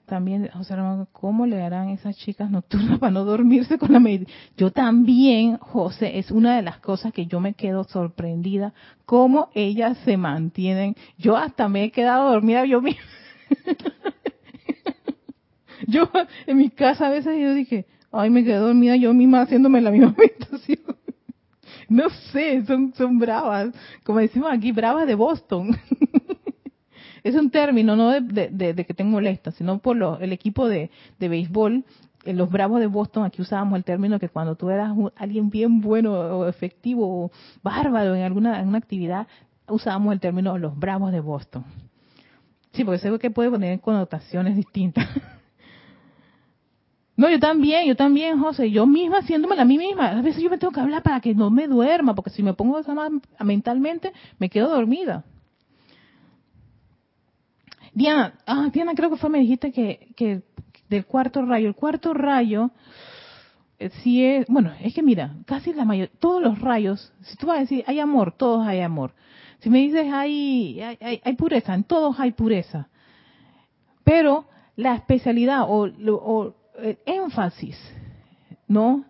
También, 0.05 0.51
José 0.53 0.77
Ramón, 0.77 1.09
¿cómo 1.11 1.47
le 1.47 1.63
harán 1.63 1.89
esas 1.89 2.19
chicas 2.19 2.51
nocturnas 2.51 2.99
para 2.99 3.13
no 3.13 3.25
dormirse 3.25 3.79
con 3.79 3.95
la 3.95 3.99
meditación? 3.99 4.39
Yo 4.59 4.73
también, 4.73 5.57
José, 5.57 6.19
es 6.19 6.31
una 6.31 6.55
de 6.55 6.63
las 6.63 6.79
cosas 6.81 7.15
que 7.15 7.25
yo 7.25 7.41
me 7.41 7.55
quedo 7.55 7.85
sorprendida, 7.85 8.75
cómo 9.07 9.49
ellas 9.55 9.97
se 10.05 10.19
mantienen. 10.19 10.97
Yo 11.17 11.35
hasta 11.35 11.71
me 11.71 11.85
he 11.85 11.91
quedado 11.91 12.31
dormida 12.31 12.67
yo 12.67 12.83
misma. 12.83 13.01
yo 15.89 16.11
en 16.47 16.59
mi 16.59 16.69
casa 16.69 17.07
a 17.07 17.11
veces 17.11 17.41
yo 17.41 17.55
dije, 17.55 17.87
Ay, 18.13 18.31
me 18.31 18.45
quedé 18.45 18.57
dormida 18.57 18.97
yo 18.97 19.15
misma 19.15 19.43
haciéndome 19.43 19.81
la 19.81 19.91
misma 19.91 20.15
meditación. 20.19 20.79
No 21.89 22.09
sé, 22.33 22.65
son, 22.67 22.93
son 22.95 23.19
bravas. 23.19 23.71
Como 24.05 24.19
decimos 24.19 24.51
aquí, 24.53 24.73
bravas 24.73 25.07
de 25.07 25.15
Boston. 25.15 25.77
es 27.25 27.35
un 27.35 27.51
término, 27.51 27.97
no 27.97 28.11
de, 28.11 28.49
de, 28.51 28.87
que 28.87 28.95
tengo 28.95 29.13
molesta, 29.13 29.51
sino 29.53 29.79
por 29.79 29.97
lo, 29.97 30.19
el 30.21 30.33
equipo 30.33 30.69
de, 30.69 30.91
de 31.19 31.29
béisbol 31.29 31.85
en 32.25 32.37
los 32.37 32.51
Bravos 32.51 32.81
de 32.81 32.87
Boston, 32.87 33.25
aquí 33.25 33.43
usábamos 33.43 33.77
el 33.77 33.85
término 33.85 34.19
que 34.19 34.29
cuando 34.29 34.55
tú 34.55 34.71
eras 34.71 34.93
alguien 35.17 35.51
bien 35.51 35.81
bueno 35.81 36.13
o 36.13 36.47
efectivo 36.47 37.25
o 37.25 37.33
bárbaro 37.63 38.15
en 38.15 38.23
alguna, 38.23 38.63
una 38.63 38.79
actividad, 38.79 39.27
usábamos 39.69 40.13
el 40.13 40.21
término 40.21 40.57
los 40.59 40.79
Bravos 40.79 41.13
de 41.13 41.21
Boston. 41.21 41.65
Sí, 42.73 42.85
porque 42.85 42.99
sé 42.99 43.19
que 43.19 43.31
puede 43.31 43.51
poner 43.51 43.81
connotaciones 43.81 44.57
distintas. 44.57 45.09
No, 47.15 47.29
yo 47.29 47.39
también, 47.39 47.87
yo 47.87 47.95
también, 47.95 48.41
José, 48.41 48.71
yo 48.71 48.87
misma 48.87 49.19
haciéndome 49.19 49.61
a 49.61 49.65
mí 49.65 49.77
misma. 49.77 50.19
A 50.19 50.23
veces 50.23 50.43
yo 50.43 50.49
me 50.49 50.59
tengo 50.59 50.73
que 50.73 50.81
hablar 50.81 51.03
para 51.03 51.21
que 51.21 51.35
no 51.35 51.51
me 51.51 51.69
duerma, 51.69 52.15
porque 52.15 52.31
si 52.31 52.43
me 52.43 52.55
pongo 52.55 52.79
esa 52.79 52.95
mentalmente, 53.41 54.13
me 54.39 54.49
quedo 54.49 54.71
dormida. 54.71 55.25
Diana, 57.93 58.35
ah, 58.47 58.71
Diana, 58.73 58.95
creo 58.95 59.11
que 59.11 59.17
fue, 59.17 59.29
me 59.29 59.41
dijiste 59.41 59.71
que, 59.73 60.09
que 60.17 60.43
del 60.89 61.05
cuarto 61.05 61.45
rayo. 61.45 61.69
El 61.69 61.75
cuarto 61.75 62.15
rayo, 62.15 62.71
eh, 63.79 63.91
si 64.03 64.25
es, 64.25 64.47
bueno, 64.49 64.73
es 64.81 64.95
que 64.95 65.03
mira, 65.03 65.37
casi 65.45 65.75
la 65.75 65.85
mayor, 65.85 66.09
todos 66.19 66.43
los 66.43 66.59
rayos, 66.61 67.13
si 67.21 67.37
tú 67.37 67.47
vas 67.49 67.59
a 67.59 67.61
decir, 67.61 67.85
hay 67.87 68.01
amor, 68.01 68.33
todos 68.39 68.67
hay 68.67 68.81
amor. 68.81 69.13
Si 69.59 69.69
me 69.69 69.81
dices, 69.81 70.11
hay, 70.11 70.81
hay, 70.81 71.21
hay 71.23 71.33
pureza, 71.35 71.75
en 71.75 71.85
todos 71.85 72.19
hay 72.19 72.33
pureza. 72.33 72.89
Pero 74.03 74.47
la 74.77 74.95
especialidad 74.95 75.67
o, 75.69 75.87
o 76.11 76.55
énfasis, 77.07 77.77
¿no? 78.69 79.05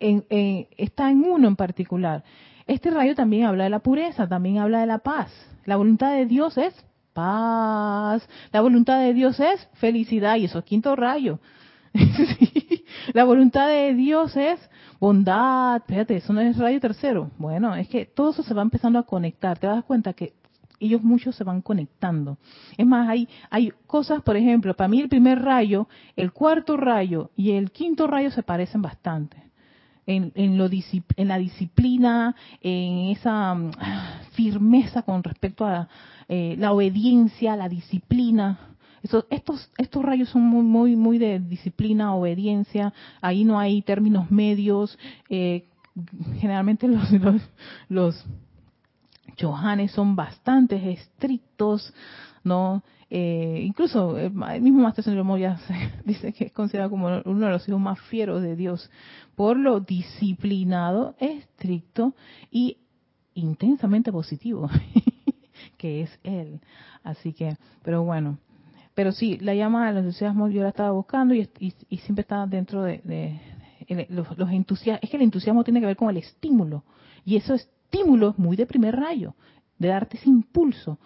está 0.00 1.10
en 1.10 1.24
uno 1.24 1.48
en 1.48 1.56
particular. 1.56 2.22
Este 2.66 2.90
rayo 2.90 3.14
también 3.14 3.46
habla 3.46 3.64
de 3.64 3.70
la 3.70 3.80
pureza, 3.80 4.28
también 4.28 4.58
habla 4.58 4.80
de 4.80 4.86
la 4.86 4.98
paz. 4.98 5.32
La 5.64 5.76
voluntad 5.76 6.14
de 6.14 6.26
Dios 6.26 6.56
es 6.58 6.74
paz. 7.12 8.28
La 8.52 8.60
voluntad 8.60 9.00
de 9.00 9.14
Dios 9.14 9.40
es 9.40 9.68
felicidad 9.74 10.36
y 10.36 10.44
eso 10.44 10.60
es 10.60 10.64
quinto 10.64 10.94
rayo. 10.94 11.40
La 13.14 13.24
voluntad 13.24 13.68
de 13.68 13.94
Dios 13.94 14.36
es 14.36 14.60
bondad. 15.00 15.82
Fíjate, 15.86 16.16
eso 16.16 16.32
no 16.32 16.40
es 16.40 16.56
rayo 16.58 16.80
tercero. 16.80 17.30
Bueno, 17.38 17.74
es 17.74 17.88
que 17.88 18.04
todo 18.04 18.30
eso 18.30 18.42
se 18.42 18.54
va 18.54 18.62
empezando 18.62 18.98
a 18.98 19.04
conectar. 19.04 19.58
Te 19.58 19.66
das 19.66 19.84
cuenta 19.84 20.12
que 20.12 20.34
ellos 20.80 21.02
muchos 21.02 21.34
se 21.36 21.44
van 21.44 21.62
conectando. 21.62 22.38
Es 22.76 22.86
más, 22.86 23.08
hay, 23.08 23.28
hay 23.50 23.72
cosas, 23.86 24.22
por 24.22 24.36
ejemplo, 24.36 24.74
para 24.74 24.88
mí 24.88 25.00
el 25.00 25.08
primer 25.08 25.40
rayo, 25.42 25.88
el 26.16 26.32
cuarto 26.32 26.76
rayo 26.76 27.30
y 27.36 27.52
el 27.52 27.70
quinto 27.70 28.06
rayo 28.06 28.30
se 28.30 28.42
parecen 28.42 28.82
bastante. 28.82 29.36
En, 30.06 30.32
en, 30.36 30.56
lo, 30.56 30.70
en 31.16 31.28
la 31.28 31.36
disciplina, 31.36 32.34
en 32.62 33.10
esa 33.10 33.54
mm, 33.54 33.72
firmeza 34.32 35.02
con 35.02 35.22
respecto 35.22 35.66
a 35.66 35.88
eh, 36.28 36.56
la 36.58 36.72
obediencia, 36.72 37.56
la 37.56 37.68
disciplina. 37.68 38.58
Estos, 39.02 39.26
estos, 39.30 39.70
estos 39.76 40.02
rayos 40.02 40.30
son 40.30 40.42
muy, 40.42 40.62
muy, 40.62 40.96
muy 40.96 41.18
de 41.18 41.40
disciplina, 41.40 42.14
obediencia. 42.14 42.92
Ahí 43.20 43.44
no 43.44 43.58
hay 43.58 43.82
términos 43.82 44.30
medios. 44.30 44.98
Eh, 45.28 45.66
generalmente 46.40 46.88
los, 46.88 47.10
los, 47.20 47.42
los 47.88 48.26
Johannes 49.40 49.92
son 49.92 50.16
bastante 50.16 50.92
estrictos, 50.92 51.92
¿no? 52.44 52.82
Eh, 53.10 53.62
incluso 53.64 54.18
el 54.18 54.32
mismo 54.60 54.82
Maestro 54.82 55.02
Señor 55.02 55.24
Moya 55.24 55.58
dice 56.04 56.32
que 56.32 56.46
es 56.46 56.52
considerado 56.52 56.90
como 56.90 57.06
uno 57.24 57.46
de 57.46 57.52
los 57.52 57.66
hijos 57.66 57.80
más 57.80 57.98
fieros 58.02 58.42
de 58.42 58.54
Dios 58.54 58.90
por 59.34 59.56
lo 59.56 59.80
disciplinado, 59.80 61.14
estricto 61.18 62.14
y 62.50 62.76
intensamente 63.34 64.12
positivo 64.12 64.68
que 65.78 66.02
es 66.02 66.20
él. 66.22 66.60
Así 67.02 67.32
que, 67.32 67.56
pero 67.82 68.02
bueno, 68.02 68.38
pero 68.94 69.12
sí, 69.12 69.38
la 69.38 69.54
llama 69.54 69.86
del 69.86 69.98
entusiasmo 69.98 70.48
yo 70.48 70.62
la 70.62 70.70
estaba 70.70 70.90
buscando 70.90 71.32
y, 71.32 71.48
siempre 72.02 72.22
estaba 72.22 72.46
dentro 72.46 72.82
de, 72.82 73.40
los, 74.10 74.36
los 74.36 74.50
entusiasmos. 74.50 75.02
Es 75.02 75.08
que 75.08 75.16
el 75.16 75.22
entusiasmo 75.22 75.64
tiene 75.64 75.80
que 75.80 75.86
ver 75.86 75.96
con 75.96 76.10
el 76.10 76.18
estímulo 76.18 76.84
y 77.24 77.36
eso 77.36 77.54
es 77.54 77.70
estímulo 77.90 78.34
muy 78.36 78.56
de 78.56 78.66
primer 78.66 78.96
rayo, 78.96 79.34
de 79.78 79.88
darte 79.88 80.18
ese 80.18 80.28
impulso. 80.28 80.98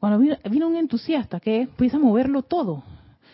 Cuando 0.00 0.18
viene, 0.18 0.66
un 0.66 0.76
entusiasta 0.76 1.38
que 1.38 1.62
empieza 1.62 1.96
a 1.96 2.00
moverlo 2.00 2.42
todo, 2.42 2.82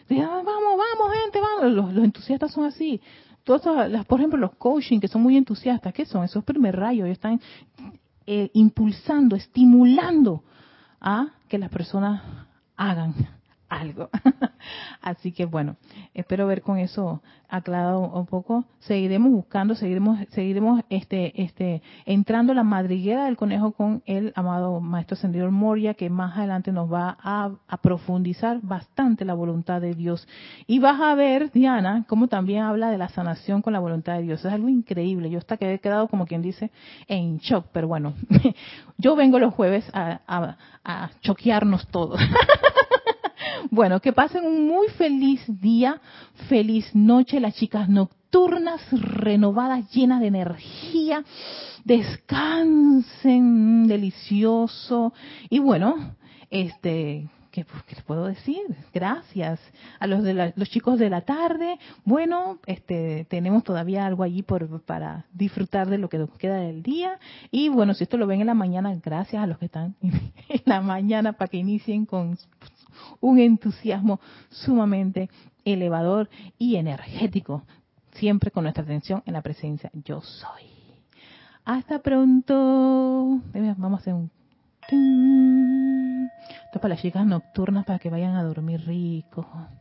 dice, 0.08 0.22
ah, 0.22 0.42
vamos, 0.44 0.76
vamos, 0.76 1.16
gente, 1.22 1.40
vamos. 1.40 1.94
Los, 1.94 2.04
entusiastas 2.04 2.52
son 2.52 2.64
así. 2.64 3.00
Todas 3.44 3.90
las, 3.90 4.04
por 4.04 4.20
ejemplo, 4.20 4.38
los 4.38 4.56
coaching 4.56 5.00
que 5.00 5.08
son 5.08 5.22
muy 5.22 5.36
entusiastas, 5.36 5.94
¿qué 5.94 6.04
son? 6.04 6.24
Esos 6.24 6.44
primer 6.44 6.76
rayos, 6.76 7.06
ellos 7.06 7.16
están 7.16 7.40
eh, 8.26 8.50
impulsando, 8.52 9.36
estimulando 9.36 10.42
a 11.00 11.28
que 11.48 11.56
las 11.56 11.70
personas 11.70 12.22
hagan 12.76 13.14
algo. 13.68 14.10
Así 15.02 15.32
que 15.32 15.46
bueno, 15.46 15.76
espero 16.14 16.46
ver 16.46 16.62
con 16.62 16.78
eso 16.78 17.22
aclarado 17.48 18.00
un 18.00 18.26
poco. 18.26 18.64
Seguiremos 18.80 19.32
buscando, 19.32 19.74
seguiremos, 19.74 20.18
seguiremos 20.30 20.82
este, 20.90 21.42
este, 21.42 21.82
entrando 22.04 22.52
la 22.52 22.62
madriguera 22.62 23.24
del 23.24 23.36
conejo 23.36 23.72
con 23.72 24.02
el 24.06 24.32
amado 24.36 24.80
maestro 24.80 25.16
ascendido 25.16 25.50
Moria, 25.50 25.94
que 25.94 26.10
más 26.10 26.36
adelante 26.36 26.72
nos 26.72 26.92
va 26.92 27.16
a, 27.20 27.52
profundizar 27.80 28.60
bastante 28.60 29.24
la 29.24 29.34
voluntad 29.34 29.80
de 29.80 29.94
Dios. 29.94 30.28
Y 30.66 30.78
vas 30.78 31.00
a 31.00 31.14
ver, 31.14 31.50
Diana, 31.52 32.04
cómo 32.06 32.28
también 32.28 32.64
habla 32.64 32.90
de 32.90 32.98
la 32.98 33.08
sanación 33.08 33.62
con 33.62 33.72
la 33.72 33.78
voluntad 33.78 34.16
de 34.16 34.22
Dios. 34.22 34.44
Es 34.44 34.52
algo 34.52 34.68
increíble. 34.68 35.30
Yo 35.30 35.38
hasta 35.38 35.56
que 35.56 35.72
he 35.72 35.78
quedado 35.78 36.08
como 36.08 36.26
quien 36.26 36.42
dice 36.42 36.70
en 37.06 37.38
shock, 37.38 37.66
pero 37.72 37.88
bueno, 37.88 38.14
yo 38.98 39.16
vengo 39.16 39.38
los 39.38 39.54
jueves 39.54 39.88
a, 39.94 40.20
a, 40.26 40.56
a 40.84 41.10
choquearnos 41.20 41.86
todos. 41.88 42.20
Bueno, 43.70 44.00
que 44.00 44.12
pasen 44.12 44.44
un 44.44 44.66
muy 44.66 44.88
feliz 44.88 45.42
día, 45.46 46.00
feliz 46.48 46.94
noche, 46.94 47.40
las 47.40 47.54
chicas 47.54 47.88
nocturnas, 47.88 48.80
renovadas, 48.92 49.90
llenas 49.90 50.20
de 50.20 50.28
energía. 50.28 51.24
Descansen, 51.84 53.86
delicioso. 53.86 55.12
Y 55.48 55.58
bueno, 55.58 56.14
este, 56.50 57.28
¿qué, 57.50 57.64
les 57.88 58.02
puedo 58.02 58.26
decir? 58.26 58.60
Gracias 58.92 59.60
a 59.98 60.06
los 60.06 60.22
de 60.22 60.52
los 60.54 60.70
chicos 60.70 60.98
de 60.98 61.10
la 61.10 61.22
tarde. 61.22 61.78
Bueno, 62.04 62.58
este, 62.66 63.26
tenemos 63.30 63.64
todavía 63.64 64.06
algo 64.06 64.22
allí 64.22 64.42
por, 64.42 64.82
para 64.82 65.26
disfrutar 65.32 65.88
de 65.88 65.98
lo 65.98 66.08
que 66.08 66.18
nos 66.18 66.30
queda 66.30 66.56
del 66.56 66.82
día. 66.82 67.18
Y 67.50 67.68
bueno, 67.68 67.94
si 67.94 68.04
esto 68.04 68.16
lo 68.16 68.26
ven 68.26 68.40
en 68.40 68.48
la 68.48 68.54
mañana, 68.54 68.94
gracias 69.02 69.42
a 69.42 69.46
los 69.46 69.58
que 69.58 69.66
están 69.66 69.94
en 70.02 70.62
la 70.64 70.80
mañana 70.80 71.32
para 71.32 71.48
que 71.48 71.58
inicien 71.58 72.06
con 72.06 72.36
un 73.20 73.38
entusiasmo 73.38 74.20
sumamente 74.50 75.28
elevador 75.64 76.28
y 76.58 76.76
energético, 76.76 77.64
siempre 78.12 78.50
con 78.50 78.64
nuestra 78.64 78.84
atención 78.84 79.22
en 79.26 79.34
la 79.34 79.42
presencia 79.42 79.90
yo 79.92 80.20
soy. 80.20 80.62
Hasta 81.64 81.98
pronto. 81.98 83.40
Vamos 83.52 83.98
a 83.98 84.00
hacer 84.00 84.14
un 84.14 84.30
esto 86.68 86.80
para 86.80 86.94
las 86.94 87.02
chicas 87.02 87.26
nocturnas 87.26 87.84
para 87.84 87.98
que 87.98 88.10
vayan 88.10 88.36
a 88.36 88.42
dormir 88.42 88.80
rico. 88.86 89.46